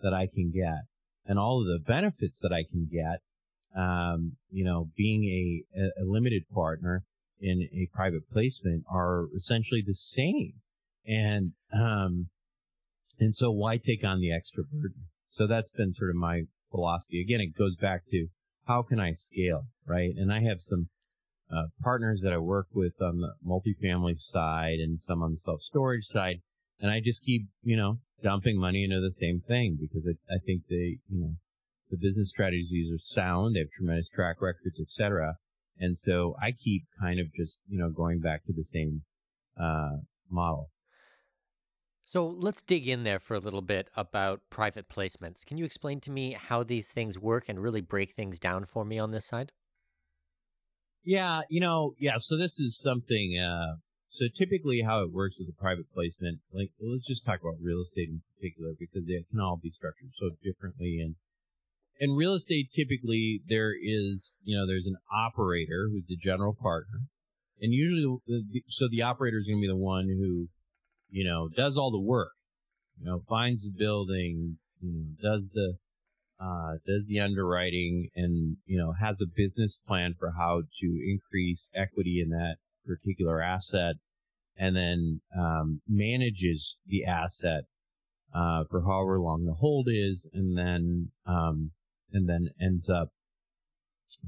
that 0.00 0.14
I 0.14 0.26
can 0.32 0.50
get 0.50 0.86
and 1.26 1.38
all 1.38 1.60
of 1.60 1.66
the 1.66 1.78
benefits 1.86 2.40
that 2.40 2.52
I 2.52 2.64
can 2.70 2.88
get, 2.90 3.20
um, 3.80 4.36
you 4.50 4.64
know, 4.64 4.88
being 4.96 5.64
a, 5.76 6.02
a 6.02 6.04
limited 6.04 6.44
partner 6.52 7.04
in 7.40 7.68
a 7.72 7.88
private 7.94 8.30
placement 8.30 8.84
are 8.90 9.26
essentially 9.34 9.82
the 9.84 9.94
same. 9.94 10.54
And, 11.06 11.52
um, 11.72 12.28
and 13.18 13.34
so 13.34 13.50
why 13.50 13.78
take 13.78 14.04
on 14.04 14.20
the 14.20 14.32
extra 14.32 14.62
burden? 14.64 15.06
So 15.30 15.46
that's 15.46 15.72
been 15.72 15.94
sort 15.94 16.10
of 16.10 16.16
my 16.16 16.42
philosophy. 16.70 17.22
Again, 17.22 17.40
it 17.40 17.58
goes 17.58 17.76
back 17.76 18.02
to 18.10 18.26
how 18.66 18.82
can 18.82 19.00
I 19.00 19.12
scale, 19.12 19.66
right? 19.86 20.12
And 20.16 20.32
I 20.32 20.40
have 20.42 20.60
some, 20.60 20.88
uh, 21.50 21.66
partners 21.82 22.20
that 22.22 22.32
I 22.32 22.38
work 22.38 22.68
with 22.72 23.00
on 23.00 23.18
the 23.18 23.32
multifamily 23.44 24.20
side 24.20 24.78
and 24.78 25.00
some 25.00 25.22
on 25.22 25.32
the 25.32 25.36
self 25.36 25.62
storage 25.62 26.04
side. 26.04 26.36
And 26.78 26.90
I 26.90 27.00
just 27.04 27.24
keep, 27.24 27.48
you 27.62 27.76
know, 27.76 27.98
dumping 28.22 28.58
money 28.58 28.84
into 28.84 29.00
the 29.00 29.12
same 29.12 29.40
thing 29.46 29.78
because 29.80 30.06
I, 30.06 30.38
think 30.44 30.62
they, 30.68 30.98
you 31.08 31.20
know, 31.20 31.34
the 31.90 31.96
business 31.96 32.30
strategies 32.30 32.92
are 32.92 33.02
sound. 33.02 33.54
They 33.54 33.60
have 33.60 33.70
tremendous 33.70 34.08
track 34.08 34.40
records, 34.40 34.78
et 34.80 34.88
cetera. 34.88 35.34
And 35.80 35.96
so 35.96 36.36
I 36.40 36.52
keep 36.52 36.84
kind 37.00 37.18
of 37.18 37.32
just, 37.34 37.58
you 37.68 37.78
know, 37.78 37.88
going 37.88 38.20
back 38.20 38.44
to 38.44 38.52
the 38.52 38.62
same 38.62 39.02
uh, 39.60 39.96
model. 40.30 40.70
So 42.04 42.26
let's 42.26 42.60
dig 42.60 42.88
in 42.88 43.04
there 43.04 43.20
for 43.20 43.34
a 43.34 43.38
little 43.38 43.62
bit 43.62 43.88
about 43.96 44.40
private 44.50 44.88
placements. 44.88 45.46
Can 45.46 45.58
you 45.58 45.64
explain 45.64 46.00
to 46.00 46.10
me 46.10 46.32
how 46.32 46.62
these 46.62 46.88
things 46.88 47.18
work 47.18 47.48
and 47.48 47.62
really 47.62 47.80
break 47.80 48.14
things 48.14 48.38
down 48.38 48.64
for 48.64 48.84
me 48.84 48.98
on 48.98 49.12
this 49.12 49.26
side? 49.26 49.52
Yeah, 51.04 51.42
you 51.48 51.60
know, 51.60 51.94
yeah. 51.98 52.18
So 52.18 52.36
this 52.36 52.58
is 52.58 52.78
something. 52.78 53.38
Uh, 53.38 53.76
so 54.10 54.26
typically, 54.36 54.82
how 54.82 55.02
it 55.02 55.12
works 55.12 55.38
with 55.38 55.48
a 55.48 55.62
private 55.62 55.86
placement, 55.94 56.40
like 56.52 56.72
let's 56.80 57.06
just 57.06 57.24
talk 57.24 57.40
about 57.40 57.62
real 57.62 57.80
estate 57.80 58.08
in 58.08 58.22
particular 58.36 58.72
because 58.78 59.06
they 59.06 59.24
can 59.30 59.40
all 59.40 59.56
be 59.56 59.70
structured 59.70 60.10
so 60.18 60.30
differently, 60.42 60.98
and 61.00 61.14
in 62.00 62.12
real 62.12 62.32
estate, 62.32 62.70
typically 62.74 63.42
there 63.46 63.72
is, 63.80 64.38
you 64.42 64.56
know, 64.56 64.66
there's 64.66 64.86
an 64.86 64.96
operator 65.12 65.88
who's 65.92 66.06
the 66.08 66.16
general 66.16 66.56
partner, 66.60 67.00
and 67.60 67.74
usually, 67.74 68.16
so 68.68 68.88
the 68.90 69.02
operator 69.02 69.38
is 69.38 69.46
going 69.46 69.58
to 69.58 69.66
be 69.66 69.68
the 69.68 69.76
one 69.76 70.08
who, 70.08 70.48
you 71.10 71.24
know, 71.28 71.48
does 71.54 71.76
all 71.76 71.90
the 71.90 72.00
work, 72.00 72.32
you 72.98 73.04
know, 73.04 73.20
finds 73.28 73.64
the 73.64 73.72
building, 73.78 74.56
you 74.80 74.92
know, 74.92 75.30
does 75.30 75.46
the, 75.52 75.74
uh, 76.40 76.72
does 76.86 77.04
the 77.06 77.20
underwriting, 77.20 78.08
and 78.16 78.56
you 78.64 78.78
know, 78.78 78.94
has 78.98 79.20
a 79.20 79.26
business 79.36 79.78
plan 79.86 80.14
for 80.18 80.32
how 80.38 80.62
to 80.80 80.86
increase 81.06 81.68
equity 81.74 82.22
in 82.24 82.30
that 82.30 82.56
particular 82.86 83.42
asset, 83.42 83.96
and 84.56 84.74
then 84.74 85.20
um, 85.38 85.82
manages 85.86 86.76
the 86.86 87.04
asset 87.04 87.64
uh, 88.34 88.64
for 88.70 88.80
however 88.80 89.20
long 89.20 89.44
the 89.44 89.52
hold 89.52 89.86
is, 89.90 90.26
and 90.32 90.56
then 90.56 91.10
um, 91.26 91.72
and 92.12 92.28
then 92.28 92.50
ends 92.60 92.88
up, 92.90 93.08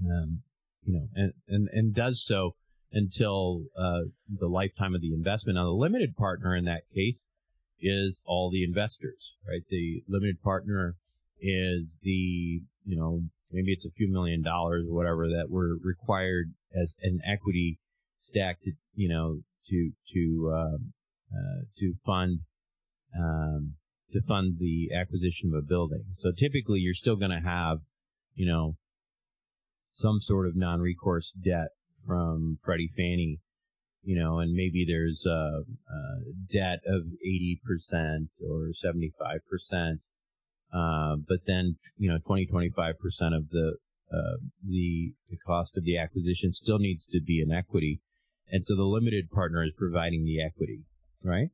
um, 0.05 0.43
you 0.85 0.95
know, 0.95 1.09
and, 1.15 1.33
and, 1.49 1.69
and 1.73 1.95
does 1.95 2.25
so 2.25 2.55
until 2.93 3.63
uh, 3.79 4.03
the 4.29 4.49
lifetime 4.49 4.95
of 4.95 5.01
the 5.01 5.15
investment. 5.15 5.57
Now, 5.57 5.65
the 5.65 5.71
limited 5.71 6.17
partner 6.17 6.55
in 6.55 6.65
that 6.67 6.83
case 6.95 7.27
is 7.81 8.23
all 8.27 8.51
the 8.51 8.65
investors, 8.65 9.33
right? 9.49 9.63
The 9.69 10.03
limited 10.09 10.43
partner 10.43 10.95
is 11.41 11.99
the, 12.03 12.63
you 12.85 12.97
know, 12.97 13.23
maybe 13.51 13.73
it's 13.73 13.87
a 13.87 13.91
few 13.91 14.11
million 14.11 14.43
dollars 14.43 14.87
or 14.89 14.95
whatever 14.95 15.29
that 15.29 15.51
were 15.51 15.77
required 15.83 16.53
as 16.75 16.95
an 17.03 17.21
equity 17.27 17.79
stack 18.19 18.61
to, 18.63 18.73
you 18.95 19.09
know, 19.09 19.41
to, 19.69 19.91
to, 20.15 20.53
um, 20.55 20.93
uh, 21.33 21.63
to 21.79 21.95
fund, 22.05 22.41
um, 23.19 23.75
to 24.13 24.23
fund 24.23 24.57
the 24.59 24.91
acquisition 24.95 25.51
of 25.53 25.65
a 25.65 25.67
building. 25.67 26.05
So 26.15 26.33
typically 26.33 26.81
you're 26.81 26.95
still 26.95 27.17
going 27.17 27.31
to 27.31 27.41
have, 27.41 27.79
you 28.35 28.47
know, 28.47 28.77
some 29.95 30.21
sort 30.21 30.47
of 30.47 30.57
non-recourse 30.57 31.33
debt 31.33 31.69
from 32.07 32.59
Freddie 32.65 32.91
Fannie, 32.97 33.41
you 34.03 34.19
know, 34.19 34.39
and 34.39 34.53
maybe 34.53 34.85
there's 34.87 35.25
a, 35.27 35.31
a 35.31 36.03
debt 36.53 36.81
of 36.87 37.03
80% 37.25 38.29
or 38.49 38.73
75%. 38.73 39.99
Uh, 40.75 41.17
but 41.29 41.41
then, 41.47 41.77
you 41.99 42.11
know, 42.11 42.19
20, 42.27 42.49
25% 42.53 42.91
of 43.37 43.51
the, 43.51 43.77
uh, 44.13 44.37
the, 44.67 45.13
the 45.29 45.37
cost 45.47 45.77
of 45.77 45.85
the 45.85 45.99
acquisition 45.99 46.53
still 46.53 46.79
needs 46.79 47.07
to 47.07 47.21
be 47.21 47.43
in 47.43 47.53
equity. 47.53 48.01
And 48.51 48.65
so 48.65 48.75
the 48.75 48.83
limited 48.83 49.31
partner 49.31 49.63
is 49.65 49.73
providing 49.77 50.25
the 50.25 50.43
equity, 50.43 50.85
right? 51.25 51.49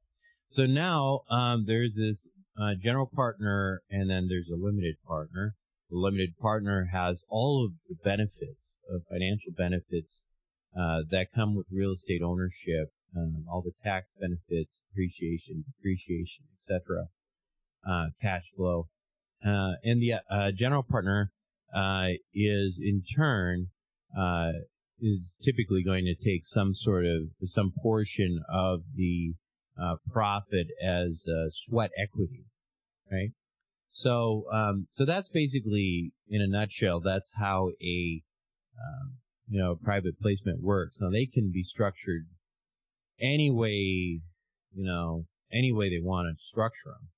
So 0.51 0.67
now, 0.67 1.21
um, 1.31 1.65
there's 1.67 1.95
this 1.95 2.29
uh, 2.61 2.75
general 2.83 3.11
partner, 3.15 3.83
and 3.91 4.11
then 4.11 4.27
there's 4.29 4.51
a 4.51 4.57
limited 4.57 4.97
partner. 5.07 5.55
The 5.91 5.97
limited 5.97 6.37
partner 6.39 6.91
has 6.93 7.25
all 7.29 7.65
of 7.65 7.73
the 7.89 7.97
benefits 8.05 8.75
of 8.91 9.03
financial 9.11 9.53
benefits 9.57 10.23
uh, 10.79 11.01
that 11.11 11.33
come 11.35 11.55
with 11.55 11.67
real 11.73 11.93
estate 11.93 12.21
ownership, 12.23 12.93
um, 13.17 13.45
all 13.51 13.63
the 13.63 13.73
tax 13.83 14.15
benefits, 14.21 14.83
appreciation, 14.93 15.65
depreciation, 15.67 16.45
etc. 16.59 17.07
uh, 17.89 18.11
cash 18.21 18.45
flow. 18.55 18.89
Uh, 19.45 19.79
and 19.85 20.03
the 20.03 20.15
uh, 20.31 20.51
general 20.55 20.83
partner 20.83 21.31
uh, 21.75 22.09
is 22.35 22.81
in 22.83 23.03
turn 23.17 23.69
uh, 24.19 24.51
is 25.01 25.41
typically 25.45 25.83
going 25.83 26.05
to 26.05 26.15
take 26.15 26.45
some 26.45 26.75
sort 26.75 27.07
of 27.07 27.29
some 27.45 27.73
portion 27.83 28.41
of 28.53 28.83
the 28.95 29.35
uh, 29.81 29.97
profit 30.12 30.68
as 30.85 31.24
sweat 31.51 31.91
equity, 32.03 32.45
right? 33.11 33.31
So, 33.93 34.45
um, 34.53 34.87
so 34.93 35.05
that's 35.05 35.29
basically, 35.29 36.12
in 36.29 36.41
a 36.41 36.47
nutshell, 36.47 37.01
that's 37.01 37.33
how 37.37 37.70
a 37.83 38.22
um, 38.79 39.14
you 39.49 39.61
know 39.61 39.74
private 39.74 40.20
placement 40.20 40.62
works. 40.62 40.99
Now 41.01 41.11
they 41.11 41.26
can 41.26 41.51
be 41.53 41.62
structured 41.62 42.26
any 43.20 43.51
way, 43.51 44.20
you 44.72 44.85
know, 44.85 45.26
any 45.53 45.72
way 45.72 45.89
they 45.89 46.03
want 46.03 46.29
to 46.29 46.45
structure 46.45 46.91
them. 46.91 47.09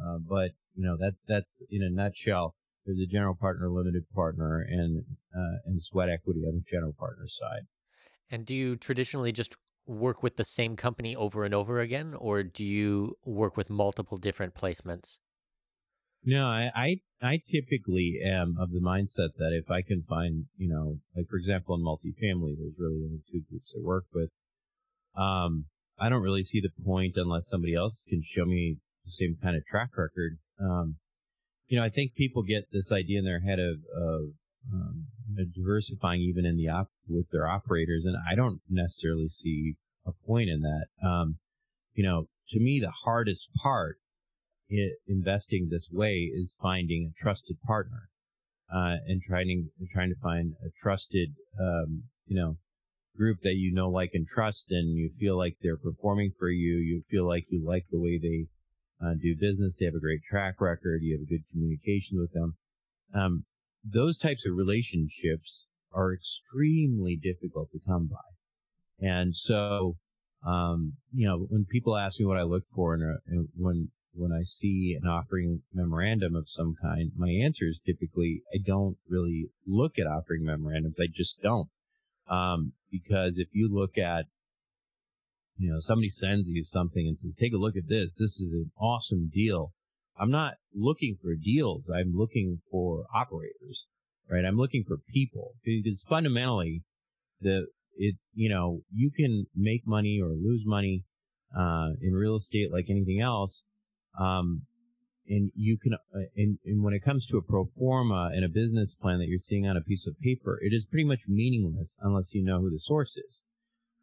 Uh, 0.00 0.18
but 0.18 0.52
you 0.74 0.84
know 0.84 0.96
that 0.98 1.14
that's 1.28 1.50
in 1.70 1.82
a 1.82 1.90
nutshell. 1.90 2.54
There's 2.86 3.00
a 3.00 3.06
general 3.06 3.34
partner, 3.34 3.68
limited 3.68 4.04
partner, 4.14 4.64
and 4.66 5.04
uh, 5.36 5.58
and 5.66 5.82
sweat 5.82 6.08
equity 6.08 6.40
on 6.46 6.54
the 6.54 6.64
general 6.70 6.94
partner 6.98 7.26
side. 7.26 7.66
And 8.30 8.46
do 8.46 8.54
you 8.54 8.76
traditionally 8.76 9.32
just 9.32 9.56
work 9.90 10.22
with 10.22 10.36
the 10.36 10.44
same 10.44 10.76
company 10.76 11.16
over 11.16 11.44
and 11.44 11.52
over 11.52 11.80
again, 11.80 12.14
or 12.14 12.42
do 12.42 12.64
you 12.64 13.16
work 13.24 13.56
with 13.56 13.68
multiple 13.68 14.16
different 14.16 14.54
placements? 14.54 15.18
No, 16.24 16.46
I, 16.46 16.70
I, 16.74 16.96
I 17.22 17.40
typically 17.50 18.20
am 18.24 18.56
of 18.60 18.70
the 18.70 18.80
mindset 18.80 19.36
that 19.38 19.52
if 19.52 19.70
I 19.70 19.82
can 19.82 20.04
find, 20.08 20.44
you 20.56 20.68
know, 20.68 20.98
like 21.16 21.26
for 21.28 21.36
example, 21.36 21.74
in 21.74 21.82
multifamily, 21.82 22.56
there's 22.58 22.78
really 22.78 23.02
only 23.04 23.22
two 23.30 23.42
groups 23.50 23.74
I 23.76 23.82
work 23.82 24.04
with. 24.12 24.30
Um, 25.16 25.66
I 25.98 26.08
don't 26.08 26.22
really 26.22 26.44
see 26.44 26.60
the 26.60 26.84
point 26.84 27.14
unless 27.16 27.48
somebody 27.48 27.74
else 27.74 28.06
can 28.08 28.22
show 28.24 28.44
me 28.44 28.76
the 29.04 29.12
same 29.12 29.36
kind 29.42 29.56
of 29.56 29.64
track 29.66 29.90
record. 29.96 30.38
Um, 30.60 30.96
you 31.68 31.78
know, 31.78 31.84
I 31.84 31.88
think 31.88 32.14
people 32.14 32.42
get 32.42 32.64
this 32.72 32.92
idea 32.92 33.18
in 33.18 33.24
their 33.24 33.40
head 33.40 33.58
of, 33.58 33.76
of 33.96 34.30
um, 34.72 35.06
diversifying 35.54 36.20
even 36.20 36.44
in 36.44 36.56
the 36.56 36.68
op 36.68 36.88
with 37.08 37.30
their 37.30 37.46
operators, 37.46 38.04
and 38.04 38.16
I 38.30 38.34
don't 38.34 38.60
necessarily 38.68 39.28
see 39.28 39.74
a 40.06 40.12
point 40.26 40.48
in 40.50 40.60
that. 40.60 40.86
Um, 41.06 41.38
you 41.94 42.04
know, 42.04 42.28
to 42.50 42.60
me, 42.60 42.80
the 42.80 42.92
hardest 43.04 43.50
part 43.62 43.96
it, 44.70 44.98
investing 45.08 45.68
this 45.70 45.88
way 45.92 46.30
is 46.32 46.56
finding 46.60 47.10
a 47.10 47.22
trusted 47.22 47.56
partner 47.66 48.08
uh, 48.72 48.96
and 49.06 49.20
trying 49.26 49.68
trying 49.92 50.10
to 50.10 50.20
find 50.22 50.54
a 50.64 50.70
trusted 50.80 51.30
um, 51.60 52.04
you 52.26 52.36
know 52.40 52.56
group 53.16 53.38
that 53.42 53.56
you 53.56 53.72
know 53.74 53.88
like 53.90 54.10
and 54.14 54.26
trust 54.26 54.66
and 54.70 54.96
you 54.96 55.10
feel 55.18 55.36
like 55.36 55.56
they're 55.60 55.76
performing 55.76 56.32
for 56.38 56.48
you 56.48 56.76
you 56.76 57.02
feel 57.10 57.26
like 57.26 57.44
you 57.48 57.62
like 57.66 57.84
the 57.90 57.98
way 57.98 58.18
they 58.18 58.46
uh, 59.04 59.14
do 59.20 59.34
business 59.38 59.74
they 59.78 59.84
have 59.84 59.94
a 59.94 60.00
great 60.00 60.20
track 60.30 60.60
record 60.60 61.00
you 61.02 61.16
have 61.16 61.26
a 61.26 61.30
good 61.30 61.42
communication 61.50 62.18
with 62.18 62.32
them 62.32 62.54
um, 63.12 63.44
those 63.84 64.18
types 64.18 64.46
of 64.46 64.56
relationships 64.56 65.66
are 65.92 66.12
extremely 66.12 67.16
difficult 67.16 67.70
to 67.72 67.80
come 67.86 68.08
by 68.08 69.06
and 69.06 69.34
so 69.34 69.96
um, 70.46 70.94
you 71.12 71.26
know 71.26 71.46
when 71.48 71.64
people 71.64 71.96
ask 71.96 72.18
me 72.20 72.26
what 72.26 72.38
i 72.38 72.42
look 72.42 72.64
for 72.74 72.94
in, 72.94 73.02
a, 73.02 73.32
in 73.32 73.48
when 73.56 73.88
when 74.12 74.32
I 74.32 74.42
see 74.42 74.96
an 75.00 75.08
offering 75.08 75.62
memorandum 75.72 76.34
of 76.34 76.48
some 76.48 76.74
kind, 76.80 77.12
my 77.16 77.30
answer 77.30 77.66
is 77.66 77.80
typically 77.84 78.42
I 78.52 78.58
don't 78.64 78.96
really 79.08 79.50
look 79.66 79.98
at 79.98 80.06
offering 80.06 80.44
memorandums. 80.44 80.96
I 81.00 81.06
just 81.12 81.40
don't. 81.42 81.68
Um, 82.28 82.72
because 82.90 83.38
if 83.38 83.48
you 83.52 83.68
look 83.72 83.98
at, 83.98 84.26
you 85.56 85.70
know, 85.70 85.78
somebody 85.78 86.08
sends 86.08 86.50
you 86.50 86.62
something 86.62 87.06
and 87.06 87.18
says, 87.18 87.36
take 87.36 87.54
a 87.54 87.58
look 87.58 87.76
at 87.76 87.88
this. 87.88 88.14
This 88.14 88.40
is 88.40 88.52
an 88.52 88.70
awesome 88.80 89.30
deal. 89.32 89.72
I'm 90.20 90.30
not 90.30 90.54
looking 90.74 91.16
for 91.22 91.34
deals. 91.34 91.90
I'm 91.94 92.12
looking 92.14 92.60
for 92.70 93.04
operators, 93.14 93.86
right? 94.30 94.44
I'm 94.44 94.56
looking 94.56 94.84
for 94.86 94.98
people 95.12 95.52
because 95.64 96.04
fundamentally 96.08 96.82
the, 97.40 97.66
it, 97.96 98.16
you 98.34 98.50
know, 98.50 98.80
you 98.92 99.10
can 99.10 99.46
make 99.56 99.86
money 99.86 100.20
or 100.22 100.28
lose 100.28 100.62
money, 100.66 101.04
uh, 101.58 101.90
in 102.00 102.12
real 102.12 102.36
estate 102.36 102.70
like 102.72 102.86
anything 102.88 103.20
else 103.20 103.62
um, 104.18 104.62
and 105.28 105.50
you 105.54 105.78
can, 105.78 105.94
uh, 105.94 106.26
and, 106.36 106.58
and 106.64 106.82
when 106.82 106.94
it 106.94 107.04
comes 107.04 107.26
to 107.26 107.36
a 107.36 107.42
pro 107.42 107.66
forma 107.78 108.30
and 108.34 108.44
a 108.44 108.48
business 108.48 108.94
plan 108.94 109.18
that 109.18 109.28
you're 109.28 109.38
seeing 109.38 109.66
on 109.66 109.76
a 109.76 109.80
piece 109.80 110.06
of 110.06 110.18
paper, 110.20 110.58
it 110.60 110.74
is 110.74 110.86
pretty 110.86 111.04
much 111.04 111.20
meaningless 111.28 111.96
unless 112.00 112.34
you 112.34 112.42
know 112.42 112.60
who 112.60 112.70
the 112.70 112.78
source 112.78 113.16
is. 113.16 113.42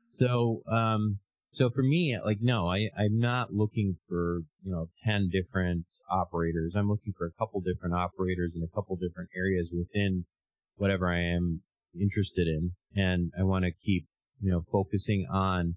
So, 0.07 0.61
um, 0.72 1.20
so 1.53 1.70
for 1.70 1.84
me, 1.84 2.18
like, 2.24 2.38
no, 2.41 2.70
I, 2.70 2.89
I'm 2.97 3.20
not 3.20 3.53
looking 3.53 3.97
for, 4.07 4.41
you 4.63 4.72
know, 4.72 4.89
10 5.05 5.30
different 5.30 5.86
operators. 6.10 6.74
I'm 6.76 6.89
looking 6.89 7.14
for 7.18 7.26
a 7.26 7.32
couple 7.32 7.62
different 7.62 7.95
operators 7.95 8.55
in 8.55 8.64
a 8.64 8.76
couple 8.76 8.95
different 8.95 9.30
areas 9.36 9.72
within 9.74 10.26
whatever 10.76 11.12
I 11.12 11.22
am 11.22 11.62
interested 11.99 12.47
in. 12.47 12.72
And 12.95 13.32
I 13.39 13.43
want 13.43 13.66
to 13.66 13.72
keep, 13.72 14.08
you 14.41 14.51
know, 14.51 14.64
focusing 14.72 15.28
on 15.32 15.76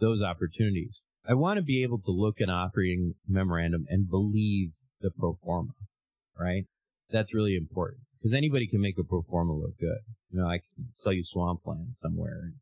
those 0.00 0.22
opportunities. 0.22 1.00
I 1.28 1.34
want 1.34 1.56
to 1.56 1.62
be 1.62 1.82
able 1.82 1.98
to 2.02 2.10
look 2.10 2.40
at 2.40 2.48
operating 2.48 3.14
memorandum 3.28 3.86
and 3.88 4.08
believe 4.08 4.72
the 5.00 5.10
pro 5.10 5.38
forma, 5.42 5.72
right? 6.38 6.64
That's 7.10 7.34
really 7.34 7.56
important 7.56 8.02
because 8.18 8.32
anybody 8.32 8.66
can 8.66 8.80
make 8.80 8.98
a 8.98 9.04
pro 9.04 9.22
forma 9.22 9.52
look 9.52 9.78
good. 9.78 9.98
You 10.30 10.40
know, 10.40 10.46
I 10.46 10.58
can 10.58 10.88
sell 10.94 11.12
you 11.12 11.24
swamp 11.24 11.60
swampland 11.62 11.94
somewhere 11.94 12.40
and 12.42 12.54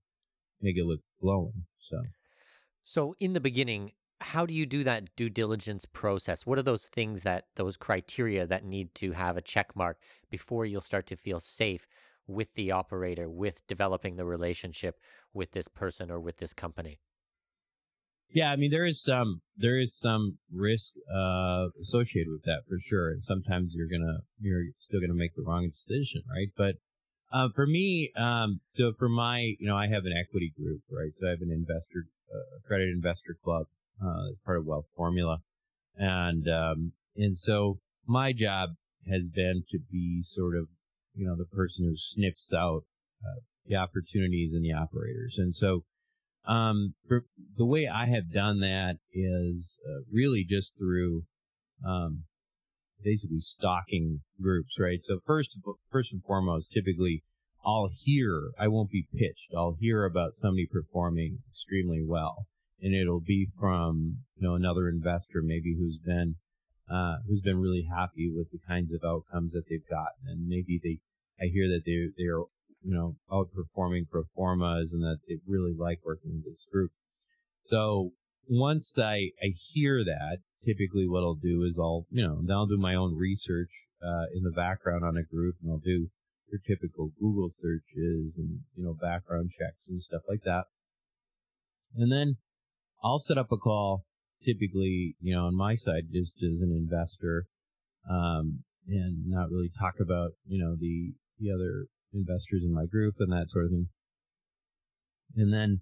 make 0.60 0.76
it 0.76 0.84
look 0.84 1.00
glowing. 1.20 1.64
So, 1.90 2.02
so 2.82 3.16
in 3.20 3.34
the 3.34 3.40
beginning, 3.40 3.92
how 4.24 4.46
do 4.46 4.54
you 4.54 4.64
do 4.64 4.82
that 4.84 5.14
due 5.16 5.28
diligence 5.28 5.84
process? 5.84 6.46
What 6.46 6.58
are 6.58 6.62
those 6.62 6.86
things 6.86 7.22
that 7.22 7.44
those 7.56 7.76
criteria 7.76 8.46
that 8.46 8.64
need 8.64 8.94
to 8.96 9.12
have 9.12 9.36
a 9.36 9.42
check 9.42 9.76
mark 9.76 9.98
before 10.30 10.64
you'll 10.64 10.80
start 10.80 11.06
to 11.08 11.16
feel 11.16 11.40
safe 11.40 11.86
with 12.26 12.54
the 12.54 12.70
operator, 12.70 13.28
with 13.28 13.66
developing 13.66 14.16
the 14.16 14.24
relationship 14.24 14.98
with 15.34 15.52
this 15.52 15.68
person 15.68 16.10
or 16.10 16.18
with 16.18 16.38
this 16.38 16.54
company? 16.54 16.98
Yeah, 18.30 18.50
I 18.50 18.56
mean 18.56 18.70
there 18.70 18.86
is 18.86 19.02
some 19.02 19.42
there 19.58 19.78
is 19.78 19.94
some 19.94 20.38
risk 20.50 20.94
uh, 21.14 21.66
associated 21.82 22.30
with 22.32 22.44
that 22.44 22.62
for 22.66 22.78
sure, 22.80 23.10
and 23.10 23.22
sometimes 23.22 23.74
you're 23.74 23.92
gonna 23.92 24.20
you're 24.40 24.72
still 24.78 25.00
gonna 25.00 25.14
make 25.14 25.36
the 25.36 25.44
wrong 25.46 25.68
decision, 25.68 26.22
right? 26.30 26.48
But 26.56 26.76
uh, 27.30 27.48
for 27.54 27.66
me, 27.66 28.10
um, 28.16 28.60
so 28.70 28.92
for 28.98 29.10
my 29.10 29.40
you 29.60 29.68
know 29.68 29.76
I 29.76 29.88
have 29.88 30.06
an 30.06 30.14
equity 30.18 30.50
group, 30.56 30.80
right? 30.90 31.12
So 31.20 31.26
I 31.26 31.30
have 31.30 31.42
an 31.42 31.52
investor 31.52 32.08
uh, 32.34 32.58
accredited 32.58 32.96
investor 32.96 33.36
club 33.44 33.66
uh, 34.02 34.30
as 34.30 34.36
part 34.44 34.58
of 34.58 34.66
Wealth 34.66 34.86
Formula, 34.96 35.38
and 35.96 36.48
um, 36.48 36.92
and 37.16 37.36
so 37.36 37.78
my 38.06 38.32
job 38.32 38.70
has 39.08 39.28
been 39.28 39.64
to 39.70 39.78
be 39.90 40.22
sort 40.22 40.56
of 40.56 40.68
you 41.14 41.26
know 41.26 41.36
the 41.36 41.56
person 41.56 41.84
who 41.84 41.96
sniffs 41.96 42.52
out 42.52 42.82
uh, 43.24 43.40
the 43.66 43.76
opportunities 43.76 44.52
and 44.54 44.64
the 44.64 44.72
operators, 44.72 45.36
and 45.38 45.54
so 45.54 45.84
um, 46.46 46.94
for 47.08 47.24
the 47.56 47.64
way 47.64 47.88
I 47.88 48.06
have 48.06 48.32
done 48.32 48.60
that 48.60 48.96
is 49.12 49.78
uh, 49.86 50.02
really 50.12 50.44
just 50.48 50.76
through 50.78 51.24
um, 51.84 52.24
basically 53.02 53.40
stalking 53.40 54.20
groups, 54.40 54.78
right? 54.78 54.98
So 55.02 55.20
first, 55.24 55.58
first 55.90 56.12
and 56.12 56.22
foremost, 56.22 56.72
typically 56.72 57.22
I'll 57.64 57.90
hear, 58.04 58.50
I 58.58 58.68
won't 58.68 58.90
be 58.90 59.06
pitched. 59.12 59.52
I'll 59.56 59.76
hear 59.80 60.04
about 60.04 60.34
somebody 60.34 60.66
performing 60.70 61.38
extremely 61.50 62.04
well, 62.06 62.46
and 62.84 62.94
it'll 62.94 63.20
be 63.20 63.48
from 63.58 64.18
you 64.36 64.46
know 64.46 64.54
another 64.54 64.88
investor 64.88 65.42
maybe 65.42 65.74
who's 65.76 65.98
been 65.98 66.36
uh, 66.88 67.16
who's 67.26 67.40
been 67.40 67.58
really 67.58 67.88
happy 67.90 68.30
with 68.30 68.52
the 68.52 68.60
kinds 68.68 68.94
of 68.94 69.00
outcomes 69.02 69.52
that 69.52 69.64
they've 69.68 69.88
gotten, 69.90 70.28
and 70.28 70.46
maybe 70.46 70.78
they 70.78 71.00
I 71.42 71.48
hear 71.50 71.66
that 71.66 71.82
they 71.84 72.12
they're 72.16 72.44
you 72.84 72.94
know, 72.94 73.16
outperforming 73.30 74.08
pro 74.10 74.24
formas 74.36 74.92
and 74.92 75.02
that 75.02 75.18
they 75.26 75.36
really 75.46 75.74
like 75.76 76.00
working 76.04 76.32
with 76.34 76.44
this 76.44 76.64
group. 76.70 76.92
So 77.62 78.10
once 78.46 78.92
I, 78.98 79.30
I 79.42 79.56
hear 79.72 80.04
that, 80.04 80.38
typically 80.64 81.08
what 81.08 81.20
I'll 81.20 81.34
do 81.34 81.64
is 81.64 81.78
I'll, 81.80 82.06
you 82.10 82.22
know, 82.22 82.40
then 82.42 82.54
I'll 82.54 82.66
do 82.66 82.76
my 82.76 82.94
own 82.94 83.16
research, 83.16 83.86
uh, 84.02 84.26
in 84.34 84.42
the 84.42 84.52
background 84.54 85.02
on 85.02 85.16
a 85.16 85.22
group 85.22 85.56
and 85.62 85.72
I'll 85.72 85.78
do 85.78 86.08
your 86.52 86.60
typical 86.66 87.10
Google 87.18 87.48
searches 87.48 88.34
and, 88.36 88.60
you 88.76 88.84
know, 88.84 88.94
background 89.00 89.50
checks 89.58 89.88
and 89.88 90.02
stuff 90.02 90.22
like 90.28 90.42
that. 90.44 90.64
And 91.96 92.12
then 92.12 92.36
I'll 93.04 93.18
set 93.18 93.38
up 93.38 93.52
a 93.52 93.56
call 93.56 94.04
typically, 94.42 95.16
you 95.20 95.34
know, 95.34 95.44
on 95.46 95.56
my 95.56 95.74
side, 95.74 96.04
just 96.12 96.36
as 96.42 96.62
an 96.62 96.72
investor, 96.72 97.46
um, 98.10 98.64
and 98.88 99.26
not 99.26 99.50
really 99.50 99.70
talk 99.78 99.94
about, 100.00 100.32
you 100.46 100.62
know, 100.62 100.76
the, 100.78 101.12
the 101.38 101.52
other 101.52 101.86
investors 102.12 102.62
in 102.64 102.72
my 102.72 102.86
group 102.86 103.14
and 103.18 103.32
that 103.32 103.48
sort 103.48 103.66
of 103.66 103.70
thing. 103.70 103.88
And 105.36 105.52
then 105.52 105.80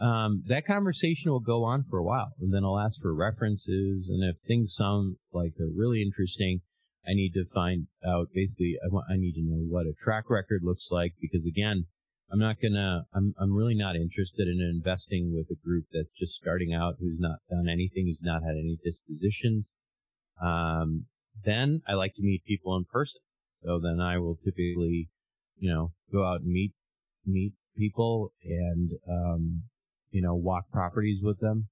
um, 0.00 0.44
that 0.46 0.66
conversation 0.66 1.30
will 1.30 1.40
go 1.40 1.64
on 1.64 1.84
for 1.88 1.98
a 1.98 2.04
while. 2.04 2.32
And 2.40 2.52
then 2.52 2.64
I'll 2.64 2.78
ask 2.78 3.00
for 3.00 3.14
references. 3.14 4.08
And 4.08 4.22
if 4.22 4.36
things 4.46 4.74
sound 4.74 5.16
like 5.32 5.52
they're 5.56 5.68
really 5.74 6.02
interesting, 6.02 6.60
I 7.06 7.14
need 7.14 7.32
to 7.34 7.44
find 7.54 7.86
out 8.06 8.28
basically, 8.34 8.76
I, 8.84 8.88
want, 8.92 9.06
I 9.10 9.16
need 9.16 9.32
to 9.32 9.42
know 9.42 9.62
what 9.68 9.86
a 9.86 9.94
track 9.96 10.24
record 10.28 10.60
looks 10.62 10.88
like 10.90 11.14
because 11.20 11.46
again, 11.46 11.86
I'm 12.30 12.38
not 12.38 12.56
gonna, 12.60 13.04
I'm, 13.14 13.34
I'm 13.40 13.54
really 13.54 13.74
not 13.74 13.96
interested 13.96 14.48
in 14.48 14.60
investing 14.60 15.32
with 15.34 15.46
a 15.50 15.66
group 15.66 15.86
that's 15.92 16.12
just 16.12 16.34
starting 16.34 16.74
out, 16.74 16.96
who's 17.00 17.18
not 17.18 17.38
done 17.48 17.68
anything, 17.70 18.06
who's 18.06 18.22
not 18.22 18.42
had 18.42 18.52
any 18.52 18.78
dispositions. 18.84 19.72
Um, 20.42 21.06
then 21.44 21.80
I 21.88 21.94
like 21.94 22.14
to 22.16 22.22
meet 22.22 22.44
people 22.44 22.76
in 22.76 22.84
person. 22.84 23.20
So 23.62 23.80
then 23.82 24.00
I 24.00 24.18
will 24.18 24.36
typically, 24.36 25.08
you 25.58 25.72
know, 25.72 25.92
go 26.12 26.24
out 26.24 26.42
and 26.42 26.52
meet, 26.52 26.72
meet 27.26 27.54
people 27.76 28.32
and, 28.44 28.92
um, 29.08 29.62
you 30.10 30.22
know, 30.22 30.34
walk 30.34 30.70
properties 30.70 31.20
with 31.22 31.40
them. 31.40 31.68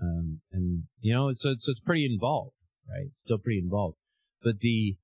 Um, 0.00 0.40
and, 0.52 0.84
you 1.00 1.12
know, 1.12 1.32
so 1.32 1.50
it's, 1.50 1.68
it's 1.68 1.80
pretty 1.80 2.06
involved, 2.06 2.54
right? 2.88 3.06
It's 3.10 3.20
still 3.20 3.38
pretty 3.38 3.58
involved. 3.58 3.96
But 4.42 4.60
the, 4.60 4.96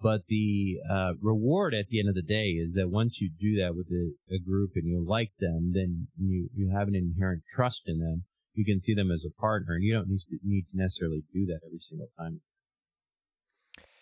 but 0.00 0.22
the 0.28 0.78
uh, 0.90 1.12
reward 1.22 1.74
at 1.74 1.88
the 1.88 2.00
end 2.00 2.08
of 2.08 2.14
the 2.14 2.22
day 2.22 2.50
is 2.50 2.74
that 2.74 2.90
once 2.90 3.20
you 3.20 3.30
do 3.30 3.60
that 3.62 3.74
with 3.74 3.86
a, 3.90 4.34
a, 4.34 4.38
group 4.38 4.72
and 4.74 4.86
you 4.86 5.02
like 5.06 5.32
them, 5.40 5.72
then 5.74 6.08
you, 6.18 6.48
you 6.54 6.70
have 6.76 6.88
an 6.88 6.94
inherent 6.94 7.42
trust 7.48 7.82
in 7.86 8.00
them. 8.00 8.24
You 8.52 8.64
can 8.64 8.78
see 8.78 8.94
them 8.94 9.10
as 9.10 9.24
a 9.24 9.40
partner, 9.40 9.74
and 9.74 9.84
you 9.84 9.94
don't 9.94 10.08
need 10.08 10.20
to, 10.20 10.38
need 10.42 10.66
to 10.70 10.76
necessarily 10.76 11.24
do 11.32 11.46
that 11.46 11.60
every 11.66 11.80
single 11.80 12.08
time. 12.18 12.40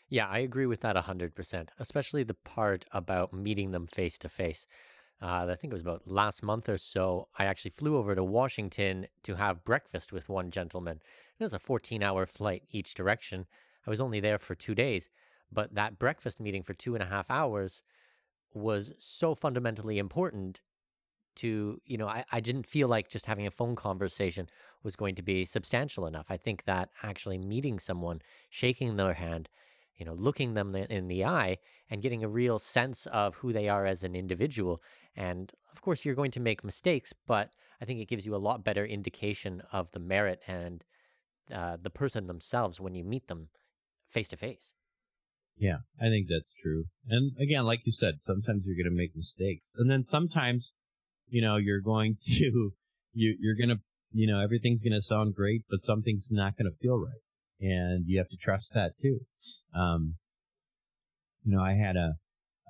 Yeah, 0.09 0.28
I 0.28 0.38
agree 0.38 0.66
with 0.66 0.80
that 0.80 0.97
100%, 0.97 1.68
especially 1.78 2.22
the 2.22 2.34
part 2.34 2.84
about 2.92 3.32
meeting 3.32 3.70
them 3.72 3.86
face 3.86 4.18
to 4.18 4.28
face. 4.28 4.66
I 5.20 5.55
think 5.55 5.72
it 5.72 5.74
was 5.74 5.82
about 5.82 6.07
last 6.07 6.42
month 6.42 6.68
or 6.68 6.76
so. 6.76 7.28
I 7.38 7.47
actually 7.47 7.70
flew 7.70 7.97
over 7.97 8.14
to 8.14 8.22
Washington 8.22 9.07
to 9.22 9.36
have 9.36 9.64
breakfast 9.64 10.12
with 10.12 10.28
one 10.28 10.51
gentleman. 10.51 11.01
It 11.38 11.45
was 11.45 11.55
a 11.55 11.59
14 11.59 12.03
hour 12.03 12.26
flight 12.26 12.64
each 12.70 12.95
direction. 12.95 13.47
I 13.86 13.90
was 13.90 14.01
only 14.01 14.20
there 14.20 14.38
for 14.38 14.55
two 14.55 14.74
days, 14.74 15.09
but 15.55 15.74
that 15.74 15.98
breakfast 15.98 16.40
meeting 16.40 16.62
for 16.62 16.74
two 16.74 16.94
and 16.94 17.02
a 17.02 17.07
half 17.07 17.30
hours 17.30 17.82
was 18.52 18.92
so 18.98 19.34
fundamentally 19.34 19.98
important 19.98 20.61
to, 21.36 21.80
you 21.84 21.96
know, 21.96 22.07
I, 22.07 22.24
I 22.30 22.40
didn't 22.40 22.66
feel 22.66 22.88
like 22.88 23.09
just 23.09 23.26
having 23.26 23.46
a 23.46 23.50
phone 23.50 23.74
conversation 23.74 24.48
was 24.82 24.96
going 24.96 25.14
to 25.16 25.22
be 25.22 25.44
substantial 25.44 26.07
enough. 26.07 26.26
I 26.28 26.36
think 26.36 26.64
that 26.64 26.90
actually 27.02 27.38
meeting 27.38 27.78
someone, 27.78 28.22
shaking 28.50 28.96
their 28.96 29.14
hand, 29.14 29.48
you 29.96 30.05
know, 30.05 30.14
looking 30.14 30.55
them 30.55 30.74
in 30.74 31.09
the 31.09 31.24
eye 31.24 31.59
and 31.90 32.02
getting 32.02 32.22
a 32.22 32.28
real 32.28 32.59
sense 32.59 33.07
of 33.07 33.36
who 33.36 33.52
they 33.52 33.68
are 33.68 33.86
as 33.86 34.02
an 34.02 34.14
individual. 34.14 34.82
And 35.16 35.52
of 35.72 35.82
course, 35.82 36.05
you're 36.05 36.14
going 36.14 36.32
to 36.32 36.40
make 36.40 36.64
mistakes, 36.64 37.12
but 37.26 37.50
I 37.80 37.84
think 37.84 38.00
it 38.00 38.09
gives 38.09 38.26
you 38.26 38.34
a 38.34 38.36
lot 38.36 38.64
better 38.64 38.84
indication 38.84 39.62
of 39.72 39.90
the 39.92 40.00
merit 40.00 40.40
and 40.46 40.84
uh, 41.52 41.76
the 41.80 41.90
person 41.90 42.26
themselves 42.26 42.80
when 42.80 42.94
you 42.94 43.05
meet 43.05 43.28
them 43.28 43.48
face 44.09 44.28
to 44.28 44.36
face. 44.36 44.74
Yeah, 45.57 45.78
I 46.00 46.09
think 46.09 46.26
that's 46.28 46.55
true. 46.61 46.84
And 47.09 47.32
again, 47.38 47.64
like 47.64 47.80
you 47.84 47.92
said, 47.92 48.14
sometimes 48.22 48.64
you're 48.66 48.76
going 48.76 48.92
to 48.92 48.96
make 48.96 49.16
mistakes, 49.16 49.64
and 49.76 49.90
then 49.90 50.05
sometimes, 50.09 50.72
you 51.28 51.40
know, 51.42 51.57
you're 51.57 51.80
going 51.80 52.16
to 52.24 52.72
you 53.12 53.36
you're 53.40 53.57
going 53.57 53.76
to 53.76 53.82
you 54.12 54.26
know 54.26 54.40
everything's 54.40 54.82
going 54.82 54.92
to 54.92 55.02
sound 55.02 55.34
great, 55.34 55.62
but 55.70 55.80
something's 55.80 56.28
not 56.30 56.57
going 56.57 56.70
to 56.70 56.76
feel 56.78 56.98
right 56.98 57.20
and 57.61 58.05
you 58.07 58.18
have 58.18 58.28
to 58.28 58.36
trust 58.36 58.72
that 58.74 58.92
too. 59.00 59.20
Um, 59.74 60.16
you 61.44 61.57
know, 61.57 61.62
I 61.62 61.74
had 61.74 61.96
a, 61.96 62.14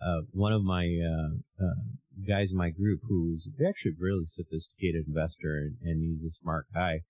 uh, 0.04 0.22
one 0.32 0.52
of 0.52 0.62
my 0.62 0.84
uh, 0.84 1.64
uh, 1.64 1.80
guys 2.28 2.52
in 2.52 2.58
my 2.58 2.70
group 2.70 3.00
who's 3.08 3.48
actually 3.66 3.92
a 3.92 4.02
really 4.02 4.26
sophisticated 4.26 5.06
investor 5.06 5.56
and, 5.56 5.76
and, 5.82 6.02
he's 6.02 6.24
a 6.24 6.30
smart 6.30 6.66
guy. 6.74 7.00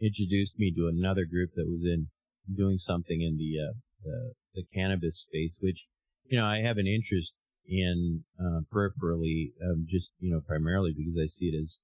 Introduced 0.00 0.58
me 0.58 0.72
to 0.74 0.88
another 0.88 1.24
group 1.24 1.50
that 1.54 1.68
was 1.68 1.84
in 1.84 2.08
doing 2.56 2.78
something 2.78 3.20
in 3.20 3.36
the 3.36 3.60
uh, 3.62 3.74
the, 4.02 4.32
the, 4.54 4.64
cannabis 4.74 5.20
space, 5.20 5.58
which 5.60 5.86
you 6.26 6.38
know 6.38 6.44
I 6.44 6.60
have 6.60 6.78
an 6.78 6.86
interest 6.86 7.36
in 7.66 8.24
uh, 8.38 8.60
peripherally, 8.72 9.52
um, 9.64 9.86
just 9.88 10.12
you 10.18 10.32
know 10.32 10.40
primarily 10.40 10.92
because 10.96 11.18
I 11.22 11.26
see 11.26 11.46
it 11.46 11.60
as 11.60 11.80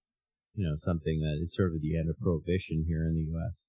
you 0.54 0.66
know 0.66 0.74
something 0.76 1.20
that 1.20 1.42
is 1.42 1.54
sort 1.54 1.74
of 1.74 1.80
the 1.80 1.96
end 1.96 2.08
of 2.10 2.18
prohibition 2.18 2.84
here 2.86 3.06
in 3.06 3.14
the 3.14 3.30
U.S. 3.32 3.64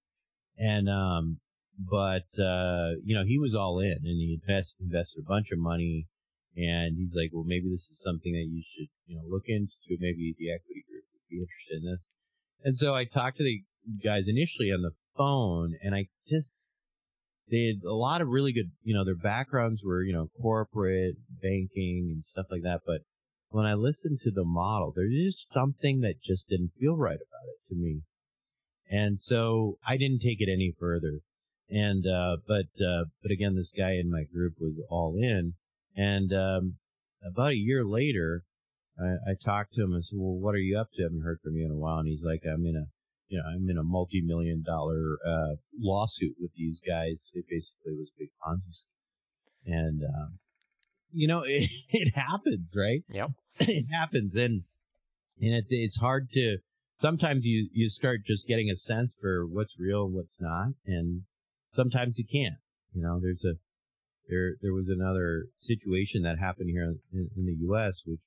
And 0.58 0.90
um, 0.90 1.40
but 1.78 2.28
uh, 2.42 2.98
you 3.04 3.16
know 3.16 3.24
he 3.26 3.38
was 3.38 3.54
all 3.56 3.80
in 3.80 3.98
and 4.04 4.18
he 4.18 4.40
invest, 4.42 4.76
invested 4.80 5.22
a 5.22 5.30
bunch 5.30 5.52
of 5.52 5.60
money 5.60 6.08
and 6.58 6.98
he's 6.98 7.14
like 7.16 7.30
well 7.32 7.46
maybe 7.46 7.70
this 7.70 7.88
is 7.90 8.02
something 8.04 8.34
that 8.34 8.50
you 8.50 8.64
should 8.66 8.90
you 9.06 9.16
know 9.16 9.24
look 9.30 9.44
into 9.48 9.96
maybe 10.00 10.36
the 10.40 10.52
equity 10.52 10.84
group 10.90 11.06
would 11.14 11.30
be 11.30 11.38
interested 11.38 11.84
in 11.84 11.92
this 11.92 12.10
and 12.64 12.76
so 12.76 12.96
i 12.96 13.06
talked 13.06 13.38
to 13.38 13.44
the 13.44 13.62
guys 14.04 14.28
initially 14.28 14.72
on 14.72 14.82
the 14.82 14.92
phone 15.16 15.76
and 15.84 15.94
i 15.94 16.08
just 16.28 16.52
they 17.50 17.74
had 17.74 17.88
a 17.88 17.94
lot 17.94 18.22
of 18.22 18.28
really 18.28 18.52
good 18.52 18.72
you 18.84 18.94
know 18.94 19.06
their 19.06 19.16
backgrounds 19.16 19.84
were 19.84 20.04
you 20.04 20.14
know 20.14 20.30
corporate 20.42 21.16
banking 21.42 22.10
and 22.14 22.24
stuff 22.24 22.46
like 22.52 22.64
that 22.64 22.82
but 22.86 23.02
when 23.50 23.66
i 23.66 23.74
listened 23.74 24.20
to 24.20 24.32
the 24.32 24.46
model 24.46 24.94
there's 24.96 25.14
just 25.14 25.52
something 25.52 26.02
that 26.02 26.22
just 26.24 26.50
didn't 26.50 26.72
feel 26.80 26.96
right 26.96 27.16
about 27.16 27.48
it 27.48 27.70
to 27.70 27.76
me 27.76 28.02
and 28.90 29.20
so 29.20 29.78
i 29.88 29.98
didn't 29.98 30.20
take 30.20 30.42
it 30.42 30.52
any 30.52 30.74
further 30.80 31.22
and, 31.70 32.06
uh, 32.08 32.38
but, 32.48 32.68
uh, 32.84 33.06
but 33.22 33.32
again, 33.32 33.56
this 33.56 33.74
guy 33.78 33.94
in 33.94 34.10
my 34.10 34.24
group 34.24 34.56
was 34.60 34.80
all 34.90 35.16
in. 35.18 35.54
And, 35.96 36.32
um, 36.32 36.78
about 37.26 37.52
a 37.52 37.58
year 37.58 37.84
later, 37.84 38.44
I, 39.00 39.32
I 39.32 39.36
talked 39.44 39.74
to 39.74 39.84
him 39.84 39.94
and 39.94 40.06
said, 40.06 40.18
well, 40.18 40.38
what 40.38 40.56
are 40.56 40.60
you 40.60 40.80
up 40.80 40.90
to? 40.94 41.04
I 41.04 41.06
haven't 41.06 41.24
heard 41.24 41.40
from 41.44 41.56
you 41.56 41.66
in 41.66 41.72
a 41.72 41.76
while. 41.76 42.00
And 42.00 42.08
he's 42.08 42.24
like, 42.24 42.44
I'm 42.46 42.66
in 42.66 42.76
a, 42.76 42.86
you 43.28 43.38
know, 43.38 43.44
I'm 43.46 43.70
in 43.70 43.78
a 43.78 43.84
multi-million 43.84 44.64
dollar, 44.66 45.18
uh, 45.26 45.56
lawsuit 45.80 46.36
with 46.40 46.52
these 46.56 46.82
guys. 46.86 47.30
It 47.34 47.46
basically 47.50 47.94
was 47.98 48.12
a 48.16 48.20
big 48.20 48.30
Ponzi 48.42 48.74
scheme. 48.74 49.74
And, 49.74 50.04
um, 50.04 50.40
you 51.12 51.28
know, 51.28 51.44
it, 51.46 51.70
it 51.90 52.14
happens, 52.16 52.74
right? 52.76 53.04
Yep. 53.10 53.32
it 53.60 53.86
happens. 53.92 54.34
And, 54.36 54.64
and 55.42 55.54
it's, 55.56 55.70
it's 55.72 56.00
hard 56.00 56.30
to, 56.34 56.58
sometimes 56.96 57.46
you, 57.46 57.70
you 57.74 57.90
start 57.90 58.22
just 58.26 58.48
getting 58.48 58.70
a 58.70 58.76
sense 58.76 59.16
for 59.20 59.46
what's 59.46 59.76
real 59.80 60.06
and 60.06 60.14
what's 60.14 60.40
not. 60.40 60.70
And, 60.86 61.24
sometimes 61.78 62.18
you 62.18 62.26
can't. 62.26 62.58
You 62.94 63.04
know, 63.04 63.20
there's 63.22 63.46
a 63.46 63.54
there 64.28 64.56
there 64.62 64.74
was 64.74 64.90
another 64.90 65.46
situation 65.58 66.24
that 66.24 66.40
happened 66.40 66.70
here 66.70 66.96
in, 67.14 67.30
in 67.38 67.46
the 67.46 67.58
U.S. 67.70 68.02
which 68.06 68.20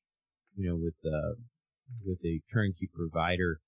you 0.56 0.68
know 0.68 0.76
with 0.76 0.94
uh, 1.04 1.34
with 2.06 2.18
a 2.24 2.40
turnkey 2.52 2.88
provider 2.94 3.60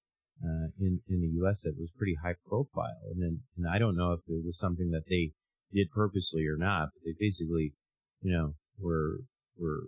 uh, 0.44 0.68
in 0.80 1.00
in 1.08 1.20
the 1.20 1.32
U.S. 1.42 1.62
that 1.62 1.78
was 1.78 1.90
pretty 1.96 2.16
high 2.22 2.34
profile, 2.46 3.00
and 3.10 3.22
then 3.22 3.40
and 3.56 3.66
I 3.66 3.78
don't 3.78 3.96
know 3.96 4.12
if 4.12 4.20
it 4.28 4.44
was 4.44 4.58
something 4.58 4.90
that 4.90 5.04
they 5.08 5.32
did 5.72 5.90
purposely 5.90 6.46
or 6.46 6.56
not, 6.56 6.88
but 6.94 7.02
they 7.04 7.14
basically 7.18 7.74
you 8.20 8.32
know 8.32 8.54
were 8.78 9.20
were 9.56 9.84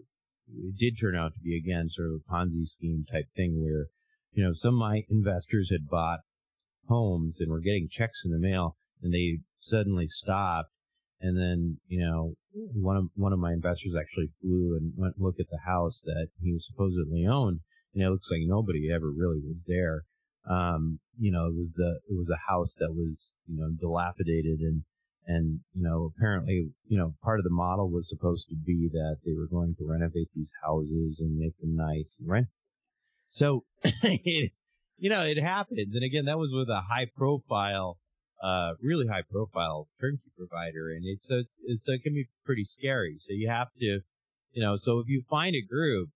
it 0.49 0.77
did 0.79 0.99
turn 1.01 1.17
out 1.17 1.33
to 1.35 1.41
be 1.41 1.57
again 1.57 1.89
sort 1.89 2.09
of 2.09 2.21
a 2.21 2.33
Ponzi 2.33 2.65
scheme 2.65 3.05
type 3.11 3.27
thing 3.35 3.63
where 3.63 3.87
you 4.33 4.45
know 4.45 4.53
some 4.53 4.75
of 4.75 4.81
my 4.81 5.03
investors 5.09 5.71
had 5.71 5.89
bought 5.89 6.21
homes 6.89 7.39
and 7.41 7.51
were 7.51 7.61
getting 7.61 7.89
checks 7.91 8.23
in 8.25 8.31
the 8.31 8.39
mail 8.39 8.77
and 9.05 9.13
they 9.13 9.39
suddenly 9.59 10.07
stopped. 10.07 10.71
And 11.21 11.39
then, 11.39 11.79
you 11.87 12.05
know, 12.05 12.35
one 12.53 12.97
of 12.97 13.05
one 13.15 13.33
of 13.33 13.39
my 13.39 13.53
investors 13.53 13.95
actually 13.99 14.31
flew 14.41 14.77
and 14.77 14.93
went 14.97 15.21
looked 15.21 15.41
at 15.41 15.49
the 15.51 15.61
house 15.65 16.03
that 16.05 16.29
he 16.41 16.53
was 16.53 16.67
supposedly 16.67 17.25
owned, 17.27 17.61
and 17.95 18.03
it 18.03 18.11
looks 18.11 18.31
like 18.31 18.41
nobody 18.45 18.91
ever 18.93 19.11
really 19.11 19.41
was 19.41 19.65
there. 19.67 20.03
Um, 20.49 21.01
you 21.18 21.32
know, 21.32 21.47
it 21.47 21.55
was 21.55 21.74
the 21.76 22.01
it 22.09 22.16
was 22.16 22.30
a 22.30 22.51
house 22.51 22.74
that 22.78 22.92
was 22.92 23.34
you 23.47 23.57
know 23.59 23.70
dilapidated 23.78 24.61
and 24.61 24.82
and 25.26 25.61
you 25.72 25.82
know 25.82 26.12
apparently 26.14 26.70
you 26.86 26.99
know 26.99 27.14
part 27.22 27.38
of 27.38 27.45
the 27.45 27.51
model 27.51 27.90
was 27.90 28.09
supposed 28.09 28.49
to 28.51 28.55
be 28.55 28.88
that 28.92 29.18
they 29.24 29.32
were 29.32 29.47
going 29.47 29.74
to 29.78 29.86
renovate 29.86 30.28
these 30.34 30.53
houses 30.62 31.20
and 31.20 31.38
make 31.38 31.59
them 31.61 31.76
nice 31.76 32.16
and 32.20 32.28
rent. 32.28 32.49
So, 33.28 33.64
it, 33.82 34.53
you 34.99 35.11
know, 35.11 35.22
it 35.22 35.42
happens, 35.42 35.95
and 35.95 36.05
again, 36.05 36.26
that 36.26 36.38
was 36.38 36.53
with 36.55 36.68
a 36.68 36.82
high 36.88 37.07
profile 37.16 37.99
uh, 38.45 38.74
really 38.82 39.07
high 39.07 39.22
profile 39.22 39.88
turnkey 39.99 40.30
provider, 40.36 40.90
and 40.90 41.05
it's 41.07 41.26
so 41.26 41.36
it's, 41.36 41.57
it's 41.64 41.88
it 41.88 42.03
can 42.03 42.12
be 42.12 42.28
pretty 42.45 42.64
scary. 42.64 43.14
So 43.16 43.28
you 43.30 43.49
have 43.49 43.68
to, 43.78 44.01
you 44.53 44.62
know, 44.62 44.76
so 44.76 44.99
if 44.99 45.09
you 45.09 45.22
find 45.30 45.55
a 45.57 45.66
group 45.66 46.11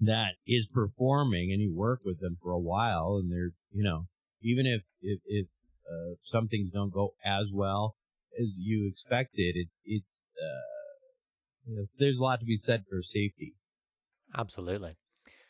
that 0.00 0.32
is 0.46 0.66
performing 0.66 1.50
and 1.52 1.60
you 1.60 1.72
work 1.74 2.00
with 2.04 2.20
them 2.20 2.36
for 2.42 2.52
a 2.52 2.58
while, 2.58 3.18
and 3.20 3.30
they're, 3.30 3.52
you 3.72 3.84
know, 3.84 4.06
even 4.42 4.66
if 4.66 4.82
if, 5.00 5.20
if 5.26 5.46
uh, 5.86 6.14
some 6.30 6.48
things 6.48 6.70
don't 6.70 6.92
go 6.92 7.14
as 7.24 7.46
well 7.52 7.96
as 8.40 8.58
you 8.60 8.88
expected, 8.90 9.54
it's 9.56 9.74
it's 9.84 10.26
uh, 10.36 10.74
know, 11.72 11.82
there's 11.98 12.18
a 12.18 12.22
lot 12.22 12.40
to 12.40 12.46
be 12.46 12.56
said 12.56 12.84
for 12.88 13.02
safety. 13.02 13.54
Absolutely. 14.36 14.96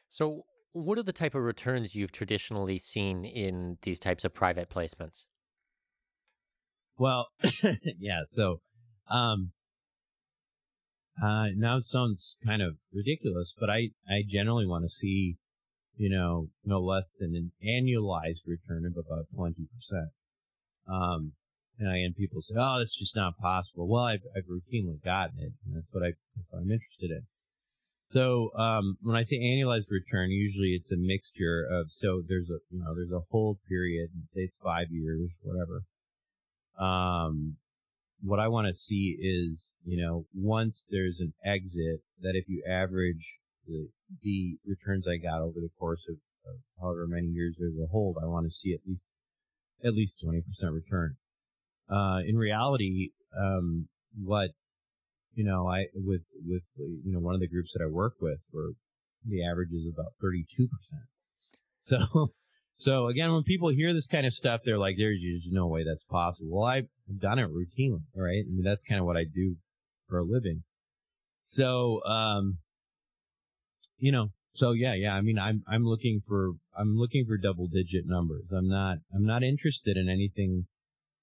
So, 0.09 0.43
what 0.73 0.99
are 0.99 1.03
the 1.03 1.13
type 1.13 1.35
of 1.35 1.43
returns 1.43 1.95
you've 1.95 2.13
traditionally 2.13 2.79
seen 2.79 3.25
in 3.25 3.79
these 3.83 3.99
types 3.99 4.25
of 4.25 4.35
private 4.35 4.69
placements? 4.71 5.25
Well, 6.99 7.29
yeah. 7.99 8.23
So, 8.35 8.61
um, 9.11 9.53
uh, 11.23 11.47
now 11.57 11.77
it 11.77 11.85
sounds 11.85 12.37
kind 12.45 12.63
of 12.63 12.77
ridiculous, 12.93 13.55
but 13.59 13.71
I, 13.71 13.91
I 14.09 14.23
generally 14.29 14.67
want 14.67 14.85
to 14.85 14.91
see, 14.91 15.37
you 15.97 16.11
know, 16.11 16.49
no 16.65 16.81
less 16.81 17.11
than 17.19 17.35
an 17.35 17.53
annualized 17.65 18.47
return 18.47 18.85
of 18.85 18.97
about 18.97 19.27
20%. 19.37 19.55
Um, 20.89 21.33
and 21.79 21.89
and 21.89 22.17
people 22.17 22.41
say, 22.41 22.55
oh, 22.57 22.79
that's 22.79 22.97
just 22.97 23.17
not 23.17 23.39
possible. 23.39 23.89
Well, 23.89 24.05
I've, 24.05 24.23
I've 24.37 24.45
routinely 24.45 25.03
gotten 25.05 25.39
it. 25.39 25.53
And 25.67 25.77
that's 25.77 25.89
what 25.91 26.05
I, 26.05 26.13
that's 26.37 26.49
what 26.51 26.61
I'm 26.61 26.71
interested 26.71 27.11
in. 27.11 27.23
So, 28.07 28.51
um, 28.59 28.99
when 29.01 29.17
I 29.17 29.23
say 29.23 29.39
annualized 29.39 29.91
return, 29.91 30.31
usually 30.31 30.79
it's 30.79 30.93
a 30.93 30.97
mixture 30.97 31.67
of, 31.71 31.91
so 31.91 32.23
there's 32.29 32.51
a, 32.51 32.59
you 32.71 32.81
know, 32.81 32.95
there's 32.95 33.11
a 33.11 33.25
hold 33.31 33.59
period, 33.69 34.11
say 34.35 34.43
it's 34.43 34.59
five 34.63 34.89
years, 34.91 35.37
whatever 35.43 35.83
um, 36.79 37.57
what 38.25 38.41
I 38.41 38.49
want 38.49 38.67
to 38.67 38.75
see 38.75 39.17
is, 39.21 39.75
you 39.85 40.03
know, 40.03 40.25
once 40.35 40.87
there's 40.91 41.21
an 41.21 41.35
exit, 41.45 42.01
that 42.23 42.33
if 42.35 42.49
you 42.49 42.65
average 42.69 43.39
the, 43.67 43.89
the 44.23 44.57
returns 44.67 45.07
I 45.07 45.23
got 45.23 45.43
over 45.43 45.61
the 45.61 45.69
course 45.79 46.05
of, 46.09 46.17
of 46.47 46.57
however 46.81 47.07
many 47.07 47.29
years 47.29 47.57
there's 47.59 47.77
a 47.77 47.91
hold, 47.91 48.17
I 48.23 48.27
want 48.27 48.47
to 48.47 48.53
see 48.53 48.73
at 48.73 48.81
least 48.87 49.05
at 49.85 49.93
least 49.93 50.25
20% 50.25 50.43
return. 50.73 51.17
Uh, 51.91 52.21
in 52.27 52.37
reality, 52.37 53.11
um, 53.39 53.89
what 54.19 54.51
you 55.35 55.45
know, 55.45 55.69
I 55.69 55.87
with 55.95 56.23
with 56.47 56.63
you 56.77 57.13
know 57.13 57.21
one 57.21 57.35
of 57.35 57.41
the 57.41 57.49
groups 57.49 57.73
that 57.75 57.85
I 57.85 57.91
work 57.91 58.15
with, 58.21 58.39
where 58.51 58.71
the 59.27 59.45
average 59.45 59.73
is 59.73 59.87
about 59.93 60.13
32%. 60.23 60.47
So 61.77 62.33
so 62.75 63.07
again, 63.07 63.33
when 63.33 63.45
people 63.45 63.69
hear 63.69 63.93
this 63.93 64.07
kind 64.07 64.27
of 64.27 64.33
stuff, 64.33 64.61
they're 64.65 64.79
like, 64.79 64.97
"There's 64.99 65.21
just 65.21 65.53
no 65.53 65.67
way 65.67 65.85
that's 65.85 66.05
possible." 66.05 66.51
Well, 66.59 66.67
I've 66.67 66.89
done 67.19 67.39
it 67.39 67.49
routinely, 67.51 68.03
right? 68.15 68.45
I 68.47 68.51
mean, 68.51 68.65
that's 68.65 68.85
kind 68.85 69.01
of 69.01 69.07
what 69.07 69.17
I 69.17 69.25
do 69.25 69.57
for 70.09 70.19
a 70.19 70.25
living. 70.25 70.65
So, 71.41 72.03
um, 72.05 72.59
you 73.99 74.11
know, 74.11 74.31
so 74.55 74.73
yeah, 74.73 74.95
yeah. 74.95 75.15
I 75.15 75.21
mean, 75.21 75.39
I'm 75.39 75.63
I'm 75.69 75.85
looking 75.85 76.23
for 76.27 76.53
I'm 76.77 76.97
looking 76.97 77.27
for 77.27 77.37
double 77.37 77.69
digit 77.69 78.05
numbers. 78.07 78.51
I'm 78.53 78.69
not 78.69 78.99
I'm 79.15 79.25
not 79.25 79.43
interested 79.43 79.97
in 79.97 80.09
anything 80.09 80.67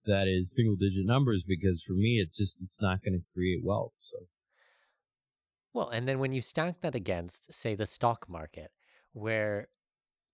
that 0.05 0.27
is 0.27 0.55
single 0.55 0.75
digit 0.75 1.05
numbers 1.05 1.43
because 1.45 1.83
for 1.85 1.93
me, 1.93 2.21
it's 2.25 2.37
just 2.37 2.61
it's 2.61 2.81
not 2.81 3.03
going 3.03 3.13
to 3.13 3.25
create 3.33 3.59
wealth. 3.63 3.93
So. 3.99 4.17
Well, 5.73 5.89
and 5.89 6.07
then 6.07 6.19
when 6.19 6.33
you 6.33 6.41
stack 6.41 6.81
that 6.81 6.95
against, 6.95 7.53
say, 7.53 7.75
the 7.75 7.85
stock 7.85 8.27
market, 8.27 8.71
where 9.13 9.69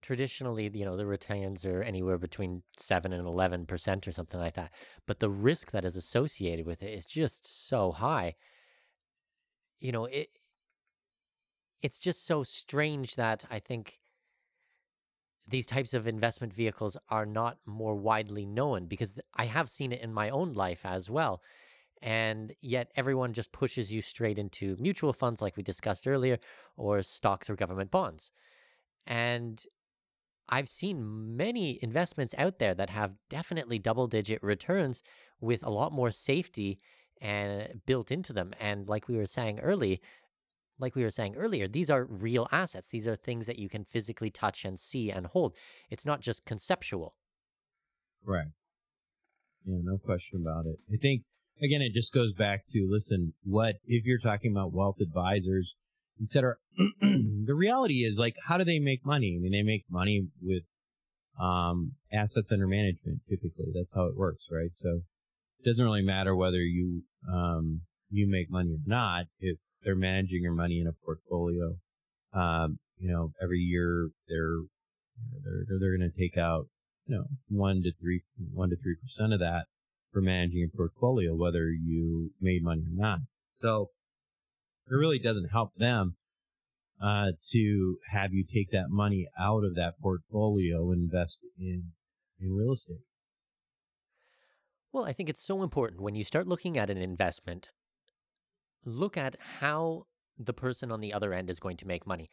traditionally, 0.01 0.69
you 0.73 0.85
know, 0.85 0.97
the 0.97 1.05
returns 1.05 1.65
are 1.65 1.83
anywhere 1.83 2.17
between 2.17 2.63
7 2.77 3.11
and 3.13 3.25
11% 3.25 4.07
or 4.07 4.11
something 4.11 4.39
like 4.39 4.55
that. 4.55 4.71
But 5.05 5.19
the 5.19 5.29
risk 5.29 5.71
that 5.71 5.85
is 5.85 5.95
associated 5.95 6.65
with 6.65 6.81
it 6.83 6.93
is 6.93 7.05
just 7.05 7.67
so 7.67 7.91
high. 7.91 8.35
You 9.79 9.91
know, 9.91 10.05
it 10.05 10.29
it's 11.81 11.99
just 11.99 12.25
so 12.25 12.43
strange 12.43 13.15
that 13.15 13.45
I 13.49 13.59
think 13.59 13.99
these 15.47 15.65
types 15.65 15.93
of 15.93 16.07
investment 16.07 16.53
vehicles 16.53 16.97
are 17.09 17.25
not 17.25 17.57
more 17.65 17.95
widely 17.95 18.45
known 18.45 18.85
because 18.85 19.15
I 19.35 19.45
have 19.45 19.69
seen 19.69 19.91
it 19.91 20.01
in 20.01 20.13
my 20.13 20.29
own 20.29 20.53
life 20.53 20.81
as 20.85 21.09
well. 21.09 21.41
And 22.01 22.53
yet 22.61 22.91
everyone 22.95 23.33
just 23.33 23.51
pushes 23.51 23.91
you 23.91 24.01
straight 24.01 24.37
into 24.37 24.75
mutual 24.79 25.13
funds 25.13 25.41
like 25.41 25.57
we 25.57 25.63
discussed 25.63 26.07
earlier 26.07 26.37
or 26.75 27.01
stocks 27.01 27.49
or 27.49 27.55
government 27.55 27.91
bonds. 27.91 28.31
And 29.07 29.63
I've 30.49 30.69
seen 30.69 31.35
many 31.35 31.79
investments 31.81 32.33
out 32.37 32.59
there 32.59 32.73
that 32.73 32.89
have 32.89 33.13
definitely 33.29 33.79
double 33.79 34.07
digit 34.07 34.41
returns 34.41 35.03
with 35.41 35.63
a 35.63 35.69
lot 35.69 35.91
more 35.91 36.11
safety 36.11 36.79
and 37.21 37.81
built 37.85 38.11
into 38.11 38.33
them. 38.33 38.53
And 38.59 38.87
like 38.87 39.07
we 39.07 39.17
were 39.17 39.25
saying 39.25 39.59
early, 39.59 40.01
like 40.79 40.95
we 40.95 41.03
were 41.03 41.09
saying 41.09 41.35
earlier, 41.35 41.67
these 41.67 41.89
are 41.89 42.05
real 42.05 42.47
assets. 42.51 42.87
These 42.89 43.07
are 43.07 43.15
things 43.15 43.45
that 43.47 43.59
you 43.59 43.67
can 43.67 43.83
physically 43.83 44.29
touch 44.29 44.63
and 44.63 44.79
see 44.79 45.09
and 45.11 45.25
hold. 45.27 45.55
It's 45.89 46.05
not 46.05 46.21
just 46.21 46.45
conceptual. 46.45 47.15
Right. 48.23 48.47
Yeah, 49.65 49.79
no 49.83 49.97
question 49.97 50.41
about 50.41 50.65
it. 50.65 50.77
I 50.93 50.97
think 50.97 51.23
again, 51.61 51.81
it 51.81 51.93
just 51.93 52.13
goes 52.13 52.33
back 52.33 52.65
to 52.71 52.87
listen, 52.89 53.33
what 53.43 53.75
if 53.85 54.05
you're 54.05 54.19
talking 54.19 54.51
about 54.51 54.73
wealth 54.73 54.97
advisors, 55.01 55.73
etc. 56.21 56.55
the 57.01 57.53
reality 57.55 58.05
is 58.05 58.17
like, 58.17 58.35
how 58.47 58.57
do 58.57 58.63
they 58.63 58.79
make 58.79 59.05
money? 59.05 59.37
I 59.37 59.41
mean, 59.41 59.51
they 59.51 59.63
make 59.63 59.85
money 59.89 60.27
with 60.41 60.63
um, 61.39 61.93
assets 62.11 62.51
under 62.51 62.67
management. 62.67 63.21
Typically, 63.29 63.71
that's 63.73 63.93
how 63.93 64.05
it 64.05 64.15
works, 64.15 64.45
right? 64.51 64.71
So 64.75 65.01
it 65.59 65.69
doesn't 65.69 65.83
really 65.83 66.01
matter 66.01 66.35
whether 66.35 66.57
you 66.57 67.03
um, 67.31 67.81
you 68.09 68.27
make 68.29 68.49
money 68.49 68.71
or 68.71 68.79
not 68.85 69.25
if 69.39 69.57
they're 69.83 69.95
managing 69.95 70.41
your 70.41 70.53
money 70.53 70.79
in 70.79 70.87
a 70.87 71.05
portfolio. 71.05 71.75
Um, 72.33 72.79
you 72.99 73.11
know, 73.11 73.31
every 73.41 73.59
year 73.59 74.09
they're 74.27 74.61
they're 75.43 75.79
they're 75.79 75.97
going 75.97 76.11
to 76.11 76.17
take 76.17 76.37
out 76.37 76.67
you 77.05 77.15
know 77.15 77.25
one 77.49 77.83
to 77.83 77.91
three 77.99 78.21
one 78.53 78.69
to 78.69 78.75
three 78.75 78.95
percent 79.01 79.33
of 79.33 79.39
that 79.39 79.65
for 80.11 80.21
managing 80.21 80.59
your 80.59 80.69
portfolio, 80.69 81.35
whether 81.35 81.69
you 81.69 82.31
made 82.41 82.63
money 82.63 82.81
or 82.81 82.95
not. 82.95 83.19
So 83.61 83.89
it 84.89 84.93
really 84.93 85.19
doesn't 85.19 85.49
help 85.51 85.73
them 85.75 86.15
uh, 87.01 87.31
to 87.51 87.97
have 88.11 88.33
you 88.33 88.43
take 88.43 88.71
that 88.71 88.89
money 88.89 89.27
out 89.39 89.63
of 89.63 89.75
that 89.75 89.99
portfolio 90.01 90.91
and 90.91 91.03
invest 91.03 91.39
in 91.59 91.91
in 92.39 92.53
real 92.53 92.73
estate. 92.73 93.01
Well, 94.93 95.05
I 95.05 95.13
think 95.13 95.29
it's 95.29 95.43
so 95.43 95.63
important 95.63 96.01
when 96.01 96.15
you 96.15 96.23
start 96.23 96.47
looking 96.47 96.77
at 96.77 96.89
an 96.89 96.97
investment, 96.97 97.69
look 98.85 99.17
at 99.17 99.35
how 99.59 100.05
the 100.37 100.53
person 100.53 100.91
on 100.91 101.01
the 101.01 101.13
other 101.13 101.33
end 101.33 101.49
is 101.49 101.59
going 101.59 101.77
to 101.77 101.87
make 101.87 102.05
money 102.07 102.29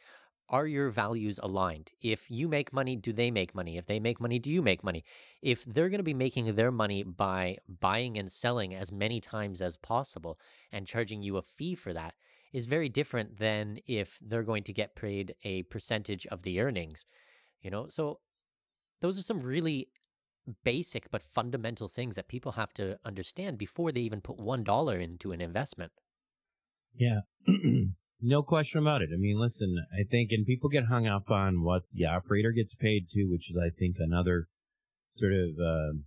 are 0.49 0.67
your 0.67 0.89
values 0.89 1.39
aligned? 1.41 1.91
If 2.01 2.29
you 2.29 2.47
make 2.47 2.71
money, 2.71 2.95
do 2.95 3.11
they 3.11 3.31
make 3.31 3.55
money? 3.55 3.77
If 3.77 3.87
they 3.87 3.99
make 3.99 4.21
money, 4.21 4.39
do 4.39 4.51
you 4.51 4.61
make 4.61 4.83
money? 4.83 5.03
If 5.41 5.63
they're 5.65 5.89
going 5.89 5.99
to 5.99 6.03
be 6.03 6.13
making 6.13 6.53
their 6.55 6.71
money 6.71 7.03
by 7.03 7.57
buying 7.67 8.17
and 8.17 8.31
selling 8.31 8.73
as 8.73 8.91
many 8.91 9.19
times 9.19 9.61
as 9.61 9.77
possible 9.77 10.39
and 10.71 10.87
charging 10.87 11.23
you 11.23 11.37
a 11.37 11.41
fee 11.41 11.75
for 11.75 11.93
that, 11.93 12.13
is 12.55 12.65
very 12.65 12.87
different 12.87 13.37
than 13.37 13.79
if 13.85 14.17
they're 14.21 14.41
going 14.41 14.63
to 14.63 14.71
get 14.71 14.95
paid 14.95 15.35
a 15.43 15.63
percentage 15.63 16.25
of 16.27 16.43
the 16.43 16.61
earnings. 16.61 17.03
You 17.61 17.69
know, 17.69 17.87
so 17.89 18.19
those 19.01 19.19
are 19.19 19.23
some 19.23 19.41
really 19.41 19.89
basic 20.63 21.11
but 21.11 21.21
fundamental 21.21 21.89
things 21.89 22.15
that 22.15 22.29
people 22.29 22.53
have 22.53 22.73
to 22.75 22.97
understand 23.03 23.57
before 23.57 23.91
they 23.91 23.99
even 23.99 24.21
put 24.21 24.37
$1 24.37 25.03
into 25.03 25.33
an 25.33 25.41
investment. 25.41 25.91
Yeah. 26.95 27.19
No 28.21 28.41
question 28.41 28.79
about 28.79 29.01
it. 29.01 29.09
I 29.13 29.17
mean, 29.17 29.37
listen, 29.37 29.75
I 29.93 30.03
think, 30.09 30.29
and 30.31 30.47
people 30.47 30.69
get 30.69 30.85
hung 30.85 31.05
up 31.05 31.29
on 31.29 31.63
what 31.63 31.83
the 31.91 32.05
operator 32.05 32.51
gets 32.51 32.73
paid 32.73 33.09
to, 33.09 33.25
which 33.25 33.51
is, 33.51 33.57
I 33.57 33.69
think, 33.77 33.97
another 33.99 34.47
sort 35.17 35.33
of 35.33 35.49
uh, 35.59 35.99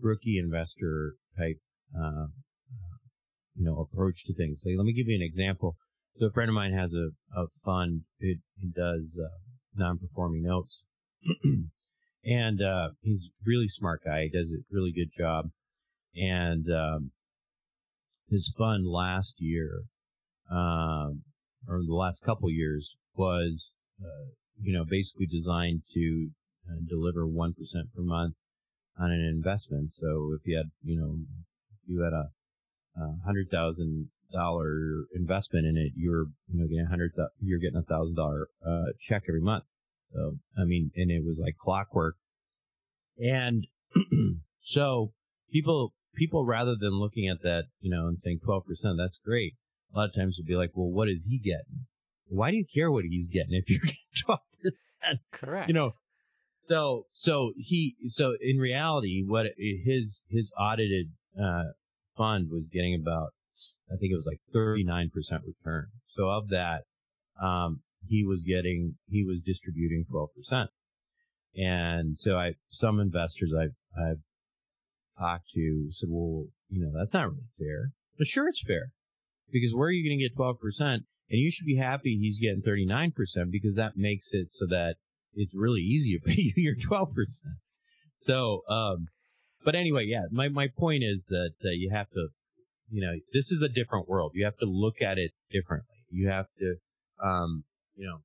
rookie 0.00 0.40
investor 0.42 1.12
type, 1.38 1.58
uh, 1.94 2.28
you 3.60 3.66
know, 3.66 3.78
approach 3.78 4.24
to 4.24 4.34
things. 4.34 4.60
So 4.62 4.70
let 4.76 4.84
me 4.84 4.94
give 4.94 5.06
you 5.06 5.16
an 5.16 5.22
example. 5.22 5.76
So 6.16 6.26
a 6.26 6.32
friend 6.32 6.48
of 6.48 6.54
mine 6.54 6.72
has 6.72 6.94
a, 6.94 7.10
a 7.38 7.46
fund. 7.64 8.02
It, 8.18 8.38
it 8.58 8.74
does 8.74 9.16
uh, 9.20 9.28
non-performing 9.76 10.42
notes, 10.42 10.82
and 12.24 12.62
uh, 12.62 12.88
he's 13.02 13.28
really 13.46 13.68
smart 13.68 14.00
guy. 14.04 14.24
He 14.24 14.38
does 14.38 14.50
a 14.50 14.64
really 14.70 14.92
good 14.92 15.10
job. 15.16 15.50
And 16.16 16.66
um, 16.72 17.10
his 18.30 18.52
fund 18.56 18.86
last 18.86 19.34
year 19.38 19.82
um, 20.50 21.22
or 21.68 21.82
the 21.86 21.94
last 21.94 22.24
couple 22.24 22.50
years 22.50 22.96
was, 23.14 23.74
uh, 24.02 24.30
you 24.60 24.72
know, 24.72 24.84
basically 24.88 25.26
designed 25.26 25.82
to 25.92 26.30
uh, 26.68 26.80
deliver 26.88 27.26
1% 27.26 27.54
per 27.94 28.02
month 28.02 28.34
on 28.98 29.10
an 29.10 29.20
investment. 29.20 29.92
So 29.92 30.34
if 30.38 30.46
you 30.46 30.56
had, 30.56 30.70
you 30.82 30.98
know, 30.98 31.18
you 31.86 32.02
had 32.02 32.12
a, 32.12 32.30
a 32.96 33.24
hundred 33.24 33.48
thousand 33.50 34.08
dollar 34.32 35.04
investment 35.14 35.66
in 35.66 35.76
it, 35.76 35.92
you're, 35.96 36.26
you 36.48 36.60
know, 36.60 36.66
getting 36.66 36.86
a 36.86 36.88
hundred, 36.88 37.12
you're 37.40 37.58
getting 37.58 37.78
a 37.78 37.82
thousand 37.82 38.16
dollar, 38.16 38.48
uh, 38.66 38.92
check 39.00 39.24
every 39.28 39.40
month. 39.40 39.64
So, 40.12 40.38
I 40.58 40.64
mean, 40.64 40.90
and 40.96 41.10
it 41.10 41.24
was 41.24 41.40
like 41.42 41.56
clockwork. 41.58 42.16
And 43.18 43.66
so 44.60 45.12
people, 45.52 45.94
people 46.14 46.44
rather 46.44 46.74
than 46.78 46.98
looking 46.98 47.28
at 47.28 47.42
that, 47.42 47.64
you 47.80 47.90
know, 47.90 48.06
and 48.06 48.18
saying 48.20 48.40
12%, 48.46 48.62
that's 48.96 49.18
great 49.18 49.54
a 49.92 49.98
lot 49.98 50.08
of 50.08 50.14
times 50.14 50.38
will 50.38 50.46
be 50.46 50.56
like, 50.56 50.70
well, 50.74 50.90
what 50.90 51.08
is 51.08 51.26
he 51.28 51.38
getting? 51.38 51.86
Why 52.28 52.50
do 52.50 52.56
you 52.56 52.64
care 52.72 52.90
what 52.90 53.04
he's 53.04 53.28
getting 53.28 53.52
if 53.52 53.68
you're 53.68 53.80
getting 53.84 54.40
12%? 54.64 55.18
Correct. 55.32 55.68
You 55.68 55.74
know, 55.74 55.94
so, 56.68 57.06
so 57.10 57.52
he, 57.56 57.96
so 58.06 58.34
in 58.40 58.58
reality, 58.58 59.24
what 59.26 59.46
his, 59.56 60.22
his 60.28 60.52
audited, 60.58 61.10
uh, 61.40 61.72
fund 62.16 62.48
was 62.50 62.70
getting 62.72 62.94
about, 62.94 63.30
I 63.92 63.96
think 63.96 64.12
it 64.12 64.16
was 64.16 64.28
like 64.28 64.40
39% 64.54 65.10
return. 65.46 65.88
So 66.16 66.28
of 66.28 66.48
that, 66.48 66.82
um, 67.42 67.80
he 68.06 68.24
was 68.24 68.44
getting, 68.44 68.96
he 69.08 69.24
was 69.24 69.42
distributing 69.42 70.04
12%. 70.12 70.66
And 71.56 72.16
so 72.16 72.36
I, 72.36 72.54
some 72.68 73.00
investors 73.00 73.52
I've, 73.58 73.74
I've 73.96 74.20
talked 75.18 75.50
to 75.54 75.86
said, 75.90 76.08
well, 76.10 76.46
you 76.68 76.82
know, 76.82 76.92
that's 76.96 77.14
not 77.14 77.28
really 77.28 77.50
fair. 77.58 77.90
But 78.16 78.26
sure, 78.26 78.48
it's 78.48 78.62
fair 78.62 78.92
because 79.52 79.74
where 79.74 79.88
are 79.88 79.92
you 79.92 80.08
going 80.08 80.18
to 80.18 80.24
get 80.24 80.36
12%? 80.36 81.04
And 81.32 81.38
you 81.38 81.50
should 81.50 81.66
be 81.66 81.76
happy 81.76 82.18
he's 82.20 82.40
getting 82.40 82.62
39% 82.62 83.12
because 83.50 83.76
that 83.76 83.92
makes 83.96 84.32
it 84.32 84.52
so 84.52 84.66
that 84.68 84.96
it's 85.34 85.54
really 85.54 85.80
easy 85.80 86.18
to 86.24 86.24
pay 86.24 86.36
you 86.36 86.52
your 86.56 86.76
12%. 86.76 87.08
So, 88.14 88.62
um, 88.68 89.06
but 89.64 89.74
anyway, 89.74 90.04
yeah, 90.06 90.24
my, 90.30 90.48
my 90.48 90.68
point 90.68 91.02
is 91.04 91.26
that 91.28 91.52
uh, 91.64 91.70
you 91.70 91.90
have 91.92 92.08
to, 92.10 92.28
you 92.90 93.00
know, 93.00 93.12
this 93.32 93.50
is 93.50 93.62
a 93.62 93.68
different 93.68 94.08
world. 94.08 94.32
You 94.34 94.44
have 94.44 94.58
to 94.58 94.66
look 94.66 95.02
at 95.02 95.18
it 95.18 95.32
differently. 95.50 95.96
You 96.10 96.28
have 96.28 96.46
to, 96.58 96.76
um, 97.22 97.64
you 97.96 98.06
know, 98.06 98.18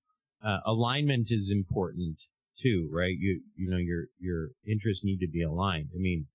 uh, 0.48 0.60
alignment 0.66 1.28
is 1.30 1.52
important 1.52 2.18
too, 2.62 2.90
right? 2.92 3.16
You, 3.18 3.42
you 3.56 3.70
know, 3.70 3.78
your, 3.78 4.06
your 4.20 4.50
interests 4.68 5.04
need 5.04 5.20
to 5.20 5.28
be 5.28 5.44
aligned. 5.44 5.90
I 5.94 6.00
mean, 6.00 6.28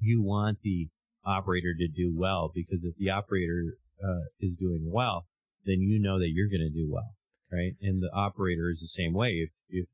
you 0.00 0.22
want 0.22 0.58
the 0.62 0.88
operator 1.24 1.74
to 1.78 1.88
do 1.88 2.14
well 2.16 2.50
because 2.54 2.84
if 2.84 2.94
the 2.96 3.10
operator 3.10 3.74
uh, 4.02 4.28
is 4.40 4.56
doing 4.56 4.90
well, 4.92 5.26
then 5.64 5.80
you 5.80 6.00
know 6.00 6.18
that 6.18 6.30
you're 6.32 6.48
going 6.48 6.60
to 6.60 6.70
do 6.70 6.88
well, 6.90 7.14
right? 7.52 7.72
And 7.82 8.02
the 8.02 8.10
operator 8.14 8.70
is 8.70 8.80
the 8.80 8.88
same 8.88 9.12
way. 9.12 9.44
If 9.44 9.50
if 9.68 9.86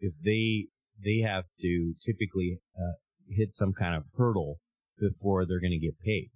if 0.00 0.12
they 0.24 0.66
they 1.02 1.22
have 1.26 1.44
to 1.60 1.94
typically 2.04 2.58
uh, 2.76 2.96
hit 3.30 3.52
some 3.52 3.72
kind 3.72 3.94
of 3.94 4.04
hurdle 4.16 4.58
before 4.98 5.46
they're 5.46 5.60
going 5.60 5.78
to 5.78 5.78
get 5.78 5.98
paid, 6.04 6.30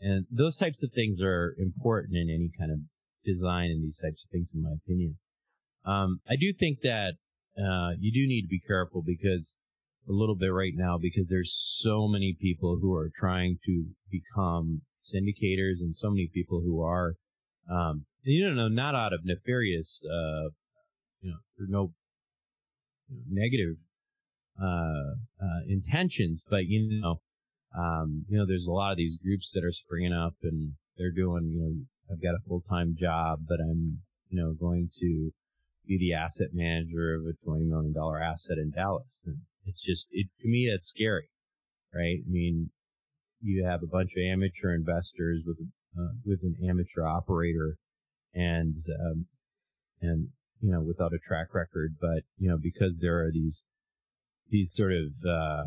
and 0.00 0.26
those 0.30 0.56
types 0.56 0.82
of 0.82 0.90
things 0.92 1.20
are 1.22 1.54
important 1.58 2.16
in 2.16 2.30
any 2.30 2.50
kind 2.58 2.72
of 2.72 2.78
design 3.24 3.70
and 3.70 3.82
these 3.82 4.00
types 4.02 4.24
of 4.24 4.30
things, 4.30 4.52
in 4.54 4.62
my 4.62 4.70
opinion. 4.84 5.18
Um, 5.84 6.20
I 6.28 6.36
do 6.38 6.52
think 6.52 6.80
that 6.82 7.14
uh, 7.58 7.96
you 7.98 8.12
do 8.12 8.28
need 8.28 8.42
to 8.42 8.48
be 8.48 8.60
careful 8.60 9.02
because 9.04 9.58
a 10.08 10.12
little 10.12 10.36
bit 10.36 10.52
right 10.52 10.74
now 10.74 10.98
because 11.00 11.26
there's 11.28 11.52
so 11.82 12.06
many 12.06 12.36
people 12.40 12.78
who 12.80 12.94
are 12.94 13.10
trying 13.16 13.58
to 13.66 13.84
become 14.10 14.82
syndicators 15.04 15.80
and 15.80 15.94
so 15.94 16.10
many 16.10 16.30
people 16.32 16.60
who 16.60 16.82
are, 16.82 17.14
um, 17.70 18.04
you 18.22 18.48
know, 18.50 18.68
not 18.68 18.94
out 18.94 19.12
of 19.12 19.20
nefarious, 19.24 20.00
uh, 20.04 20.50
you 21.20 21.30
know, 21.30 21.36
no 21.58 21.64
you 21.66 21.72
know, 21.72 21.92
negative, 23.28 23.76
intentions, 25.68 26.44
but 26.48 26.66
you 26.66 27.00
know, 27.00 27.20
um, 27.76 28.24
you 28.28 28.38
know, 28.38 28.46
there's 28.46 28.66
a 28.66 28.72
lot 28.72 28.92
of 28.92 28.96
these 28.96 29.18
groups 29.22 29.50
that 29.52 29.64
are 29.64 29.72
springing 29.72 30.12
up 30.12 30.34
and 30.42 30.72
they're 30.96 31.12
doing, 31.12 31.52
you 31.52 31.60
know, 31.60 31.74
I've 32.10 32.22
got 32.22 32.34
a 32.34 32.48
full-time 32.48 32.96
job, 32.98 33.40
but 33.48 33.58
I'm, 33.60 34.00
you 34.28 34.40
know, 34.40 34.54
going 34.54 34.88
to 35.00 35.30
be 35.86 35.98
the 35.98 36.14
asset 36.14 36.48
manager 36.52 37.14
of 37.14 37.22
a 37.26 37.48
$20 37.48 37.66
million 37.66 37.94
asset 38.22 38.58
in 38.58 38.70
Dallas. 38.70 39.20
And 39.26 39.38
it's 39.66 39.84
just, 39.84 40.06
it, 40.10 40.28
to 40.40 40.48
me, 40.48 40.70
that's 40.70 40.88
scary, 40.88 41.28
right? 41.94 42.18
I 42.26 42.30
mean, 42.30 42.70
you 43.42 43.64
have 43.64 43.82
a 43.82 43.86
bunch 43.86 44.10
of 44.16 44.22
amateur 44.24 44.74
investors 44.74 45.44
with, 45.46 45.58
uh, 45.98 46.14
with 46.24 46.40
an 46.42 46.56
amateur 46.68 47.04
operator 47.06 47.76
and, 48.34 48.76
um, 49.00 49.26
and, 50.00 50.28
you 50.60 50.70
know, 50.72 50.80
without 50.80 51.12
a 51.12 51.18
track 51.18 51.48
record, 51.52 51.96
but, 52.00 52.22
you 52.38 52.48
know, 52.48 52.58
because 52.60 52.98
there 53.00 53.20
are 53.20 53.30
these, 53.32 53.64
these 54.50 54.72
sort 54.72 54.92
of, 54.92 55.28
uh, 55.28 55.64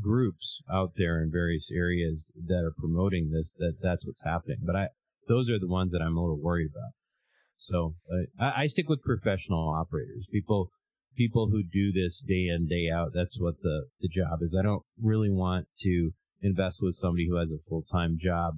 groups 0.00 0.62
out 0.72 0.92
there 0.96 1.20
in 1.20 1.30
various 1.32 1.68
areas 1.74 2.30
that 2.46 2.64
are 2.64 2.72
promoting 2.78 3.30
this, 3.32 3.52
that 3.58 3.74
that's 3.82 4.06
what's 4.06 4.22
happening. 4.22 4.58
But 4.62 4.76
I, 4.76 4.88
those 5.26 5.50
are 5.50 5.58
the 5.58 5.66
ones 5.66 5.92
that 5.92 6.00
I'm 6.00 6.16
a 6.16 6.20
little 6.20 6.40
worried 6.40 6.70
about. 6.70 6.92
So 7.58 7.94
uh, 8.10 8.42
I, 8.42 8.62
I 8.62 8.66
stick 8.66 8.88
with 8.88 9.02
professional 9.02 9.68
operators, 9.68 10.28
people, 10.30 10.70
people 11.16 11.48
who 11.50 11.62
do 11.62 11.92
this 11.92 12.20
day 12.20 12.46
in, 12.54 12.68
day 12.68 12.88
out. 12.92 13.10
That's 13.12 13.40
what 13.40 13.54
the, 13.62 13.86
the 14.00 14.08
job 14.08 14.42
is. 14.42 14.56
I 14.58 14.62
don't 14.62 14.84
really 15.02 15.30
want 15.30 15.66
to 15.80 16.10
invest 16.40 16.78
with 16.82 16.94
somebody 16.94 17.26
who 17.28 17.36
has 17.36 17.50
a 17.50 17.58
full-time 17.68 18.16
job, 18.20 18.54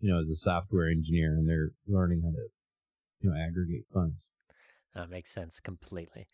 you 0.00 0.12
know, 0.12 0.18
as 0.18 0.28
a 0.28 0.36
software 0.36 0.90
engineer 0.90 1.32
and 1.32 1.48
they're 1.48 1.70
learning 1.88 2.22
how 2.22 2.30
to, 2.30 2.46
you 3.20 3.30
know, 3.30 3.36
aggregate 3.36 3.86
funds. 3.92 4.28
That 4.94 5.10
makes 5.10 5.32
sense 5.32 5.58
completely. 5.60 6.26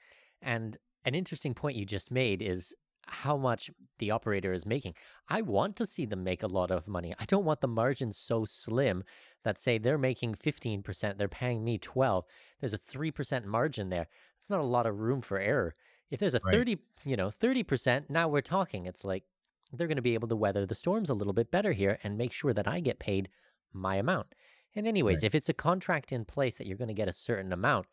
And 0.43 0.77
an 1.05 1.15
interesting 1.15 1.55
point 1.55 1.77
you 1.77 1.85
just 1.85 2.11
made 2.11 2.43
is 2.43 2.75
how 3.07 3.37
much 3.37 3.71
the 3.99 4.11
operator 4.11 4.53
is 4.53 4.65
making. 4.65 4.95
I 5.29 5.43
want 5.43 5.77
to 5.77 5.87
see 5.87 6.07
them 6.07 6.23
make 6.23 6.43
a 6.43 6.47
lot 6.47 6.71
of 6.71 6.87
money. 6.87 7.15
I 7.19 7.25
don't 7.25 7.45
want 7.45 7.61
the 7.61 7.69
margins 7.69 8.17
so 8.17 8.45
slim 8.45 9.03
that 9.45 9.59
say 9.59 9.79
they're 9.79 9.99
making 9.99 10.37
15%, 10.37 11.19
they're 11.19 11.29
paying 11.29 11.65
me 11.65 11.79
12. 11.79 12.25
There's 12.61 12.75
a 12.75 12.79
3% 12.79 13.45
margin 13.45 13.89
there. 13.89 14.07
It's 14.39 14.51
not 14.51 14.61
a 14.61 14.65
lot 14.65 14.87
of 14.87 15.01
room 15.01 15.23
for 15.23 15.39
error. 15.39 15.75
If 16.11 16.21
there's 16.21 16.35
a 16.35 16.41
right. 16.45 16.55
30, 16.55 16.79
you 17.05 17.17
know, 17.17 17.31
30%, 17.31 18.11
now 18.11 18.29
we're 18.29 18.41
talking. 18.41 18.87
It's 18.87 19.05
like 19.05 19.25
they're 19.73 19.87
going 19.87 19.97
to 19.97 20.03
be 20.03 20.15
able 20.15 20.29
to 20.29 20.37
weather 20.37 20.67
the 20.67 20.75
storms 20.75 21.09
a 21.09 21.15
little 21.15 21.33
bit 21.33 21.51
better 21.51 21.73
here 21.73 21.99
and 22.03 22.19
make 22.19 22.33
sure 22.33 22.53
that 22.53 22.69
I 22.69 22.81
get 22.81 22.99
paid 22.99 23.29
my 23.73 23.97
amount. 23.97 24.35
And 24.75 24.87
anyways, 24.87 25.19
right. 25.19 25.25
if 25.25 25.35
it's 25.35 25.49
a 25.49 25.55
contract 25.55 26.13
in 26.13 26.25
place 26.25 26.57
that 26.57 26.67
you're 26.67 26.77
going 26.77 26.89
to 26.89 26.95
get 26.95 27.09
a 27.09 27.13
certain 27.13 27.53
amount, 27.53 27.87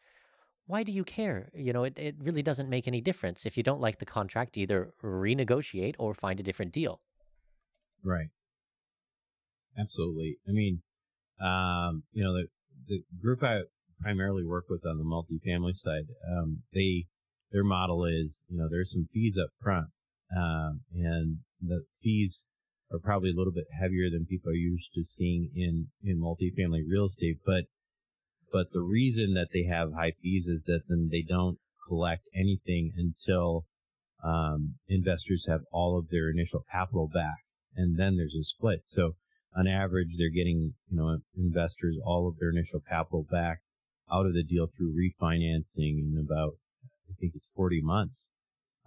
why 0.67 0.83
do 0.83 0.91
you 0.91 1.03
care? 1.03 1.49
You 1.53 1.73
know, 1.73 1.83
it, 1.83 1.97
it 1.97 2.15
really 2.21 2.43
doesn't 2.43 2.69
make 2.69 2.87
any 2.87 3.01
difference. 3.01 3.45
If 3.45 3.57
you 3.57 3.63
don't 3.63 3.81
like 3.81 3.99
the 3.99 4.05
contract, 4.05 4.57
either 4.57 4.93
renegotiate 5.03 5.95
or 5.97 6.13
find 6.13 6.39
a 6.39 6.43
different 6.43 6.73
deal. 6.73 6.99
Right. 8.03 8.27
Absolutely. 9.77 10.37
I 10.47 10.51
mean, 10.51 10.81
um, 11.41 12.03
you 12.11 12.23
know, 12.23 12.33
the, 12.33 12.47
the 12.87 13.03
group 13.21 13.43
I 13.43 13.61
primarily 14.01 14.43
work 14.43 14.65
with 14.69 14.85
on 14.85 14.97
the 14.97 15.03
multifamily 15.03 15.75
side, 15.75 16.07
um, 16.29 16.63
they, 16.73 17.05
their 17.51 17.63
model 17.63 18.05
is, 18.05 18.43
you 18.49 18.57
know, 18.57 18.67
there's 18.69 18.91
some 18.91 19.07
fees 19.13 19.37
up 19.41 19.49
front, 19.61 19.87
um, 20.35 20.81
and 20.93 21.37
the 21.61 21.85
fees 22.03 22.45
are 22.91 22.99
probably 22.99 23.29
a 23.29 23.37
little 23.37 23.53
bit 23.53 23.65
heavier 23.79 24.09
than 24.11 24.25
people 24.25 24.51
are 24.51 24.55
used 24.55 24.93
to 24.93 25.03
seeing 25.03 25.49
in, 25.55 25.87
in 26.03 26.19
multifamily 26.19 26.81
real 26.87 27.05
estate, 27.05 27.37
but 27.45 27.65
but 28.51 28.71
the 28.71 28.81
reason 28.81 29.33
that 29.33 29.49
they 29.53 29.63
have 29.63 29.93
high 29.93 30.13
fees 30.21 30.47
is 30.47 30.63
that 30.63 30.81
then 30.87 31.09
they 31.11 31.21
don't 31.21 31.59
collect 31.87 32.23
anything 32.35 32.93
until 32.97 33.65
um, 34.23 34.75
investors 34.87 35.45
have 35.47 35.61
all 35.71 35.97
of 35.97 36.09
their 36.09 36.29
initial 36.29 36.63
capital 36.71 37.07
back, 37.07 37.45
and 37.75 37.97
then 37.97 38.17
there's 38.17 38.35
a 38.35 38.43
split. 38.43 38.81
So 38.85 39.15
on 39.55 39.67
average, 39.67 40.15
they're 40.17 40.29
getting 40.29 40.73
you 40.89 40.97
know 40.97 41.19
investors 41.37 41.97
all 42.03 42.27
of 42.27 42.37
their 42.39 42.49
initial 42.49 42.81
capital 42.81 43.25
back 43.29 43.59
out 44.11 44.25
of 44.25 44.33
the 44.33 44.43
deal 44.43 44.67
through 44.67 44.95
refinancing 44.95 45.99
in 45.99 46.17
about 46.19 46.53
I 47.09 47.13
think 47.19 47.33
it's 47.35 47.49
40 47.55 47.81
months. 47.81 48.29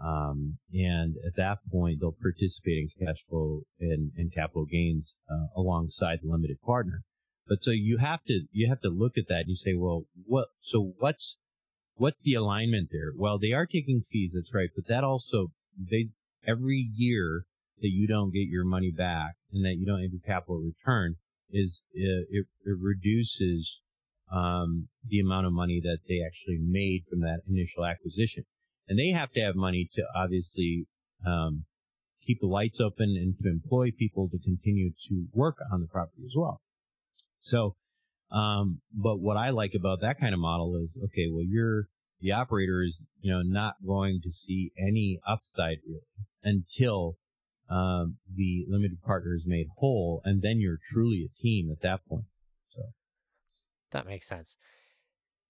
Um, 0.02 0.58
and 0.72 1.16
at 1.26 1.36
that 1.36 1.58
point, 1.70 2.00
they'll 2.00 2.16
participate 2.22 2.78
in 2.78 3.06
cash 3.06 3.18
flow 3.28 3.62
and, 3.78 4.12
and 4.16 4.32
capital 4.32 4.64
gains 4.64 5.18
uh, 5.30 5.46
alongside 5.56 6.20
the 6.22 6.30
limited 6.30 6.60
partner. 6.62 7.02
But 7.50 7.64
so 7.64 7.72
you 7.72 7.98
have 7.98 8.22
to 8.28 8.42
you 8.52 8.68
have 8.68 8.80
to 8.82 8.88
look 8.88 9.18
at 9.18 9.26
that 9.28 9.40
and 9.40 9.48
you 9.48 9.56
say, 9.56 9.74
well, 9.74 10.04
what? 10.24 10.46
So 10.60 10.94
what's 11.00 11.36
what's 11.96 12.22
the 12.22 12.34
alignment 12.34 12.90
there? 12.92 13.10
Well, 13.16 13.40
they 13.40 13.50
are 13.50 13.66
taking 13.66 14.04
fees, 14.08 14.34
that's 14.36 14.54
right, 14.54 14.70
but 14.72 14.86
that 14.86 15.02
also 15.02 15.48
they 15.76 16.10
every 16.46 16.88
year 16.94 17.42
that 17.80 17.90
you 17.90 18.06
don't 18.06 18.32
get 18.32 18.46
your 18.46 18.64
money 18.64 18.92
back 18.92 19.34
and 19.52 19.64
that 19.64 19.74
you 19.78 19.84
don't 19.84 20.00
have 20.00 20.12
your 20.12 20.20
capital 20.24 20.62
return 20.62 21.16
is 21.50 21.82
it, 21.92 22.28
it, 22.30 22.46
it 22.64 22.76
reduces 22.78 23.80
um, 24.30 24.86
the 25.08 25.18
amount 25.18 25.46
of 25.46 25.52
money 25.52 25.80
that 25.82 25.98
they 26.08 26.20
actually 26.24 26.58
made 26.60 27.02
from 27.10 27.20
that 27.22 27.40
initial 27.48 27.84
acquisition, 27.84 28.44
and 28.88 28.96
they 28.96 29.08
have 29.08 29.32
to 29.32 29.40
have 29.40 29.56
money 29.56 29.88
to 29.92 30.04
obviously 30.14 30.86
um, 31.26 31.64
keep 32.24 32.38
the 32.38 32.46
lights 32.46 32.80
open 32.80 33.16
and 33.16 33.36
to 33.40 33.50
employ 33.50 33.90
people 33.90 34.28
to 34.28 34.38
continue 34.38 34.92
to 35.08 35.26
work 35.34 35.56
on 35.72 35.80
the 35.80 35.88
property 35.88 36.22
as 36.24 36.34
well. 36.36 36.60
So, 37.40 37.76
um, 38.30 38.80
but 38.92 39.18
what 39.18 39.36
I 39.36 39.50
like 39.50 39.74
about 39.74 40.00
that 40.02 40.20
kind 40.20 40.34
of 40.34 40.40
model 40.40 40.80
is, 40.82 40.98
okay, 41.04 41.26
well, 41.30 41.44
you're, 41.44 41.88
the 42.20 42.32
operator 42.32 42.82
is, 42.82 43.04
you 43.20 43.32
know, 43.32 43.42
not 43.42 43.74
going 43.84 44.20
to 44.22 44.30
see 44.30 44.72
any 44.78 45.20
upside 45.26 45.78
really 45.86 46.00
until, 46.44 47.16
um, 47.68 48.18
the 48.34 48.66
limited 48.68 49.02
partner 49.02 49.34
is 49.34 49.44
made 49.46 49.68
whole. 49.78 50.20
And 50.24 50.42
then 50.42 50.60
you're 50.60 50.78
truly 50.82 51.24
a 51.24 51.42
team 51.42 51.70
at 51.70 51.82
that 51.82 52.06
point. 52.08 52.24
So 52.74 52.82
that 53.92 54.06
makes 54.06 54.26
sense. 54.26 54.56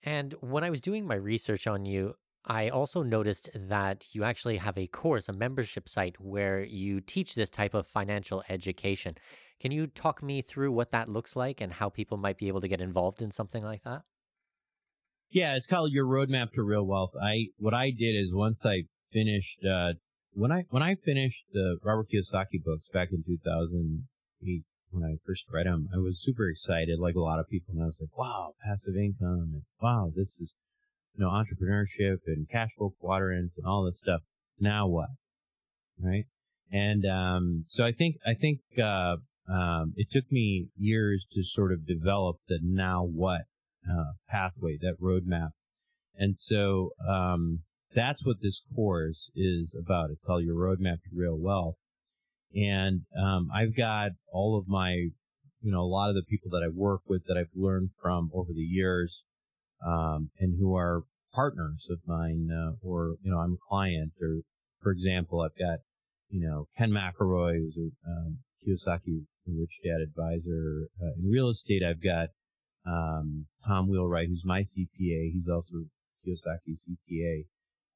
And 0.03 0.34
when 0.41 0.64
I 0.64 0.70
was 0.70 0.80
doing 0.80 1.07
my 1.07 1.14
research 1.14 1.66
on 1.66 1.84
you, 1.84 2.14
I 2.45 2.68
also 2.68 3.03
noticed 3.03 3.51
that 3.55 4.05
you 4.12 4.24
actually 4.24 4.57
have 4.57 4.78
a 4.78 4.86
course, 4.86 5.28
a 5.28 5.32
membership 5.32 5.88
site 5.88 6.20
where 6.20 6.62
you 6.62 7.01
teach 7.01 7.34
this 7.34 7.51
type 7.51 7.74
of 7.74 7.86
financial 7.86 8.43
education. 8.49 9.16
Can 9.61 9.72
you 9.72 9.86
talk 9.86 10.22
me 10.22 10.41
through 10.41 10.72
what 10.72 10.91
that 10.93 11.09
looks 11.09 11.36
like 11.36 11.61
and 11.61 11.72
how 11.72 11.91
people 11.91 12.16
might 12.16 12.38
be 12.38 12.49
able 12.49 12.62
to 12.62 12.68
get 12.68 12.80
involved 12.80 13.20
in 13.20 13.30
something 13.30 13.62
like 13.62 13.82
that? 13.84 14.03
Yeah, 15.30 15.55
it's 15.55 15.66
called 15.66 15.93
Your 15.93 16.07
Roadmap 16.07 16.53
to 16.55 16.62
Real 16.62 16.86
Wealth. 16.86 17.12
I 17.22 17.49
what 17.59 17.74
I 17.74 17.91
did 17.91 18.16
is 18.16 18.32
once 18.32 18.64
I 18.64 18.84
finished 19.12 19.64
uh, 19.64 19.93
when 20.32 20.51
I 20.51 20.64
when 20.70 20.82
I 20.82 20.95
finished 20.95 21.45
the 21.53 21.78
Robert 21.84 22.09
Kiyosaki 22.12 22.64
books 22.64 22.88
back 22.93 23.09
in 23.12 23.22
2008 23.24 24.64
when 24.91 25.05
I 25.05 25.18
first 25.24 25.45
read 25.53 25.66
them, 25.66 25.88
I 25.95 25.99
was 25.99 26.20
super 26.20 26.49
excited, 26.49 26.99
like 26.99 27.14
a 27.14 27.20
lot 27.20 27.38
of 27.38 27.49
people, 27.49 27.74
and 27.74 27.82
I 27.82 27.86
was 27.86 28.01
like, 28.01 28.16
"Wow, 28.16 28.55
passive 28.64 28.97
income!" 28.97 29.53
and 29.55 29.62
"Wow, 29.80 30.11
this 30.14 30.41
is 30.41 30.55
you 31.16 31.24
know, 31.24 31.30
entrepreneurship 31.30 32.18
and 32.26 32.48
cash 32.48 32.70
flow 32.76 32.94
quadrant 33.00 33.52
and 33.56 33.66
all 33.66 33.84
this 33.84 34.00
stuff. 34.00 34.20
Now 34.58 34.86
what? 34.86 35.08
Right. 35.98 36.24
And, 36.72 37.04
um, 37.04 37.64
so 37.68 37.84
I 37.84 37.92
think, 37.92 38.16
I 38.24 38.34
think, 38.34 38.61
uh, 38.78 39.16
um, 39.52 39.92
it 39.96 40.08
took 40.11 40.30
me 40.30 40.68
years 40.76 41.26
to 41.32 41.42
sort 41.42 41.72
of 41.72 41.86
develop 41.86 42.36
the 42.48 42.61
now 42.62 43.02
what, 43.04 43.42
uh, 43.90 44.12
pathway, 44.28 44.78
that 44.80 45.00
roadmap. 45.02 45.50
And 46.16 46.38
so, 46.38 46.90
um, 47.08 47.61
that's 47.92 48.24
what 48.24 48.36
this 48.40 48.62
course 48.74 49.30
is 49.34 49.76
about. 49.78 50.11
It's 50.11 50.22
called 50.22 50.44
Your 50.44 50.54
Roadmap 50.54 51.02
to 51.02 51.11
Real 51.12 51.36
Wealth. 51.36 51.74
And, 52.54 53.02
um, 53.20 53.48
I've 53.52 53.76
got 53.76 54.12
all 54.32 54.56
of 54.56 54.68
my, 54.68 54.92
you 55.61 55.72
know, 55.72 55.80
a 55.80 55.90
lot 55.90 56.08
of 56.08 56.14
the 56.14 56.22
people 56.22 56.50
that 56.52 56.62
I 56.64 56.68
work 56.72 57.00
with 57.08 57.24
that 57.26 57.36
I've 57.36 57.54
learned 57.54 57.90
from 58.00 58.30
over 58.32 58.52
the 58.52 58.61
years, 58.61 59.24
um, 59.87 60.31
and 60.39 60.59
who 60.59 60.76
are 60.76 61.03
partners 61.33 61.87
of 61.91 61.99
mine, 62.07 62.49
uh, 62.53 62.72
or 62.83 63.16
you 63.22 63.31
know, 63.31 63.39
I'm 63.39 63.55
a 63.55 63.68
client. 63.68 64.12
Or 64.20 64.41
for 64.83 64.93
example, 64.93 65.41
I've 65.41 65.59
got 65.59 65.78
you 66.31 66.47
know, 66.47 66.68
Ken 66.78 66.91
McElroy, 66.91 67.59
who's 67.59 67.76
a 67.76 68.11
um, 68.11 68.39
Kiyosaki 68.66 69.24
Rich 69.47 69.81
Dad 69.85 70.01
advisor 70.01 70.87
uh, 71.03 71.12
in 71.18 71.31
real 71.31 71.49
estate. 71.49 71.83
I've 71.83 72.03
got 72.03 72.28
um, 72.87 73.47
Tom 73.66 73.89
Wheelwright, 73.89 74.28
who's 74.28 74.45
my 74.45 74.61
CPA. 74.61 75.33
He's 75.33 75.49
also 75.49 75.87
Kiyosaki 76.24 76.78
CPA. 76.78 77.47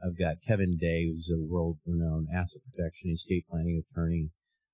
I've 0.05 0.19
got 0.19 0.43
Kevin 0.47 0.77
Day, 0.77 1.07
who's 1.07 1.31
a 1.33 1.41
world-renowned 1.41 2.29
asset 2.35 2.61
protection 2.71 3.11
and 3.11 3.15
estate 3.17 3.47
planning 3.49 3.83
attorney. 3.89 4.31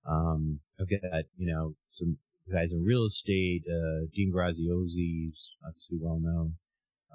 Um, 0.09 0.61
I've 0.81 0.89
got 0.89 1.25
you 1.37 1.53
know 1.53 1.75
some 1.91 2.17
guys 2.51 2.73
in 2.73 2.83
real 2.83 3.05
estate. 3.05 3.63
Uh, 3.69 4.07
Dean 4.15 4.33
Graziosi, 4.35 5.29
who's 5.29 5.51
obviously 5.67 5.99
well 6.01 6.19
known. 6.21 6.55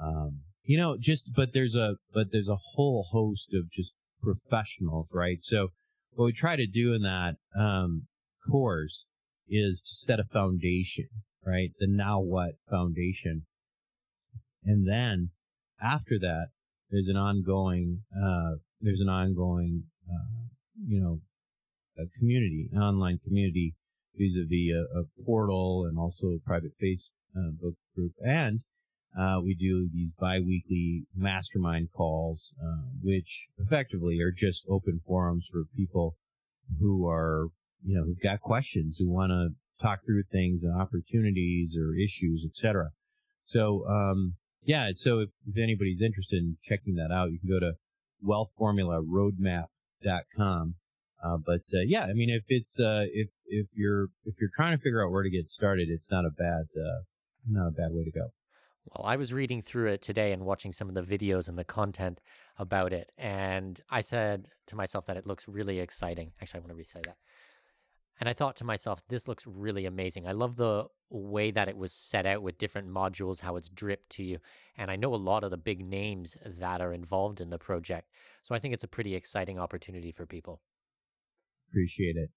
Um, 0.02 0.41
you 0.64 0.78
know, 0.78 0.98
just 1.00 1.32
but 1.36 1.50
there's 1.54 1.76
a 1.76 1.96
but 2.14 2.28
there's 2.32 2.50
a 2.50 2.58
whole 2.74 3.08
host 3.12 3.50
of 3.54 3.72
just 3.72 3.93
professionals, 4.22 5.08
right? 5.14 5.38
So 5.41 5.70
what 6.12 6.26
we 6.26 6.34
try 6.34 6.56
to 6.56 6.68
do 6.68 6.93
in 6.93 7.04
that 7.04 7.36
um, 7.58 8.08
course 8.50 9.06
is 9.48 9.82
to 9.82 9.93
set 9.93 10.20
a 10.20 10.24
foundation, 10.24 11.08
right? 11.46 11.70
The 11.80 11.88
now 11.88 12.20
what 12.20 12.54
foundation, 12.70 13.46
and 14.64 14.88
then 14.88 15.30
after 15.82 16.18
that, 16.20 16.48
there's 16.89 17.08
an 17.08 17.18
ongoing 17.18 18.02
uh, 18.12 18.56
there's 18.82 19.02
an 19.02 19.10
ongoing 19.10 19.84
uh, 20.10 20.50
you 20.88 21.00
know 21.02 21.20
a 21.98 22.08
community, 22.18 22.70
an 22.74 22.82
online 22.82 23.20
community 23.24 23.76
vis-a-vis 24.18 24.74
a, 24.74 25.00
a 25.00 25.26
portal 25.26 25.86
and 25.88 26.00
also 26.00 26.28
a 26.28 26.39
private 26.39 26.72
Facebook 26.82 27.12
uh, 27.38 27.70
group 27.96 28.14
and 28.26 28.62
uh, 29.20 29.39
we 29.41 29.55
do 29.55 29.89
these 29.93 30.13
biweekly 30.20 31.05
mastermind 31.16 31.88
calls, 31.95 32.51
uh, 32.61 32.84
which 33.01 33.47
effectively 33.57 34.20
are 34.20 34.32
just 34.32 34.66
open 34.70 34.99
forums 35.07 35.47
for 35.51 35.63
people 35.76 36.16
who 36.80 37.07
are, 37.07 37.47
you 37.86 37.95
know, 37.95 38.03
who've 38.03 38.22
got 38.22 38.41
questions, 38.41 38.97
who 38.97 39.09
want 39.09 39.32
to 39.32 39.49
talk 39.82 39.99
through 40.05 40.24
things 40.32 40.63
and 40.63 40.80
opportunities 40.80 41.76
or 41.80 41.95
issues, 41.95 42.45
etc. 42.45 42.89
So, 43.45 43.88
um, 43.88 44.36
yeah. 44.63 44.91
So 44.95 45.20
if, 45.20 45.30
if 45.47 45.57
anybody's 45.61 46.01
interested 46.01 46.39
in 46.39 46.57
checking 46.63 46.95
that 46.95 47.11
out, 47.13 47.32
you 47.32 47.39
can 47.39 47.49
go 47.49 47.59
to 47.59 47.74
wealthformularoadmap.com. 48.26 50.76
Uh, 51.24 51.38
but 51.45 51.61
uh, 51.74 51.82
yeah, 51.88 52.03
I 52.03 52.11
mean, 52.13 52.30
if 52.30 52.43
it's 52.49 52.78
uh, 52.80 53.05
if 53.11 53.30
if 53.45 53.68
you're 53.74 54.07
if 54.26 54.36
you're 54.39 54.51
trying 54.55 54.78
to 54.78 54.84
figure 54.84 55.05
out 55.05 55.11
where 55.11 55.24
to 55.24 55.30
get 55.30 55.47
started, 55.47 55.89
it's 55.89 56.09
not 56.11 56.26
a 56.26 56.32
bad 56.32 56.66
uh, 56.76 57.03
not 57.49 57.70
a 57.70 57.72
bad 57.72 57.91
way 57.91 58.03
to 58.03 58.11
go. 58.11 58.32
Well, 58.86 59.06
I 59.06 59.16
was 59.16 59.34
reading 59.34 59.62
through 59.62 59.92
it 59.92 60.02
today 60.02 60.32
and 60.32 60.46
watching 60.46 60.72
some 60.72 60.90
of 60.90 60.96
the 60.96 61.02
videos 61.02 61.48
and 61.48 61.58
the 61.58 61.64
content 61.64 62.22
about 62.58 62.94
it. 62.94 63.12
And 63.18 63.82
I 63.90 64.02
said 64.02 64.50
to 64.68 64.76
myself 64.76 65.08
that 65.08 65.18
it 65.18 65.26
looks 65.26 65.48
really 65.48 65.80
exciting. 65.80 66.34
Actually, 66.42 66.60
I 66.60 66.62
want 66.62 66.70
to 66.70 66.76
re 66.76 66.84
say 66.84 67.02
that. 67.06 67.18
And 68.20 68.30
I 68.30 68.34
thought 68.34 68.56
to 68.58 68.64
myself, 68.64 69.02
this 69.10 69.28
looks 69.28 69.46
really 69.46 69.86
amazing. 69.86 70.28
I 70.28 70.32
love 70.32 70.56
the 70.56 70.86
way 71.10 71.52
that 71.52 71.68
it 71.68 71.76
was 71.76 71.92
set 71.92 72.26
out 72.26 72.42
with 72.42 72.58
different 72.58 72.90
modules, 72.90 73.42
how 73.42 73.58
it's 73.58 73.68
dripped 73.68 74.10
to 74.12 74.24
you. 74.24 74.38
And 74.78 74.90
I 74.90 74.96
know 74.96 75.14
a 75.14 75.18
lot 75.18 75.44
of 75.44 75.52
the 75.52 75.58
big 75.58 75.86
names 75.86 76.38
that 76.46 76.80
are 76.80 76.94
involved 76.94 77.42
in 77.42 77.50
the 77.50 77.58
project. 77.58 78.12
So 78.42 78.56
I 78.56 78.60
think 78.60 78.74
it's 78.74 78.84
a 78.84 78.88
pretty 78.88 79.16
exciting 79.16 79.60
opportunity 79.60 80.12
for 80.12 80.26
people. 80.26 80.62
Appreciate 81.70 82.16
it. 82.16 82.30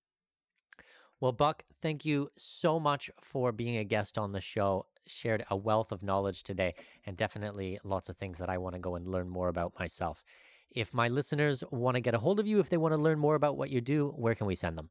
Well, 1.20 1.32
Buck, 1.32 1.64
thank 1.80 2.04
you 2.04 2.30
so 2.36 2.78
much 2.80 3.10
for 3.20 3.52
being 3.52 3.76
a 3.76 3.84
guest 3.84 4.18
on 4.18 4.32
the 4.32 4.40
show 4.40 4.86
shared 5.10 5.44
a 5.50 5.56
wealth 5.56 5.92
of 5.92 6.02
knowledge 6.02 6.42
today 6.42 6.74
and 7.06 7.16
definitely 7.16 7.78
lots 7.84 8.08
of 8.08 8.16
things 8.16 8.38
that 8.38 8.48
I 8.48 8.58
want 8.58 8.74
to 8.74 8.80
go 8.80 8.94
and 8.94 9.06
learn 9.06 9.28
more 9.28 9.48
about 9.48 9.74
myself. 9.78 10.22
If 10.70 10.92
my 10.92 11.08
listeners 11.08 11.64
want 11.70 11.94
to 11.94 12.00
get 12.00 12.14
a 12.14 12.18
hold 12.18 12.38
of 12.38 12.46
you, 12.46 12.60
if 12.60 12.68
they 12.68 12.76
want 12.76 12.92
to 12.92 13.00
learn 13.00 13.18
more 13.18 13.34
about 13.34 13.56
what 13.56 13.70
you 13.70 13.80
do, 13.80 14.08
where 14.16 14.34
can 14.34 14.46
we 14.46 14.54
send 14.54 14.76
them? 14.76 14.90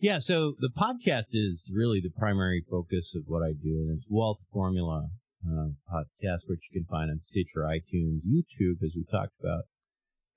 Yeah, 0.00 0.20
so 0.20 0.54
the 0.60 0.70
podcast 0.70 1.32
is 1.32 1.72
really 1.74 2.00
the 2.00 2.16
primary 2.16 2.64
focus 2.70 3.14
of 3.16 3.24
what 3.26 3.42
I 3.42 3.52
do, 3.52 3.82
and 3.82 3.98
it's 3.98 4.06
Wealth 4.08 4.38
Formula 4.52 5.08
uh, 5.44 5.68
podcast, 5.92 6.48
which 6.48 6.68
you 6.70 6.80
can 6.80 6.86
find 6.88 7.10
on 7.10 7.20
Stitcher, 7.20 7.60
iTunes, 7.62 8.20
YouTube, 8.24 8.82
as 8.84 8.94
we 8.94 9.04
talked 9.10 9.34
about. 9.40 9.64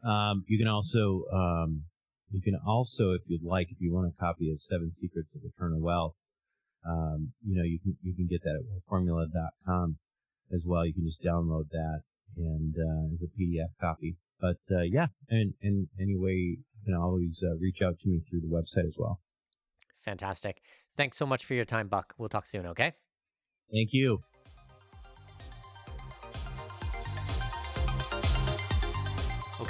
Um, 0.04 0.46
you 0.48 0.58
can 0.58 0.68
also, 0.68 1.26
um, 1.32 1.84
you 2.32 2.42
can 2.42 2.58
also, 2.66 3.12
if 3.12 3.22
you'd 3.28 3.44
like, 3.44 3.68
if 3.70 3.78
you 3.80 3.94
want 3.94 4.12
a 4.12 4.20
copy 4.20 4.52
of 4.52 4.62
Seven 4.62 4.92
Secrets 4.92 5.36
of 5.36 5.42
Eternal 5.46 5.80
Wealth, 5.80 6.16
um, 6.88 7.34
you 7.46 7.56
know, 7.56 7.64
you 7.64 7.80
can 7.80 7.98
you 8.02 8.16
can 8.16 8.28
get 8.28 8.44
that 8.44 8.56
at 8.56 8.82
formula.com 8.90 9.98
as 10.54 10.64
well. 10.66 10.86
You 10.86 10.94
can 10.94 11.06
just 11.06 11.24
download 11.24 11.70
that 11.72 12.02
and 12.38 12.76
uh, 12.78 13.14
as 13.14 13.22
a 13.22 13.28
PDF 13.40 13.70
copy. 13.80 14.18
But 14.40 14.58
uh, 14.72 14.82
yeah, 14.82 15.08
and 15.30 15.54
and 15.62 15.88
anyway, 16.00 16.34
you 16.34 16.58
can 16.86 16.96
always 16.96 17.44
uh, 17.46 17.56
reach 17.58 17.82
out 17.82 18.00
to 18.00 18.10
me 18.10 18.22
through 18.30 18.42
the 18.42 18.48
website 18.48 18.88
as 18.88 18.96
well. 18.98 19.20
Fantastic. 20.04 20.62
Thanks 20.98 21.18
so 21.18 21.26
much 21.26 21.46
for 21.46 21.54
your 21.54 21.66
time, 21.66 21.88
Buck. 21.88 22.14
We'll 22.18 22.30
talk 22.30 22.48
soon. 22.48 22.66
Okay. 22.68 22.94
Thank 23.72 23.90
you. 23.94 24.24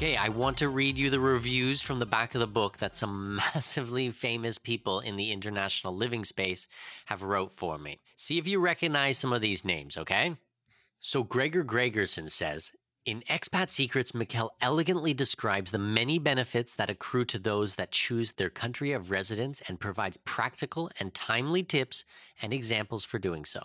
Okay, 0.02 0.18
I 0.18 0.30
want 0.30 0.58
to 0.58 0.68
read 0.68 0.98
you 0.98 1.12
the 1.12 1.20
reviews 1.20 1.84
from 1.84 2.00
the 2.00 2.08
back 2.08 2.34
of 2.34 2.42
the 2.42 2.48
book 2.48 2.78
that 2.78 2.96
some 2.96 3.36
massively 3.54 4.10
famous 4.10 4.58
people 4.58 5.00
in 5.00 5.16
the 5.16 5.32
international 5.32 5.96
living 5.96 6.26
space 6.26 6.68
have 7.06 7.22
wrote 7.22 7.54
for 7.54 7.78
me. 7.78 8.00
See 8.16 8.40
if 8.40 8.48
you 8.48 8.60
recognize 8.60 9.20
some 9.20 9.32
of 9.32 9.44
these 9.44 9.64
names, 9.64 9.98
okay? 9.98 10.38
So 11.00 11.22
Gregor 11.22 11.64
Gregersen 11.64 12.32
says, 12.32 12.72
in 13.06 13.22
Expat 13.30 13.70
Secrets, 13.70 14.12
Mikkel 14.14 14.50
elegantly 14.60 15.14
describes 15.14 15.70
the 15.70 15.78
many 15.78 16.18
benefits 16.18 16.74
that 16.74 16.90
accrue 16.90 17.26
to 17.26 17.38
those 17.38 17.76
that 17.76 17.92
choose 17.92 18.32
their 18.32 18.50
country 18.50 18.94
of 18.94 19.12
residence 19.12 19.62
and 19.68 19.80
provides 19.80 20.18
practical 20.18 20.90
and 21.00 21.14
timely 21.14 21.62
tips 21.62 22.06
and 22.42 22.52
examples 22.52 23.06
for 23.06 23.20
doing 23.20 23.46
so. 23.46 23.62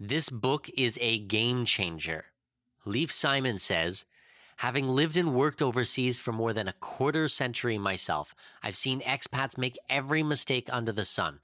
This 0.00 0.30
book 0.30 0.68
is 0.76 0.98
a 1.00 1.20
game 1.20 1.64
changer. 1.64 2.24
Lief 2.84 3.12
Simon 3.12 3.60
says, 3.60 4.04
Having 4.60 4.90
lived 4.90 5.16
and 5.16 5.34
worked 5.34 5.62
overseas 5.62 6.18
for 6.18 6.32
more 6.32 6.52
than 6.52 6.68
a 6.68 6.74
quarter 6.74 7.28
century 7.28 7.78
myself, 7.78 8.34
I've 8.62 8.76
seen 8.76 9.00
expats 9.00 9.56
make 9.56 9.78
every 9.88 10.22
mistake 10.22 10.68
under 10.70 10.92
the 10.92 11.06
sun. 11.06 11.40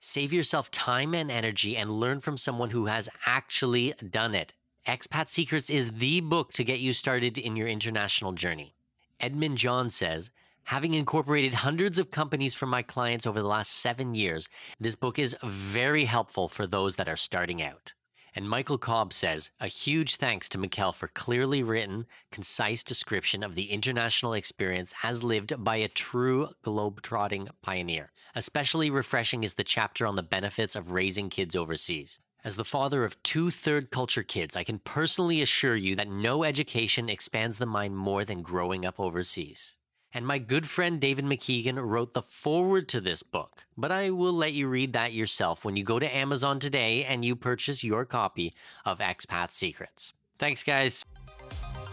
Save 0.00 0.32
yourself 0.32 0.70
time 0.70 1.14
and 1.14 1.30
energy 1.30 1.76
and 1.76 2.00
learn 2.00 2.20
from 2.20 2.38
someone 2.38 2.70
who 2.70 2.86
has 2.86 3.10
actually 3.26 3.92
done 4.10 4.34
it. 4.34 4.54
Expat 4.86 5.28
Secrets 5.28 5.68
is 5.68 5.92
the 5.98 6.22
book 6.22 6.54
to 6.54 6.64
get 6.64 6.80
you 6.80 6.94
started 6.94 7.36
in 7.36 7.54
your 7.54 7.68
international 7.68 8.32
journey. 8.32 8.74
Edmund 9.20 9.58
John 9.58 9.90
says, 9.90 10.30
Having 10.64 10.94
incorporated 10.94 11.52
hundreds 11.52 11.98
of 11.98 12.10
companies 12.10 12.54
for 12.54 12.64
my 12.64 12.80
clients 12.80 13.26
over 13.26 13.42
the 13.42 13.46
last 13.46 13.72
seven 13.72 14.14
years, 14.14 14.48
this 14.80 14.96
book 14.96 15.18
is 15.18 15.36
very 15.44 16.06
helpful 16.06 16.48
for 16.48 16.66
those 16.66 16.96
that 16.96 17.10
are 17.10 17.16
starting 17.16 17.60
out. 17.60 17.92
And 18.38 18.48
Michael 18.48 18.78
Cobb 18.78 19.12
says, 19.12 19.50
a 19.58 19.66
huge 19.66 20.14
thanks 20.14 20.48
to 20.50 20.58
Mikkel 20.58 20.94
for 20.94 21.08
clearly 21.08 21.64
written, 21.64 22.06
concise 22.30 22.84
description 22.84 23.42
of 23.42 23.56
the 23.56 23.72
international 23.72 24.32
experience 24.32 24.94
as 25.02 25.24
lived 25.24 25.64
by 25.64 25.74
a 25.78 25.88
true 25.88 26.50
globe-trotting 26.62 27.48
pioneer. 27.62 28.12
Especially 28.36 28.90
refreshing 28.90 29.42
is 29.42 29.54
the 29.54 29.64
chapter 29.64 30.06
on 30.06 30.14
the 30.14 30.22
benefits 30.22 30.76
of 30.76 30.92
raising 30.92 31.30
kids 31.30 31.56
overseas. 31.56 32.20
As 32.44 32.54
the 32.54 32.64
father 32.64 33.04
of 33.04 33.20
two 33.24 33.50
third 33.50 33.90
culture 33.90 34.22
kids, 34.22 34.54
I 34.54 34.62
can 34.62 34.78
personally 34.78 35.42
assure 35.42 35.74
you 35.74 35.96
that 35.96 36.08
no 36.08 36.44
education 36.44 37.08
expands 37.08 37.58
the 37.58 37.66
mind 37.66 37.96
more 37.96 38.24
than 38.24 38.42
growing 38.42 38.86
up 38.86 39.00
overseas. 39.00 39.78
And 40.12 40.26
my 40.26 40.38
good 40.38 40.68
friend 40.68 41.00
David 41.00 41.24
McKeegan 41.24 41.78
wrote 41.80 42.14
the 42.14 42.22
foreword 42.22 42.88
to 42.88 43.00
this 43.00 43.22
book. 43.22 43.66
But 43.76 43.92
I 43.92 44.10
will 44.10 44.32
let 44.32 44.52
you 44.52 44.68
read 44.68 44.92
that 44.94 45.12
yourself 45.12 45.64
when 45.64 45.76
you 45.76 45.84
go 45.84 45.98
to 45.98 46.16
Amazon 46.16 46.60
today 46.60 47.04
and 47.04 47.24
you 47.24 47.36
purchase 47.36 47.84
your 47.84 48.04
copy 48.04 48.54
of 48.84 48.98
Expat 48.98 49.50
Secrets. 49.50 50.12
Thanks, 50.38 50.62
guys. 50.62 51.04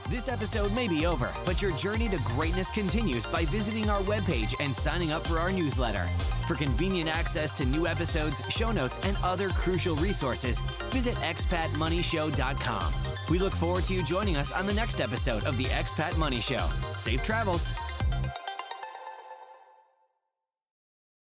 This 0.08 0.30
episode 0.30 0.72
may 0.76 0.88
be 0.88 1.08
over, 1.08 1.32
but 1.48 1.64
your 1.64 1.76
journey 1.78 2.08
to 2.10 2.18
greatness 2.18 2.70
continues 2.70 3.26
by 3.26 3.44
visiting 3.46 3.90
our 3.90 4.02
webpage 4.02 4.54
and 4.64 4.72
signing 4.72 5.12
up 5.12 5.26
for 5.26 5.40
our 5.40 5.52
newsletter. 5.52 6.06
For 6.48 6.54
convenient 6.54 7.10
access 7.10 7.58
to 7.58 7.66
new 7.66 7.88
episodes, 7.88 8.40
show 8.54 8.72
notes, 8.72 9.00
and 9.04 9.18
other 9.24 9.50
crucial 9.50 9.96
resources, 9.96 10.60
visit 10.92 11.16
expatmoneyshow.com. 11.16 12.94
We 13.32 13.40
look 13.40 13.54
forward 13.54 13.86
to 13.86 13.96
you 13.96 14.04
joining 14.04 14.38
us 14.38 14.52
on 14.52 14.68
the 14.68 14.74
next 14.76 15.02
episode 15.02 15.44
of 15.46 15.58
the 15.58 15.66
Expat 15.66 16.16
Money 16.20 16.40
Show. 16.40 16.70
Safe 16.98 17.24
travels. 17.24 17.74